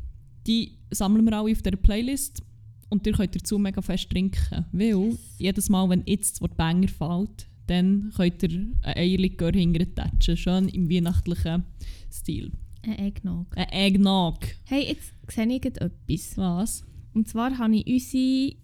die 0.45 0.77
sammeln 0.91 1.25
wir 1.25 1.37
alle 1.37 1.51
auf 1.51 1.61
dieser 1.61 1.77
Playlist 1.77 2.41
und 2.89 3.05
ihr 3.05 3.13
könnt 3.13 3.35
dazu 3.35 3.59
mega 3.59 3.81
fest 3.81 4.09
trinken. 4.09 4.65
Weil 4.71 5.17
jedes 5.37 5.69
Mal, 5.69 5.89
wenn 5.89 6.03
jetzt 6.05 6.35
das 6.35 6.41
Wort 6.41 6.57
Banger 6.57 6.87
fällt, 6.87 7.47
dann 7.67 8.11
könnt 8.15 8.43
ihr 8.43 8.67
ein 8.83 8.97
Eierlikör 8.97 9.51
hinterher 9.51 10.09
schön 10.19 10.69
im 10.69 10.89
weihnachtlichen 10.89 11.65
Stil. 12.11 12.51
Ein 12.83 12.99
Eggnog. 12.99 13.47
Ein 13.57 13.69
Eggnog. 13.71 14.39
Hey, 14.63 14.87
jetzt 14.87 15.13
sehe 15.29 15.47
ich 15.47 15.65
etwas. 15.65 16.37
Was? 16.37 16.85
Und 17.13 17.27
zwar 17.27 17.57
habe 17.57 17.75
ich 17.75 17.85
unsere 17.85 18.55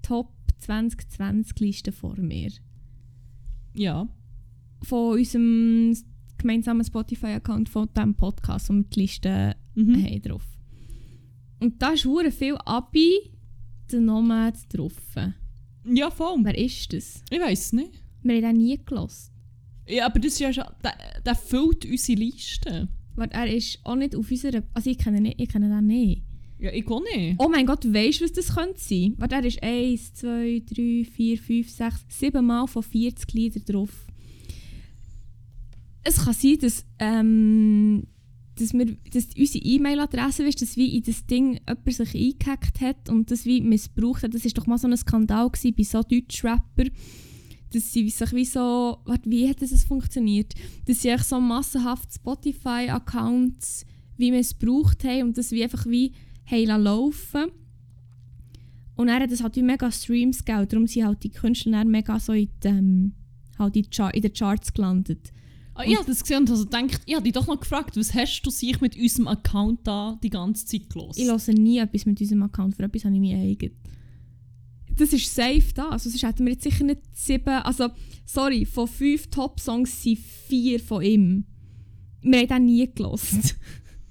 Top 0.00 0.32
2020-Liste 0.66 1.92
vor 1.92 2.16
mir. 2.16 2.50
Ja. 3.74 4.08
Von 4.82 5.18
unserem 5.18 5.96
gemeinsamen 6.38 6.84
Spotify-Account 6.84 7.68
von 7.68 7.88
diesem 7.96 8.14
Podcast, 8.14 8.70
wir 8.70 8.82
die 8.84 9.00
Liste 9.00 9.56
Mhm. 9.74 10.04
haben 10.04 10.22
drauf. 10.22 10.44
Und 11.60 11.80
da 11.82 11.90
ist 11.90 12.04
hure 12.04 12.30
viel 12.30 12.56
Abi, 12.64 13.12
der 13.90 14.00
Nomad 14.00 14.54
drauf. 14.72 14.92
Ja, 15.84 16.10
voll. 16.10 16.38
Wer 16.42 16.56
ist 16.58 16.92
das? 16.92 17.22
Ich 17.30 17.40
weiß 17.40 17.58
es 17.66 17.72
nicht. 17.72 17.92
Wir 18.22 18.36
haben 18.36 18.42
den 18.42 18.56
nie 18.58 18.78
gelost. 18.84 19.32
Ja, 19.88 20.06
aber 20.06 20.20
das 20.20 20.32
ist 20.34 20.40
ja 20.40 20.52
schon. 20.52 20.64
Der, 20.84 20.94
der 21.24 21.34
füllt 21.34 21.84
unsere 21.86 22.18
Liste. 22.18 22.88
Weil 23.16 23.28
er 23.30 23.52
ist 23.52 23.80
auch 23.84 23.96
nicht 23.96 24.14
auf 24.14 24.30
unserer. 24.30 24.62
Also 24.74 24.90
ich 24.90 24.98
kenne 24.98 25.16
ihn 25.16 25.22
nicht, 25.24 25.40
ich 25.40 25.48
kenne 25.48 25.68
den 25.68 25.86
nicht. 25.86 26.22
Ja, 26.60 26.72
ich 26.72 26.86
auch 26.88 27.02
nicht. 27.14 27.36
Oh 27.38 27.48
mein 27.48 27.66
Gott, 27.66 27.84
weißt 27.84 28.20
du, 28.20 28.24
was 28.24 28.32
das 28.32 28.54
könnte 28.54 28.78
sein? 28.80 29.14
Weil 29.16 29.32
er 29.32 29.44
ist 29.44 29.62
1, 29.62 30.14
2, 30.14 30.62
3, 30.66 31.04
4, 31.10 31.38
5, 31.38 31.70
6, 31.70 32.04
7 32.08 32.44
Mal 32.44 32.66
von 32.66 32.82
40 32.82 33.32
Liedern 33.32 33.64
drauf. 33.64 34.06
Es 36.08 36.24
kann 36.24 36.32
sein, 36.32 36.56
dass, 36.58 36.86
ähm, 37.00 38.04
dass, 38.54 38.72
wir, 38.72 38.96
dass 39.12 39.26
unsere 39.36 39.62
E-Mail-Adresse 39.62 40.44
ist, 40.44 40.62
dass 40.62 40.78
wie 40.78 40.96
in 40.96 41.02
das 41.02 41.26
Ding 41.26 41.60
jemand 41.68 41.92
sich 41.92 42.14
eingehackt 42.14 42.80
hat 42.80 43.10
und 43.10 43.30
das 43.30 43.44
wie 43.44 43.60
missbraucht 43.60 44.22
hat. 44.22 44.32
Das 44.32 44.42
war 44.42 44.52
doch 44.52 44.66
mal 44.66 44.78
so 44.78 44.88
ein 44.88 44.96
Skandal 44.96 45.50
gewesen 45.50 45.74
bei 45.76 45.82
so 45.82 46.02
Deutschrapper, 46.02 46.84
dass 47.74 47.92
sie 47.92 48.08
sich 48.08 48.32
wie 48.32 48.46
so, 48.46 48.96
warte, 49.04 49.30
wie 49.30 49.50
hat 49.50 49.60
das 49.60 49.84
funktioniert? 49.84 50.54
Dass 50.86 51.02
sie 51.02 51.14
so 51.18 51.42
massenhaft 51.42 52.14
Spotify-Accounts 52.14 53.84
wie 54.16 54.30
missbraucht 54.30 55.04
haben 55.04 55.24
und 55.24 55.36
das 55.36 55.50
wie 55.50 55.62
einfach 55.62 55.84
wie 55.84 56.12
haben 56.46 56.84
laufen 56.84 57.50
Und 58.96 59.08
dann 59.08 59.22
hat 59.22 59.30
das 59.30 59.42
halt 59.42 59.56
wie 59.56 59.62
mega 59.62 59.92
Streams 59.92 60.42
gegeben. 60.42 60.68
Darum 60.70 60.86
sind 60.86 61.04
halt 61.04 61.22
die 61.22 61.28
Künstler 61.28 61.84
mega 61.84 62.18
so 62.18 62.32
in, 62.32 62.48
die, 62.64 63.12
halt 63.58 63.76
in, 63.76 63.84
in 64.14 64.22
den 64.22 64.32
Charts 64.32 64.72
gelandet. 64.72 65.34
Ah, 65.78 65.84
ich 65.86 65.94
habe 65.94 66.06
das 66.06 66.22
gesehen 66.22 66.38
und 66.38 66.50
also 66.50 66.64
gedacht, 66.64 67.02
ich 67.06 67.14
habe 67.14 67.22
dich 67.22 67.32
doch 67.32 67.46
noch 67.46 67.60
gefragt, 67.60 67.96
was 67.96 68.12
hast 68.12 68.42
du 68.42 68.50
sich 68.50 68.80
mit 68.80 68.96
unserem 68.96 69.28
Account 69.28 69.86
da 69.86 70.18
die 70.20 70.28
ganze 70.28 70.66
Zeit 70.66 70.92
los? 70.94 71.16
Ich 71.16 71.28
höre 71.28 71.54
nie 71.54 71.78
etwas 71.78 72.04
mit 72.04 72.20
unserem 72.20 72.42
Account, 72.42 72.74
für 72.74 72.82
etwas 72.82 73.04
habe 73.04 73.14
ich 73.14 73.20
mein 73.20 73.40
eigen. 73.40 73.70
Das 74.96 75.12
ist 75.12 75.32
safe 75.32 75.72
da. 75.72 75.90
Also 75.90 76.10
sonst 76.10 76.24
hätten 76.24 76.44
wir 76.44 76.54
jetzt 76.54 76.64
sicher 76.64 76.82
nicht 76.82 77.02
sieben... 77.12 77.48
Also, 77.48 77.90
sorry, 78.26 78.64
von 78.64 78.88
fünf 78.88 79.28
Top-Songs 79.28 80.02
sind 80.02 80.18
vier 80.18 80.80
von 80.80 81.00
ihm. 81.00 81.44
Wir 82.22 82.40
haben 82.40 82.48
den 82.48 82.64
nie 82.66 82.90
gelost. 82.92 83.56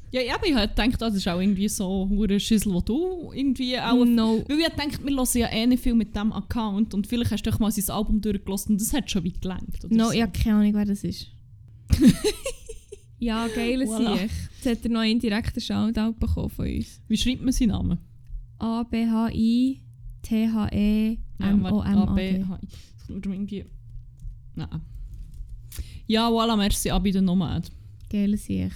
Ja, 0.09 0.35
aber 0.35 0.47
ich 0.47 0.55
habe 0.55 0.69
gedacht, 0.69 1.01
das 1.01 1.15
ist 1.15 1.27
auch 1.27 1.41
irgendwie 1.41 1.67
so 1.67 2.09
eine 2.09 2.39
Schüssel, 2.39 2.73
wo 2.73 2.79
du 2.79 3.33
irgendwie 3.35 3.77
auch... 3.77 4.05
no. 4.05 4.41
Weil 4.47 4.59
ich 4.59 4.65
gedacht, 4.65 5.05
wir 5.05 5.15
hören 5.17 5.27
ja 5.33 5.49
eh 5.49 5.67
nicht 5.67 5.83
viel 5.83 5.95
mit 5.95 6.15
diesem 6.15 6.31
Account 6.31 6.93
und 6.93 7.05
vielleicht 7.05 7.31
hast 7.31 7.43
du 7.45 7.51
doch 7.51 7.59
mal 7.59 7.71
sein 7.71 7.93
Album 7.93 8.21
durchgelassen 8.21 8.71
und 8.71 8.81
das 8.81 8.93
hat 8.93 9.11
schon 9.11 9.25
weit 9.25 9.41
gelangt. 9.41 9.91
No, 9.91 10.05
so. 10.05 10.11
ich 10.13 10.21
habe 10.21 10.31
keine 10.31 10.55
Ahnung, 10.59 10.73
wer 10.75 10.85
das 10.85 11.03
ist. 11.03 11.27
ja, 13.19 13.47
geil 13.47 13.83
Voilà. 13.83 14.15
voilà. 14.15 14.21
Jetzt 14.21 14.65
hat 14.65 14.85
er 14.85 14.91
noch 14.91 15.01
einen 15.01 15.19
direkten 15.19 15.61
Shoutout 15.61 16.13
bekommen 16.19 16.49
von 16.49 16.65
uns. 16.67 17.01
Wie 17.07 17.17
schreibt 17.17 17.41
man 17.43 17.51
seinen 17.51 17.69
Namen? 17.69 17.97
A-B-H-I 18.59 19.81
T-H-E-M-O-M-A-D. 20.23 22.39
Ja, 22.39 22.59
Das 22.97 23.07
kommt 23.07 23.25
mir 23.25 23.33
irgendwie... 23.35 23.65
Nein. 24.55 24.81
Ja, 26.07 26.29
voilà, 26.29 26.55
merci, 26.57 26.89
Abi 26.89 27.11
der 27.11 27.21
Nomad. 27.21 27.71
Geil 28.09 28.35
Sieg. 28.37 28.71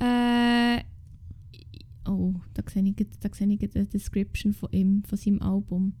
Äh, 0.00 0.80
oh, 2.06 2.34
da 2.54 2.62
sehe 2.68 2.82
ich, 2.84 2.96
da 3.20 3.28
sehe 3.32 3.46
ich 3.48 3.76
eine 3.76 3.86
Description 3.86 4.52
von 4.52 4.70
ihm, 4.72 5.04
von 5.04 5.16
seinem 5.18 5.40
Album. 5.42 5.94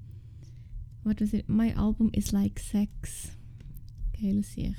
Warte, 1.04 1.24
was 1.24 1.32
ist- 1.32 1.48
My 1.48 1.72
album 1.74 2.10
is 2.12 2.32
like 2.32 2.58
sex. 2.58 3.36
Geil 4.20 4.42
Sieg. 4.42 4.74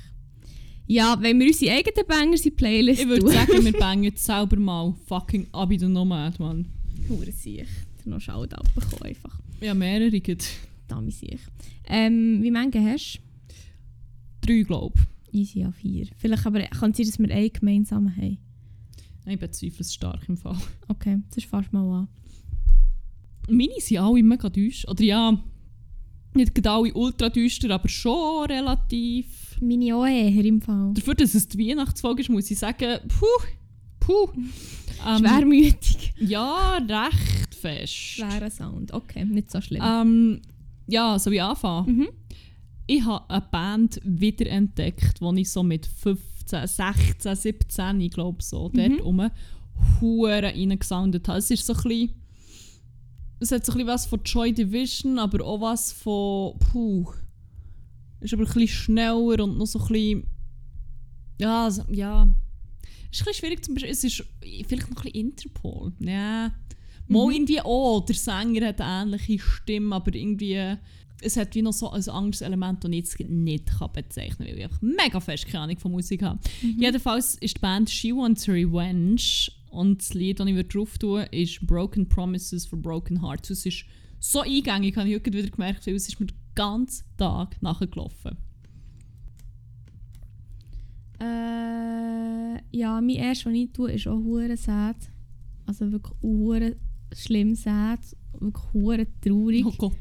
Ja, 0.88 1.16
wenn 1.20 1.40
wir 1.40 1.46
unsere 1.48 1.72
eigenen 1.72 2.06
Bangers 2.06 2.40
in 2.40 2.50
die 2.50 2.56
Playlist 2.56 3.02
Ich 3.02 3.08
würde 3.08 3.28
sagen, 3.28 3.64
wir 3.64 3.72
bangen 3.78 4.04
jetzt 4.04 4.24
selber 4.24 4.56
mal 4.56 4.94
fucking 5.06 5.46
Abi 5.52 5.76
der 5.76 5.88
Nomad, 5.88 6.38
Mann. 6.38 6.66
Hure. 7.08 7.26
Der 7.26 7.66
noch 8.04 8.20
Shoutout 8.20 8.68
bekommen 8.74 9.02
einfach. 9.02 9.40
Ja, 9.60 9.74
mehrere 9.74 10.20
gibt. 10.20 10.46
Dami 10.86 11.10
Sieg. 11.10 11.40
Ähm, 11.88 12.40
wie 12.42 12.52
viele 12.52 12.92
hast 12.92 13.20
Drei, 14.40 14.62
glaube 14.62 14.94
du? 15.32 15.38
Easy 15.38 15.64
a 15.64 15.72
vier. 15.72 16.06
Vielleicht 16.16 16.46
aber 16.46 16.60
kann 16.60 16.92
es 16.92 16.96
sein, 16.98 17.06
dass 17.06 17.18
wir 17.18 17.30
einen 17.30 17.52
gemeinsam 17.52 18.14
haben. 18.14 18.38
ich. 19.26 19.32
Ich 19.32 19.38
bezweifle 19.40 19.80
es 19.80 19.92
stark 19.92 20.28
im 20.28 20.36
Fall. 20.36 20.56
Okay, 20.86 21.18
das 21.28 21.38
ist 21.38 21.46
fast 21.48 21.72
mal 21.72 22.02
an. 22.02 22.08
Meine 23.48 23.80
sind 23.80 23.98
alle 23.98 24.22
mega 24.22 24.48
düster. 24.48 24.90
Oder 24.90 25.02
ja, 25.02 25.44
nicht 26.36 26.66
alle 26.66 26.92
ultra 26.94 27.28
düster, 27.28 27.70
aber 27.70 27.88
schon 27.88 28.46
relativ. 28.46 29.56
Meine 29.60 29.96
auch 29.96 30.06
eher 30.06 30.44
im 30.44 30.60
Fall. 30.60 30.92
Dafür, 30.94 31.14
dass 31.14 31.34
es 31.34 31.48
die 31.48 31.58
Weihnachtsfolge 31.58 32.22
ist, 32.22 32.28
muss 32.30 32.50
ich 32.50 32.58
sagen, 32.58 32.98
puh, 33.08 33.26
puh. 34.00 34.28
Ähm, 35.06 35.18
Schwermütig. 35.18 36.14
Ja, 36.18 36.78
recht 36.78 37.54
fest. 37.54 37.92
Schwerer 37.94 38.50
Sound. 38.50 38.92
Okay, 38.92 39.24
nicht 39.24 39.50
so 39.50 39.60
schlimm. 39.60 39.82
Ähm, 39.84 40.40
ja, 40.86 41.18
soll 41.18 41.34
ich 41.34 41.42
anfangen? 41.42 41.96
Mhm. 41.96 42.08
Ich 42.86 43.04
habe 43.04 43.28
eine 43.28 43.40
Band 43.50 44.00
wiederentdeckt, 44.04 45.20
die 45.20 45.40
ich 45.40 45.50
so 45.50 45.62
mit 45.62 45.86
15, 45.86 46.66
16, 46.66 47.34
17, 47.34 48.00
ich 48.00 48.10
glaube 48.12 48.42
so, 48.42 48.70
Mhm. 48.72 48.76
dort 48.98 49.04
rum 49.04 49.30
hure 50.00 50.42
reingesoundet 50.42 51.26
habe. 51.28 51.38
Es 51.38 51.50
ist 51.50 51.66
so 51.66 51.72
ein 51.74 51.82
bisschen, 51.82 52.10
es 53.40 53.52
hat 53.52 53.64
so 53.66 53.72
ein 53.72 53.78
bisschen 53.78 53.88
was 53.88 54.06
von 54.06 54.20
Joy 54.24 54.52
Division, 54.52 55.18
aber 55.18 55.44
auch 55.44 55.60
was 55.60 55.92
von, 55.92 56.58
puh, 56.58 57.06
ist 58.20 58.32
aber 58.32 58.44
ein 58.44 58.52
bisschen 58.52 58.68
schneller 58.68 59.44
und 59.44 59.58
noch 59.58 59.66
so 59.66 59.78
ein 59.78 59.86
bisschen, 59.88 60.24
ja, 61.38 61.70
so, 61.70 61.82
ja, 61.90 62.22
ist 62.22 63.20
ein 63.20 63.24
bisschen 63.26 63.34
schwierig 63.34 63.64
zum 63.64 63.74
Beispiel, 63.74 63.90
es 63.92 64.04
ist 64.04 64.24
vielleicht 64.66 64.90
noch 64.90 64.96
ein 64.98 65.02
bisschen 65.12 65.20
Interpol, 65.26 65.92
ja. 66.00 66.52
Mal 67.08 67.26
Mhm. 67.26 67.32
irgendwie 67.32 67.60
auch, 67.60 68.00
der 68.04 68.16
Sänger 68.16 68.66
hat 68.68 68.80
eine 68.80 69.02
ähnliche 69.14 69.38
Stimme, 69.38 69.94
aber 69.94 70.12
irgendwie, 70.14 70.76
es 71.20 71.36
hat 71.36 71.54
wie 71.54 71.62
noch 71.62 71.72
so 71.72 71.90
ein 71.90 72.08
anderes 72.08 72.40
Element, 72.40 72.82
das 72.82 72.90
ich 72.90 72.96
jetzt 72.96 73.20
nicht 73.20 73.66
kann 73.78 73.92
bezeichnen 73.92 74.38
kann, 74.38 74.46
weil 74.48 74.58
ich 74.58 74.64
einfach 74.64 74.82
mega 74.82 75.20
fest 75.20 75.46
keine 75.46 75.60
Ahnung 75.64 75.78
von 75.78 75.92
Musik 75.92 76.22
habe. 76.22 76.40
Mhm. 76.62 76.80
Jedenfalls 76.80 77.36
ist 77.36 77.56
die 77.56 77.60
Band 77.60 77.88
She 77.90 78.12
Wants 78.12 78.48
Revenge 78.48 79.20
Und 79.76 80.00
das 80.00 80.14
Lied, 80.14 80.40
das 80.40 80.46
ich 80.46 80.68
drauf 80.68 80.96
tun 80.96 81.26
ist 81.32 81.66
Broken 81.66 82.08
Promises 82.08 82.64
for 82.64 82.78
Broken 82.78 83.20
Hearts. 83.20 83.50
Es 83.50 83.66
ist 83.66 83.84
so 84.18 84.40
eingängig, 84.40 84.96
habe 84.96 85.06
ich 85.06 85.16
heute 85.16 85.32
wieder 85.34 85.50
gemerkt, 85.50 85.86
weil 85.86 85.96
es 85.96 86.08
ist 86.08 86.18
mir 86.18 86.28
den 86.28 86.38
ganzen 86.54 87.04
Tag 87.18 87.60
nachgelaufen. 87.60 88.38
Äh, 91.20 92.56
ja, 92.74 93.00
mein 93.02 93.16
erstes, 93.16 93.44
was 93.44 93.52
ich 93.52 93.70
tue, 93.70 93.92
ist 93.92 94.06
auch 94.06 94.16
hure 94.16 94.56
sad. 94.56 94.96
Also 95.66 95.92
wirklich 95.92 96.14
hure 96.22 96.76
schlimm 97.14 97.54
sad. 97.54 98.00
Wirklich 98.40 98.72
hure 98.72 99.06
traurig. 99.20 99.66
Oh 99.66 99.74
Gott. 99.76 99.92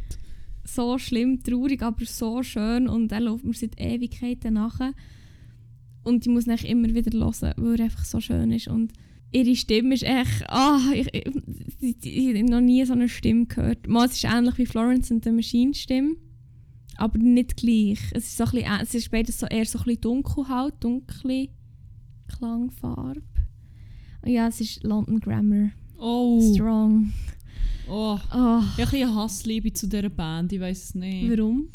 So 0.63 0.97
schlimm, 0.97 1.43
traurig, 1.43 1.83
aber 1.83 2.05
so 2.05 2.41
schön. 2.43 2.87
Und 2.87 3.11
er 3.11 3.19
läuft 3.19 3.43
mir 3.43 3.53
seit 3.53 3.77
Ewigkeiten 3.77 4.53
nachher. 4.53 4.93
Und 6.05 6.25
ich 6.25 6.31
muss 6.31 6.47
ihn 6.47 6.53
immer 6.53 6.93
wieder 6.93 7.11
hören, 7.11 7.53
weil 7.57 7.75
er 7.77 7.83
einfach 7.83 8.05
so 8.05 8.21
schön 8.21 8.51
ist. 8.51 8.69
Und 8.69 8.93
ihre 9.35 9.55
Stimme 9.55 9.93
ist 9.93 10.03
echt. 10.03 10.43
Ah, 10.49 10.79
ich, 10.93 11.07
ich, 11.13 11.25
ich, 11.81 12.05
ich 12.05 12.27
habe 12.35 12.43
noch 12.49 12.61
nie 12.61 12.83
so 12.85 12.93
eine 12.93 13.09
Stimme 13.09 13.45
gehört. 13.45 13.87
Mal, 13.87 14.05
es 14.07 14.13
ist 14.13 14.23
ähnlich 14.23 14.57
wie 14.57 14.65
Florence 14.65 15.11
und 15.11 15.23
the 15.23 15.31
Machine 15.31 15.73
Stimme. 15.73 16.15
Aber 16.97 17.17
nicht 17.19 17.57
gleich. 17.57 17.99
Es 18.13 18.25
ist, 18.27 18.37
so 18.37 18.45
ein 18.45 18.51
bisschen, 18.51 18.79
es 18.81 18.95
ist 18.95 19.11
beides 19.11 19.39
so 19.39 19.45
eher 19.47 19.65
so 19.65 19.79
ein 19.79 19.83
bisschen 19.85 20.01
dunkel 20.01 20.47
halt, 20.47 20.75
dunkle 20.81 21.49
Klangfarbe. 22.27 23.21
Ja, 24.25 24.47
es 24.47 24.61
ist 24.61 24.83
London 24.83 25.19
Grammar. 25.19 25.69
Oh. 25.99 26.53
Strong. 26.53 27.11
Oh. 27.87 28.17
Oh, 28.33 28.61
Ich 28.77 28.85
habe 28.85 28.97
ein 28.97 29.15
Hassliebe 29.15 29.71
zu 29.73 29.87
dieser 29.87 30.09
Band, 30.09 30.51
ich 30.53 30.59
weiß 30.59 30.83
es 30.85 30.95
nicht. 30.95 31.29
warum? 31.29 31.69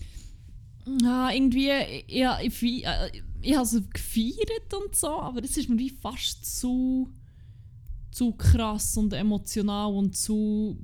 Ja, 1.03 1.31
irgendwie, 1.31 1.71
ja, 2.09 2.41
ich, 2.43 2.53
fei- 2.53 2.83
äh, 2.85 3.11
ich 3.43 3.55
habe 3.55 3.67
sie 3.67 3.83
gefeiert 3.93 4.75
und 4.85 4.97
so, 4.97 5.09
aber 5.21 5.45
es 5.45 5.57
ist 5.57 5.69
mir 5.69 5.79
wie 5.79 5.91
fast 5.91 6.59
zu, 6.59 7.09
zu 8.11 8.33
krass 8.33 8.97
und 8.97 9.13
emotional 9.13 9.93
und 9.93 10.17
zu, 10.17 10.79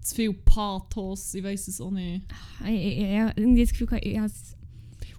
zu 0.00 0.14
viel 0.14 0.32
Pathos, 0.32 1.34
ich 1.34 1.44
weiß 1.44 1.68
es 1.68 1.80
auch 1.80 1.90
nicht. 1.90 2.24
Ich, 2.64 2.68
ich, 2.70 2.74
ich, 2.74 2.98
ich 2.98 3.18
habe 3.18 3.32
irgendwie 3.40 3.60
das 3.62 3.70
Gefühl, 3.72 3.88
ich, 4.02 4.16
habe 4.16 4.26
es- 4.26 4.56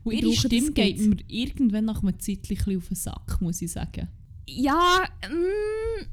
Und 0.03 0.13
Ich 0.13 0.21
ihre 0.23 0.33
Stimme 0.33 0.71
geht 0.71 0.99
mir 0.99 1.17
irgendwann 1.27 1.85
nach 1.85 2.01
einem 2.01 2.19
Zeitchen 2.19 2.77
auf 2.77 2.87
den 2.87 2.95
Sack, 2.95 3.37
muss 3.41 3.61
ich 3.61 3.71
sagen. 3.71 4.07
Ja, 4.47 5.03
mm, 5.29 6.05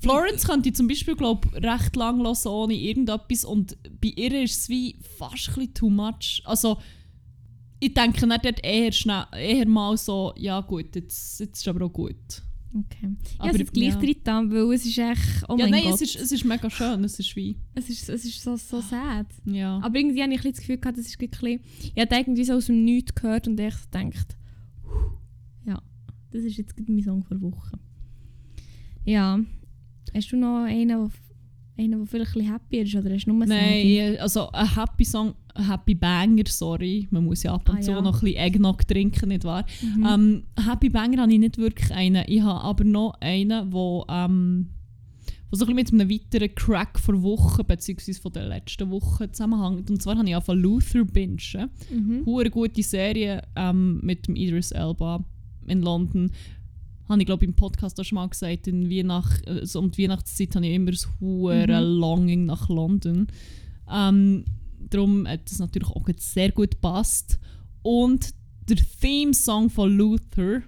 Florence 0.00 0.44
könnte 0.46 0.68
ich 0.68 0.74
zum 0.74 0.88
Beispiel, 0.88 1.14
glaub, 1.16 1.46
recht 1.54 1.96
lang 1.96 2.18
hören 2.22 2.36
ohne 2.46 2.74
irgendetwas 2.74 3.44
und 3.44 3.76
bei 4.00 4.08
ihr 4.16 4.42
ist 4.42 4.58
es 4.62 4.68
wie 4.68 4.96
fast 5.16 5.56
ein 5.56 5.72
too 5.72 5.88
much. 5.88 6.42
Also, 6.44 6.78
ich 7.78 7.94
denke 7.94 8.26
nicht 8.26 8.44
dort 8.44 8.64
eher, 8.64 8.90
schnell, 8.92 9.24
eher 9.32 9.66
mal 9.68 9.96
so, 9.96 10.32
ja 10.36 10.60
gut, 10.60 10.94
jetzt, 10.96 11.40
jetzt 11.40 11.60
ist 11.60 11.68
aber 11.68 11.86
auch 11.86 11.92
gut. 11.92 12.42
Okay. 12.78 13.16
Aber 13.38 13.50
es 13.50 13.58
jetzt 13.58 13.72
gleich 13.72 13.94
ja. 13.94 13.96
drin 13.96 14.12
getan, 14.12 14.50
weil 14.50 14.72
es 14.74 14.84
ist 14.84 14.98
echt, 14.98 15.44
oh 15.48 15.56
ja, 15.56 15.68
nein, 15.68 15.84
Gott. 15.84 15.94
es 15.94 16.02
ist, 16.02 16.16
es 16.16 16.32
ist 16.32 16.44
mega 16.44 16.68
schön, 16.70 17.04
es 17.04 17.18
ist 17.18 17.34
wie, 17.36 17.56
es 17.74 17.88
ist, 17.88 18.08
es 18.08 18.24
ist 18.24 18.42
so, 18.42 18.56
so 18.56 18.80
sad. 18.80 19.26
ja. 19.44 19.80
Aber 19.82 19.98
irgendwie 19.98 20.22
habe 20.22 20.32
ich 20.34 20.44
ein 20.44 20.50
das 20.50 20.60
Gefühl 20.60 20.78
gehabt, 20.78 20.98
das 20.98 21.06
ist 21.06 21.20
ein 21.20 21.28
bisschen, 21.28 21.60
ich 21.94 22.00
habe 22.00 22.14
irgendwie 22.14 22.44
so 22.44 22.54
aus 22.54 22.66
dem 22.66 22.84
Nichts 22.84 23.14
gehört 23.14 23.48
und 23.48 23.58
ich 23.58 23.74
gedacht, 23.90 24.36
ja, 25.64 25.80
das 26.30 26.44
ist 26.44 26.56
jetzt 26.56 26.74
mein 26.86 27.02
Song 27.02 27.24
vor 27.24 27.40
Woche. 27.40 27.78
Ja, 29.04 29.38
hast 30.14 30.32
du 30.32 30.36
noch 30.36 30.64
einen, 30.64 31.10
der 31.76 31.84
einen, 31.84 31.98
der 31.98 32.06
vielleicht 32.06 32.36
ein 32.36 32.40
bisschen 32.40 32.52
happy 32.52 32.76
ist 32.78 32.94
oder 32.94 33.14
hast 33.14 33.24
du 33.26 33.32
nur 33.32 33.42
einen 33.42 33.48
Nein, 33.50 34.18
also 34.18 34.50
ein 34.52 34.74
Happy 34.74 35.04
Song, 35.04 35.34
ein 35.54 35.68
Happy 35.70 35.94
Banger, 35.94 36.44
sorry, 36.46 37.06
man 37.10 37.24
muss 37.24 37.42
ja 37.42 37.54
ab 37.54 37.68
und 37.68 37.78
Ah, 37.78 37.80
zu 37.80 37.90
ja. 37.92 38.00
noch 38.00 38.14
ein 38.16 38.20
bisschen 38.20 38.36
Eggnog 38.40 38.86
trinken, 38.86 39.28
nicht 39.28 39.44
wahr? 39.44 39.64
Mhm. 39.82 40.06
Ähm, 40.06 40.42
Happy 40.66 40.88
Banger 40.90 41.22
habe 41.22 41.32
ich 41.32 41.38
nicht 41.38 41.58
wirklich 41.58 41.92
einen. 41.92 42.24
Ich 42.26 42.42
habe 42.42 42.60
aber 42.62 42.84
noch 42.84 43.14
einen, 43.20 43.72
wo, 43.72 44.04
ähm, 44.08 44.68
wo 45.50 45.56
so 45.56 45.64
ein 45.66 45.76
bisschen 45.76 45.96
mit 45.98 46.08
einem 46.08 46.10
weiteren 46.10 46.54
Crack 46.54 46.98
vor 46.98 47.22
Woche 47.22 47.62
bzw. 47.64 48.14
von 48.14 48.32
der 48.32 48.48
letzten 48.48 48.90
Woche 48.90 49.30
zusammenhängt. 49.30 49.90
Und 49.90 50.02
zwar 50.02 50.16
habe 50.16 50.28
ich 50.28 50.34
angefangen 50.34 50.60
Luther 50.62 51.04
bingen. 51.04 51.70
Mhm. 51.90 52.22
Hure 52.26 52.50
gute 52.50 52.82
Serie 52.82 53.42
ähm, 53.54 54.00
mit 54.02 54.26
dem 54.26 54.34
Idris 54.36 54.72
Elba 54.72 55.24
in 55.68 55.82
London. 55.82 56.30
Habe 57.08 57.20
ich 57.20 57.26
glaube 57.26 57.44
im 57.44 57.54
Podcast 57.54 58.00
auch 58.00 58.04
schon 58.04 58.16
mal 58.16 58.28
gesagt, 58.28 58.66
in 58.66 58.90
Weihnacht, 58.90 59.46
also 59.46 59.78
um 59.78 59.90
die 59.90 60.02
Weihnachtszeit 60.04 60.54
habe 60.56 60.66
ich 60.66 60.74
immer 60.74 60.90
das 60.90 61.08
hure 61.20 61.66
Mhm. 61.66 61.98
Longing 62.00 62.46
nach 62.46 62.68
London. 62.68 63.26
Ähm, 63.90 64.44
darum 64.90 65.26
hat 65.28 65.50
es 65.50 65.58
natürlich 65.58 65.88
auch 65.88 66.08
jetzt 66.08 66.32
sehr 66.32 66.50
gut 66.52 66.72
gepasst. 66.72 67.38
Und 67.82 68.34
der 68.68 68.76
Theme-Song 69.00 69.70
von 69.70 69.96
Luther 69.96 70.62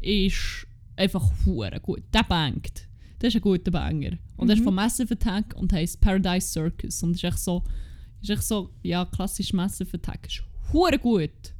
ist 0.00 0.66
einfach 0.96 1.28
hure 1.44 1.80
gut. 1.80 2.02
Der 2.12 2.22
bangt. 2.22 2.86
Das 3.18 3.28
ist 3.34 3.36
ein 3.36 3.42
guter 3.42 3.70
Banger. 3.70 4.12
Und 4.36 4.48
der 4.48 4.54
ist 4.56 4.60
Mhm. 4.60 4.64
von 4.66 4.74
Massive 4.74 5.14
Attack 5.14 5.54
und 5.56 5.72
heißt 5.72 6.00
Paradise 6.00 6.48
Circus. 6.48 7.02
Und 7.02 7.12
ist 7.16 7.24
echt 7.24 7.38
so, 7.38 7.64
ist 8.20 8.30
echt 8.30 8.42
so, 8.44 8.70
ja, 8.82 9.04
klassisch 9.06 9.52
Massive 9.52 9.94
Attack. 9.96 10.26
Ist 10.28 10.42
hure 10.72 10.98
gut. 10.98 11.53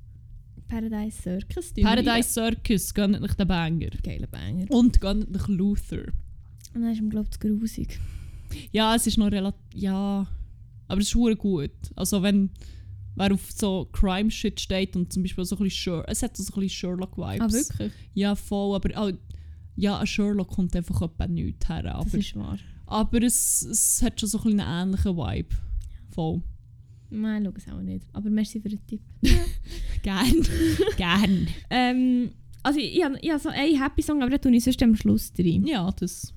Paradise 0.68 1.22
Circus. 1.22 1.72
Paradise 1.74 2.28
Circus, 2.28 2.94
gönnt 2.94 3.20
euch 3.22 3.34
den 3.34 3.46
Banger. 3.48 3.90
Geiler 4.02 4.26
Banger. 4.26 4.66
Und 4.70 5.00
gönnt 5.00 5.34
euch 5.34 5.48
Luther. 5.48 6.04
Und 6.74 6.82
dann 6.82 6.92
ist 6.92 6.98
ihm, 6.98 7.10
glaube 7.10 7.28
ich, 7.32 7.38
grusig. 7.38 8.00
Ja, 8.72 8.94
es 8.94 9.06
ist 9.06 9.18
noch 9.18 9.30
relativ. 9.30 9.60
Ja. 9.74 10.26
Aber 10.88 11.00
es 11.00 11.08
ist 11.08 11.14
hure 11.14 11.36
gut. 11.36 11.70
Also, 11.96 12.22
wenn. 12.22 12.50
Wer 13.16 13.32
auf 13.32 13.48
so 13.52 13.88
Crime-Shit 13.92 14.58
steht 14.58 14.96
und 14.96 15.12
zum 15.12 15.22
Beispiel 15.22 15.44
so 15.44 15.54
ein 15.54 15.62
bisschen 15.62 15.82
Sherlock. 15.82 16.06
Es 16.08 16.20
hat 16.24 16.36
so 16.36 16.42
ein 16.42 16.46
bisschen 16.46 16.68
Sherlock-Vibes. 16.70 17.40
Ah, 17.40 17.52
wirklich? 17.52 17.92
Ja, 18.12 18.34
voll. 18.34 18.74
Aber 18.74 18.98
auch, 18.98 19.12
ja, 19.76 20.00
ein 20.00 20.06
Sherlock 20.08 20.48
kommt 20.48 20.74
einfach 20.74 21.00
etwa 21.00 21.28
nichts 21.28 21.68
her. 21.68 21.84
Das 21.84 21.94
Aber, 21.94 22.18
ist 22.18 22.34
wahr. 22.34 22.58
aber 22.86 23.22
es, 23.22 23.62
es 23.62 24.02
hat 24.02 24.18
schon 24.18 24.28
so 24.28 24.38
ein 24.38 24.44
bisschen 24.44 24.60
einen 24.60 24.88
ähnlichen 24.88 25.16
Vibe. 25.16 25.54
Voll. 26.10 26.42
Nein, 27.20 27.44
schau 27.44 27.52
es 27.56 27.68
auch 27.68 27.80
nicht. 27.82 28.06
Aber 28.12 28.28
merci 28.30 28.60
für 28.60 28.68
den 28.68 28.84
Tipp. 28.86 29.00
Gern. 30.02 30.42
Gern. 30.96 31.46
Ähm, 31.70 32.30
also 32.62 32.78
ich, 32.78 32.96
ich, 32.96 33.04
ich 33.22 33.30
habe 33.30 33.38
so 33.40 33.48
einen 33.48 33.80
Happy-Song, 33.80 34.22
aber 34.22 34.30
den 34.30 34.40
tue 34.40 34.56
ich 34.56 34.64
sonst 34.64 34.82
am 34.82 34.96
Schluss 34.96 35.32
drin. 35.32 35.66
Ja, 35.66 35.90
das. 35.92 36.32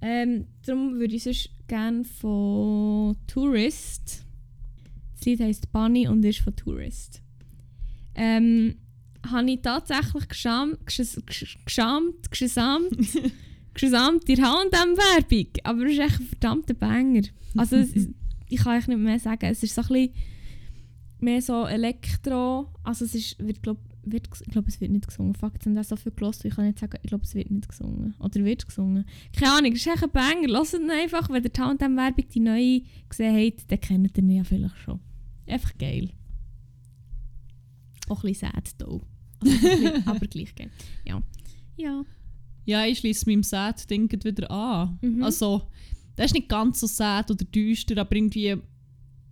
Ähm, 0.00 0.46
darum 0.66 0.98
würde 0.98 1.14
ich 1.14 1.22
sonst 1.22 1.50
gerne 1.68 2.04
von 2.04 3.16
Tourist. 3.26 4.24
Das 5.16 5.26
Lied 5.26 5.40
heisst 5.40 5.70
Bunny 5.72 6.08
und 6.08 6.24
ist 6.24 6.40
von 6.40 6.54
Tourist. 6.56 7.22
Ähm, 8.14 8.74
habe 9.30 9.50
ich 9.50 9.60
tatsächlich 9.62 10.28
geschamt, 10.28 10.78
gesch- 10.86 11.22
gesch- 11.24 11.56
geschamt, 11.64 12.30
gesamt, 12.32 12.90
gesamt 13.74 14.26
die 14.28 14.42
H&M-Werbung. 14.42 15.46
Aber 15.62 15.84
es 15.86 15.92
ist 15.92 15.98
echt 16.00 16.20
ein 16.20 16.26
verdammter 16.26 16.74
Banger. 16.74 17.22
Also 17.56 17.76
es, 17.76 17.92
ich 18.52 18.60
kann 18.60 18.78
euch 18.78 18.86
nicht 18.86 18.98
mehr 18.98 19.18
sagen. 19.18 19.46
Es 19.46 19.62
ist 19.62 19.74
so 19.74 19.82
ein 19.82 19.88
bisschen 19.88 20.14
mehr 21.20 21.40
so 21.40 21.66
Elektro. 21.66 22.68
Also 22.82 23.04
es 23.04 23.14
ist, 23.14 23.38
wird, 23.38 23.62
glaub, 23.62 23.78
wird, 24.02 24.28
ich 24.40 24.52
glaube, 24.52 24.68
es 24.68 24.80
wird 24.80 24.90
nicht 24.90 25.06
gesungen. 25.06 25.34
Jetzt 25.34 25.66
haben 25.66 25.74
wir 25.74 25.84
so 25.84 25.96
viel 25.96 26.12
gehört, 26.12 26.44
ich 26.44 26.54
kann 26.54 26.66
nicht 26.66 26.78
sagen, 26.78 26.98
ich 27.02 27.08
glaube, 27.08 27.24
es 27.24 27.34
wird 27.34 27.50
nicht 27.50 27.68
gesungen. 27.68 28.14
Oder 28.18 28.44
wird 28.44 28.66
gesungen. 28.66 29.04
Keine 29.32 29.52
Ahnung, 29.52 29.72
es 29.72 29.80
ist 29.80 29.86
echt 29.86 30.04
ein 30.04 30.10
Banger. 30.10 30.48
Lasst 30.48 30.74
ihn 30.74 30.90
einfach, 30.90 31.28
wenn 31.30 31.42
ihr 31.42 31.50
die 31.50 31.60
H&M-Werbung, 31.60 32.28
die 32.28 32.40
neue, 32.40 32.82
gesehen 33.08 33.36
habt, 33.36 33.70
dann 33.70 33.80
kennt 33.80 34.18
ihr 34.18 34.22
ihn 34.22 34.30
ja 34.30 34.44
vielleicht 34.44 34.78
schon. 34.78 35.00
Einfach 35.46 35.76
geil. 35.78 36.10
Auch 38.08 38.22
ein 38.22 38.28
bisschen 38.28 38.50
sad, 38.52 38.78
though. 38.78 39.00
Also, 39.40 39.88
aber 40.10 40.26
gleich 40.26 40.54
geil. 40.54 40.70
Ja. 41.06 41.22
Ja. 41.76 42.04
Ja, 42.64 42.86
ich 42.86 42.98
schließe 42.98 43.28
meinem 43.28 43.42
Sad-Ding 43.42 44.10
wieder 44.12 44.50
an. 44.50 44.98
Mhm. 45.00 45.22
Also, 45.22 45.68
das 46.16 46.26
ist 46.26 46.34
nicht 46.34 46.48
ganz 46.48 46.80
so 46.80 46.86
sad 46.86 47.30
oder 47.30 47.44
düster, 47.44 47.98
aber 48.00 48.14
irgendwie. 48.14 48.56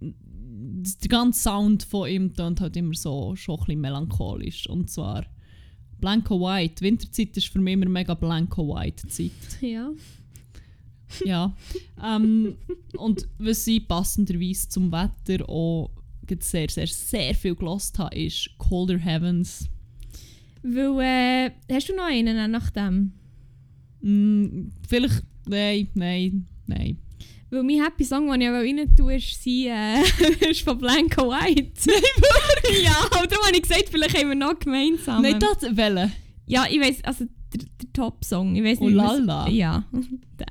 Der 0.02 1.08
ganze 1.08 1.42
Sound 1.42 1.82
von 1.82 2.08
ihm 2.08 2.34
tönt 2.34 2.60
halt 2.60 2.76
immer 2.76 2.94
so 2.94 3.36
schon 3.36 3.58
ein 3.58 3.64
bisschen 3.66 3.80
melancholisch. 3.80 4.68
Und 4.68 4.90
zwar 4.90 5.26
Blanco 6.00 6.40
White. 6.40 6.82
Winterzeit 6.82 7.36
ist 7.36 7.48
für 7.48 7.60
mich 7.60 7.74
immer 7.74 7.88
mega 7.88 8.14
Blanco 8.14 8.74
White 8.74 9.06
Zeit. 9.08 9.30
Ja. 9.60 9.90
Ja. 11.24 11.54
ähm, 12.02 12.56
und 12.96 13.28
was 13.38 13.66
ich 13.66 13.86
passenderweise 13.86 14.68
zum 14.68 14.92
Wetter 14.92 15.48
auch 15.48 15.90
sehr, 16.40 16.68
sehr, 16.70 16.86
sehr 16.86 17.34
viel 17.34 17.56
gelost 17.56 17.98
habe, 17.98 18.16
ist 18.16 18.50
Colder 18.58 18.98
Heavens. 18.98 19.68
Weil, 20.62 21.00
äh, 21.00 21.74
hast 21.74 21.88
du 21.88 21.96
noch 21.96 22.04
einen 22.04 22.50
nach 22.50 22.70
dem? 22.70 23.12
Mm, 24.02 24.68
vielleicht. 24.88 25.24
Nein, 25.46 25.88
nein, 25.94 26.46
nein. 26.70 26.98
Weil 27.50 27.64
mein 27.64 27.82
Happy 27.82 28.04
Song, 28.04 28.30
den 28.30 28.40
ich 28.42 28.48
rein 28.48 28.94
tue, 28.96 29.16
ist, 29.16 29.44
äh, 29.46 30.00
ist 30.50 30.62
von 30.62 30.78
Blanco 30.78 31.28
White. 31.30 31.72
ja, 32.84 32.96
aber 33.10 33.26
darum 33.26 33.44
habe 33.46 33.56
ich 33.56 33.62
gesagt, 33.62 33.88
vielleicht 33.90 34.16
haben 34.16 34.28
wir 34.28 34.36
noch 34.36 34.58
gemeinsam. 34.58 35.20
Nein, 35.22 35.38
das 35.40 35.76
welche? 35.76 36.12
Ja, 36.46 36.64
ich 36.70 36.80
weiß, 36.80 37.02
also 37.04 37.24
der, 37.52 37.64
der 37.82 37.92
Top-Song. 37.92 38.54
Ich 38.54 38.62
weiß 38.62 38.78
Oh 38.80 38.84
nicht, 38.86 38.94
lala. 38.94 39.46
was- 39.46 39.52
Ja, 39.52 39.84
der. 40.38 40.46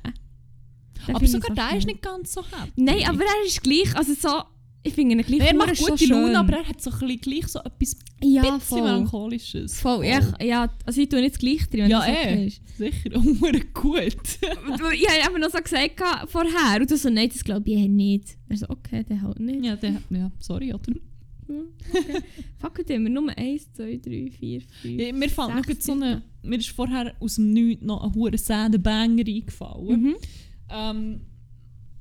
Aber 1.14 1.26
sogar 1.26 1.48
so 1.48 1.54
der 1.54 1.78
ist 1.78 1.86
nicht 1.86 2.02
ganz 2.02 2.32
so 2.34 2.42
happy. 2.42 2.72
Nein, 2.76 3.02
aber 3.08 3.20
er 3.24 3.46
ist 3.46 3.62
gleich, 3.62 3.96
also 3.96 4.12
so, 4.12 4.42
Ich 4.82 4.94
finde 4.94 5.14
ihn 5.14 5.22
gleich 5.22 5.40
Er 5.40 5.54
macht 5.54 5.76
gute 5.78 5.98
schön. 5.98 6.08
Laune, 6.08 6.38
aber 6.38 6.54
er 6.58 6.64
hat 6.68 6.80
so 6.80 6.90
ein 6.90 6.98
bisschen 7.00 7.20
gleich 7.20 7.46
so 7.48 7.58
etwas 7.58 7.96
ja, 8.22 8.40
bisschen 8.42 8.60
voll. 8.60 8.80
Melancholisches. 8.82 9.78
Voll, 9.78 10.06
ja, 10.06 10.20
ich- 10.38 10.46
ja, 10.46 10.72
also 10.86 11.00
ich 11.02 11.08
tue 11.10 11.20
nicht 11.20 11.34
das 11.34 11.38
gleich 11.38 11.68
drin, 11.68 11.80
wenn 11.82 11.90
Ja, 11.90 11.98
das 12.00 12.08
okay 12.08 12.34
eh. 12.42 12.46
ist. 12.46 12.62
Sicher, 12.78 13.22
hure 13.40 13.60
gut. 13.74 14.16
ich 14.94 15.06
habe 15.08 15.22
einfach 15.22 15.38
noch 15.38 15.50
so 15.50 15.58
gesagt 15.62 16.00
vorher 16.30 16.80
und 16.80 16.90
du 16.90 16.96
so, 16.96 17.10
nein, 17.10 17.28
das 17.28 17.44
glaube 17.44 17.68
ich 17.70 17.76
eher 17.78 17.88
nicht. 17.88 18.36
Er 18.48 18.56
so, 18.56 18.66
okay, 18.70 19.04
der 19.04 19.20
halt 19.20 19.38
nicht. 19.40 19.64
ja, 19.64 19.76
der, 19.76 20.00
ja, 20.10 20.32
sorry, 20.38 20.72
oder? 20.72 20.92
Fuck 22.58 22.78
it, 22.78 22.90
immer 22.90 23.08
nur 23.08 23.36
1, 23.36 23.72
2, 23.74 23.96
3, 24.02 24.30
4, 24.30 24.60
5, 24.60 25.00
Ja, 25.00 25.12
mir 25.12 25.28
fällt 25.28 25.54
noch 25.56 25.64
so 25.80 25.92
eine, 25.92 26.22
mir 26.42 26.58
ist 26.58 26.68
vorher 26.70 27.14
aus 27.20 27.34
dem 27.36 27.52
Nichts 27.52 27.84
noch 27.84 28.02
ein 28.04 28.14
hure 28.14 28.38
säder 28.38 28.78
Banger 28.78 29.24
eingefallen. 29.26 30.00
Mhm. 30.02 30.14
Ähm, 30.70 31.20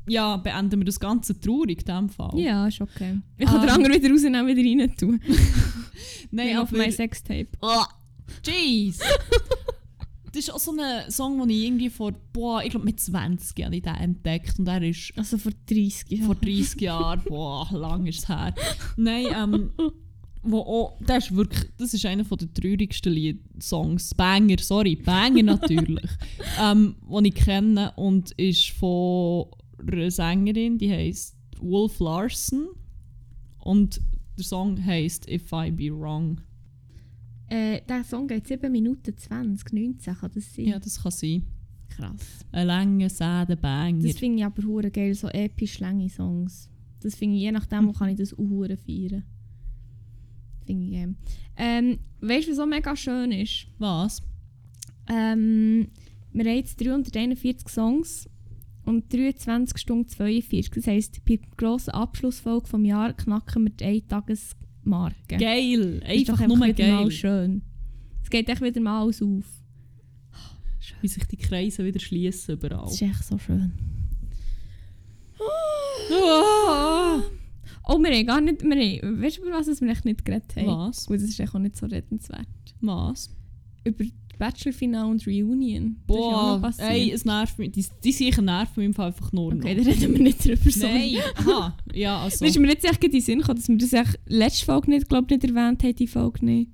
ja, 0.09 0.37
beenden 0.37 0.79
wir 0.79 0.85
das 0.85 0.99
Ganze 0.99 1.39
traurig 1.39 1.79
in 1.79 1.85
diesem 1.85 2.09
Fall. 2.09 2.37
Ja, 2.39 2.67
ist 2.67 2.81
okay. 2.81 3.19
Ich 3.37 3.45
kann 3.45 3.61
den 3.61 3.69
Ähm. 3.69 3.75
anderen 3.75 3.95
wieder 4.01 4.11
rausnehmen, 4.11 4.47
wieder 4.47 4.83
rein 4.83 4.95
tun. 4.97 5.19
Nein, 6.31 6.57
auf 6.57 6.71
mein 6.71 6.91
Sextape. 6.91 7.47
Oh, 7.61 7.83
jeez! 8.45 8.99
das 10.31 10.43
ist 10.43 10.53
auch 10.53 10.59
so 10.59 10.71
ein 10.77 11.09
Song, 11.11 11.39
den 11.39 11.49
ich 11.49 11.63
irgendwie 11.65 11.89
vor, 11.89 12.11
boah, 12.33 12.61
ich 12.63 12.69
glaube 12.69 12.85
mit 12.85 12.99
20 12.99 13.65
habe 13.65 13.75
ich 13.77 13.81
den 13.81 13.95
entdeckt 13.95 14.59
und 14.59 14.67
er 14.67 14.81
ist 14.83 15.11
Also 15.15 15.37
vor 15.37 15.51
30 15.67 16.09
Jahren. 16.11 16.25
vor 16.25 16.35
30 16.35 16.81
Jahren, 16.81 17.21
boah, 17.27 17.67
lang 17.71 18.05
ist 18.05 18.19
es 18.19 18.29
her. 18.29 18.53
Nein, 18.95 19.25
ähm, 19.35 19.71
wo 20.43 20.59
auch, 20.59 20.97
das 21.05 21.25
ist 21.25 21.35
wirklich, 21.35 21.69
das 21.77 21.93
ist 21.93 22.05
einer 22.05 22.23
der 22.23 22.53
traurigsten 22.53 23.11
Lied 23.11 23.41
Songs, 23.61 24.13
Banger, 24.13 24.55
sorry, 24.61 24.95
Banger 24.95 25.43
natürlich, 25.43 26.09
ähm, 26.61 26.95
den 27.09 27.25
ich 27.25 27.35
kenne 27.35 27.91
und 27.95 28.31
ist 28.33 28.69
von 28.69 29.47
einer 29.81 30.11
Sängerin, 30.11 30.77
die 30.77 30.91
heißt 30.91 31.35
Wolf 31.61 31.99
Larson 31.99 32.69
und 33.59 34.01
der 34.37 34.45
Song 34.45 34.83
heißt 34.83 35.29
If 35.29 35.51
I 35.51 35.71
Be 35.71 35.91
Wrong. 35.91 36.41
Äh, 37.47 37.81
der 37.87 38.03
Song 38.03 38.27
geht 38.27 38.47
7 38.47 38.71
Minuten 38.71 39.17
20, 39.17 39.73
19 39.73 40.15
kann 40.15 40.31
das 40.33 40.53
sein. 40.53 40.65
Ja, 40.65 40.79
das 40.79 41.01
kann 41.01 41.11
sein. 41.11 41.43
Krass. 41.89 42.45
Ein 42.51 42.67
langer, 42.67 43.09
säder 43.09 43.55
Banger. 43.55 44.07
Das 44.07 44.17
finde 44.17 44.39
ich 44.39 44.45
aber 44.45 44.63
hure 44.63 44.91
geil, 44.91 45.13
so 45.15 45.27
episch 45.27 45.79
lange 45.79 46.09
Songs. 46.09 46.69
Das 47.01 47.15
finde 47.15 47.37
ich, 47.37 47.41
je 47.43 47.51
nachdem, 47.51 47.87
wo 47.87 47.91
kann 47.91 48.09
ich 48.09 48.17
das 48.17 48.33
auch 48.33 48.37
feiern. 48.37 49.23
Finde 50.65 50.85
ich 50.85 50.91
geil. 50.91 51.15
Ähm, 51.57 51.99
weißt 52.21 52.47
du, 52.47 52.51
was 52.51 52.57
so 52.57 52.65
mega 52.65 52.95
schön 52.95 53.31
ist? 53.31 53.67
Was? 53.79 54.21
Ähm, 55.09 55.87
wir 56.31 56.45
haben 56.45 56.57
jetzt 56.57 56.79
341 56.79 57.67
Songs 57.67 58.29
und 58.89 59.13
23 59.13 59.77
Stunden 59.77 60.07
42. 60.09 60.71
Das 60.71 60.87
heisst, 60.87 61.23
bei 61.25 61.35
der 61.37 61.47
grossen 61.55 61.91
Abschlussfolge 61.91 62.67
vom 62.67 62.83
Jahr 62.83 63.13
knacken 63.13 63.65
wir 63.65 63.69
die 63.69 63.85
Eintagesmarke. 63.85 65.37
Geil! 65.37 66.01
Ist 66.11 66.29
doch 66.29 66.33
Einfach 66.39 66.47
nur 66.47 66.67
wieder 66.67 66.87
mal 66.87 67.03
geil. 67.03 67.11
schön. 67.11 67.61
Es 68.23 68.29
geht 68.29 68.49
echt 68.49 68.61
wieder 68.61 68.81
mal 68.81 69.01
alles 69.03 69.21
auf. 69.21 69.45
Wie 71.01 71.07
sich 71.07 71.23
die 71.25 71.37
Kreise 71.37 71.85
wieder 71.85 71.99
schließen 71.99 72.55
überall. 72.55 72.85
Das 72.85 72.93
ist 72.93 73.01
echt 73.03 73.23
so 73.23 73.37
schön. 73.37 73.71
Ah. 76.11 77.21
Oh, 77.87 77.97
wir 77.99 78.11
haben 78.11 78.25
gar 78.25 78.41
nicht... 78.41 78.63
Wir 78.63 79.01
haben, 79.01 79.21
weißt 79.21 79.37
du, 79.37 79.41
über 79.43 79.51
was 79.51 79.81
wir 79.81 79.89
echt 79.89 80.05
nicht 80.05 80.25
geredet 80.25 80.55
haben? 80.55 80.67
Was? 80.67 81.05
Gut, 81.05 81.17
das 81.17 81.23
ist 81.23 81.39
echt 81.39 81.53
auch 81.53 81.59
nicht 81.59 81.77
so 81.77 81.85
redenswert. 81.85 82.47
Was? 82.81 83.35
Über 83.83 84.03
Bachelor-Finale 84.39 85.07
und 85.11 85.27
Reunion. 85.27 85.97
Das 86.07 86.07
Boah, 86.07 86.59
passiert. 86.59 86.89
ey, 86.89 87.11
es 87.11 87.25
nervt 87.25 87.59
mich. 87.59 87.71
Die, 87.73 87.85
die 88.03 88.11
sicher 88.11 88.41
nerven 88.41 88.73
mich 88.77 88.85
im 88.87 88.93
Fall 88.95 89.07
einfach 89.07 89.31
nur 89.31 89.53
Okay, 89.53 89.75
noch. 89.75 89.83
dann 89.83 89.93
reden 89.93 90.13
wir 90.15 90.21
nicht 90.23 90.43
drüber. 90.43 90.71
sorry. 90.71 91.17
Nein, 91.19 91.23
aha, 91.35 91.77
ja, 91.93 92.19
also. 92.23 92.43
Weißt 92.43 92.55
du, 92.55 92.59
mir 92.61 92.69
jetzt 92.69 92.85
echt 92.85 93.03
in 93.03 93.11
den 93.11 93.21
Sinn 93.21 93.39
gekommen, 93.39 93.57
dass 93.59 93.67
wir 93.69 93.77
das 93.77 93.93
echt 93.93 94.19
letzte 94.25 94.65
Folge 94.65 94.89
nicht, 94.89 95.07
glaub, 95.07 95.29
nicht 95.29 95.43
erwähnt 95.43 95.83
haben, 95.83 95.95
die 95.95 96.07
Folge 96.07 96.43
nicht. 96.45 96.71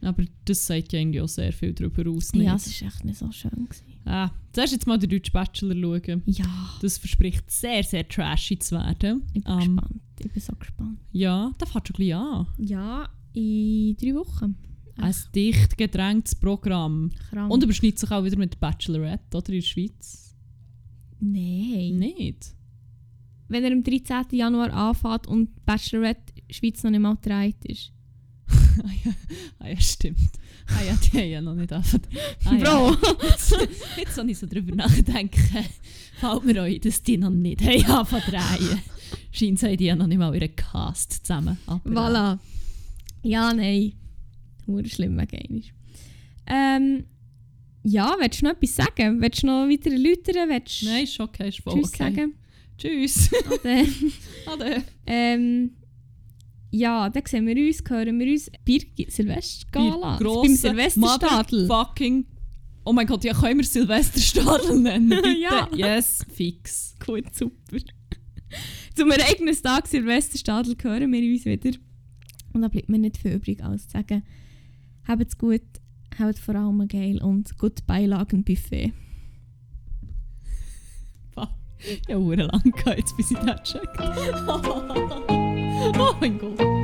Aber 0.00 0.22
das 0.44 0.66
sagt 0.66 0.92
ja 0.92 1.00
irgendwie 1.00 1.20
auch 1.22 1.28
sehr 1.28 1.52
viel 1.52 1.72
darüber 1.72 2.10
aus. 2.10 2.32
Nicht? 2.34 2.44
Ja, 2.44 2.54
es 2.56 2.80
war 2.82 2.88
echt 2.88 3.04
nicht 3.04 3.18
so 3.18 3.30
schön. 3.32 3.50
Gewesen. 3.50 3.84
ah, 4.04 4.30
zuerst 4.52 4.74
jetzt 4.74 4.86
mal 4.86 4.98
den 4.98 5.08
deutschen 5.08 5.32
Bachelor 5.32 5.74
schauen. 5.74 6.22
Ja, 6.26 6.44
Das 6.82 6.98
verspricht 6.98 7.50
sehr, 7.50 7.82
sehr 7.82 8.06
trashy 8.06 8.58
zu 8.58 8.74
werden. 8.76 9.22
ich 9.32 9.42
bin 9.44 9.52
Ähm, 9.52 9.58
gespannt. 9.76 10.00
Ich 10.20 10.30
bin 10.32 10.42
so 10.42 10.52
gespannt. 10.58 10.98
Ja, 11.12 11.52
das 11.58 11.70
fängt 11.70 11.88
schon 11.88 11.94
gleich 11.96 12.14
an. 12.14 12.46
Ja, 12.58 13.08
in 13.32 13.96
drei 13.98 14.14
Wochen. 14.14 14.56
Ein 14.96 15.14
dicht 15.34 15.76
gedrängtes 15.76 16.34
Programm. 16.34 17.10
Krank. 17.30 17.52
Und 17.52 17.62
überschneidet 17.62 17.98
sich 17.98 18.10
auch 18.10 18.24
wieder 18.24 18.38
mit 18.38 18.60
Bachelorette, 18.60 19.36
oder? 19.36 19.48
In 19.48 19.54
der 19.54 19.62
Schweiz. 19.62 20.36
Nein. 21.20 21.98
Nicht? 21.98 22.54
Wenn 23.48 23.64
er 23.64 23.72
am 23.72 23.82
13. 23.82 24.26
Januar 24.32 24.72
anfängt 24.72 25.26
und 25.26 25.64
Bachelorette 25.66 26.32
Schweiz 26.50 26.82
noch 26.82 26.90
nicht 26.90 27.00
mal 27.00 27.16
gedreht 27.16 27.64
ist. 27.64 27.92
ah, 28.48 28.90
ja. 29.04 29.12
ah 29.58 29.68
ja, 29.68 29.80
stimmt. 29.80 30.18
Ah 30.66 30.82
ja, 30.82 30.94
die 30.94 31.18
haben 31.18 31.30
ja 31.30 31.40
noch 31.40 31.54
nicht 31.54 31.72
angefangen. 31.72 32.06
Ah, 32.44 32.54
ja. 32.54 32.64
Bro! 32.64 32.96
Jetzt, 33.22 33.56
jetzt, 33.98 34.16
wenn 34.16 34.28
ich 34.28 34.38
so 34.38 34.46
drüber 34.46 34.74
nachdenke, 34.74 35.40
fällt 36.18 36.44
mir 36.44 36.62
ein, 36.62 36.80
dass 36.80 37.02
die 37.02 37.18
noch 37.18 37.30
nicht 37.30 37.62
haben 37.62 37.84
angefangen 37.84 38.22
drehen. 38.28 38.80
Scheint 39.30 39.62
haben 39.62 39.76
die 39.76 39.84
ja 39.84 39.96
noch 39.96 40.06
nicht 40.06 40.18
mal 40.18 40.34
ihren 40.34 40.54
Cast 40.56 41.26
zusammen. 41.26 41.58
Voilà. 41.84 42.38
Ja, 43.22 43.52
nein. 43.52 43.92
Hure 44.66 44.88
schlimm 44.88 45.18
wegen 45.18 45.64
Ähm, 46.46 47.04
ja, 47.82 48.16
willst 48.18 48.40
du 48.40 48.46
noch 48.46 48.52
etwas 48.52 48.76
sagen? 48.76 49.20
Willst 49.20 49.42
du 49.42 49.46
noch 49.46 49.68
weiter 49.68 49.90
erläutern? 49.90 50.48
Willst 50.48 50.82
du 50.82 50.86
Nein, 50.86 51.04
ist 51.04 51.20
okay, 51.20 51.48
ist 51.48 51.60
voll 51.60 51.74
Tschüss 51.74 51.88
okay. 51.88 51.98
sagen? 51.98 52.34
Tschüss. 52.78 53.30
Ade. 53.50 53.86
Ade. 54.46 54.82
ähm, 55.06 55.70
ja, 56.70 57.08
dann 57.08 57.22
sehen 57.26 57.46
wir 57.46 57.56
uns, 57.56 57.82
hören 57.88 58.18
wir 58.18 58.32
uns 58.32 58.50
bei 58.66 58.78
der 58.98 59.10
Silvestergala. 59.10 60.18
Bei 60.18 60.24
beim 60.24 60.56
Silvesterstadel. 60.56 61.66
Fucking. 61.66 62.26
Oh 62.84 62.92
mein 62.92 63.06
Gott, 63.06 63.22
ja, 63.24 63.32
können 63.32 63.58
wir 63.58 63.64
Silvesterstadel 63.64 64.80
nennen? 64.80 65.08
Bitte? 65.22 65.30
Ja. 65.30 65.68
Yes, 65.72 66.24
fix. 66.34 66.96
Gut, 67.04 67.34
super. 67.34 67.78
Zum 68.96 69.10
Ereignistag 69.10 69.86
Silvesterstadel 69.86 70.76
hören 70.82 71.12
wir 71.12 71.32
uns 71.32 71.44
wieder. 71.44 71.78
Und 72.52 72.62
da 72.62 72.68
bleibt 72.68 72.88
mir 72.88 72.98
nicht 72.98 73.18
viel 73.18 73.32
übrig, 73.32 73.62
als 73.62 73.86
zu 73.86 73.92
sagen, 73.92 74.22
habt's 75.06 75.38
gut, 75.38 75.62
habt 76.18 76.38
vor 76.38 76.54
allem 76.54 76.86
geil 76.88 77.22
und 77.22 77.56
gut 77.58 77.86
Beilagenbuffet. 77.86 78.92
Ja, 82.08 82.16
hure 82.16 82.44
lang 82.44 82.62
gehabt, 82.62 82.98
jetzt 82.98 83.16
bis 83.16 83.30
ich 83.30 83.38
das 83.38 83.62
checkt. 83.62 84.00
oh 84.48 86.14
mein 86.20 86.38
Gott. 86.38 86.83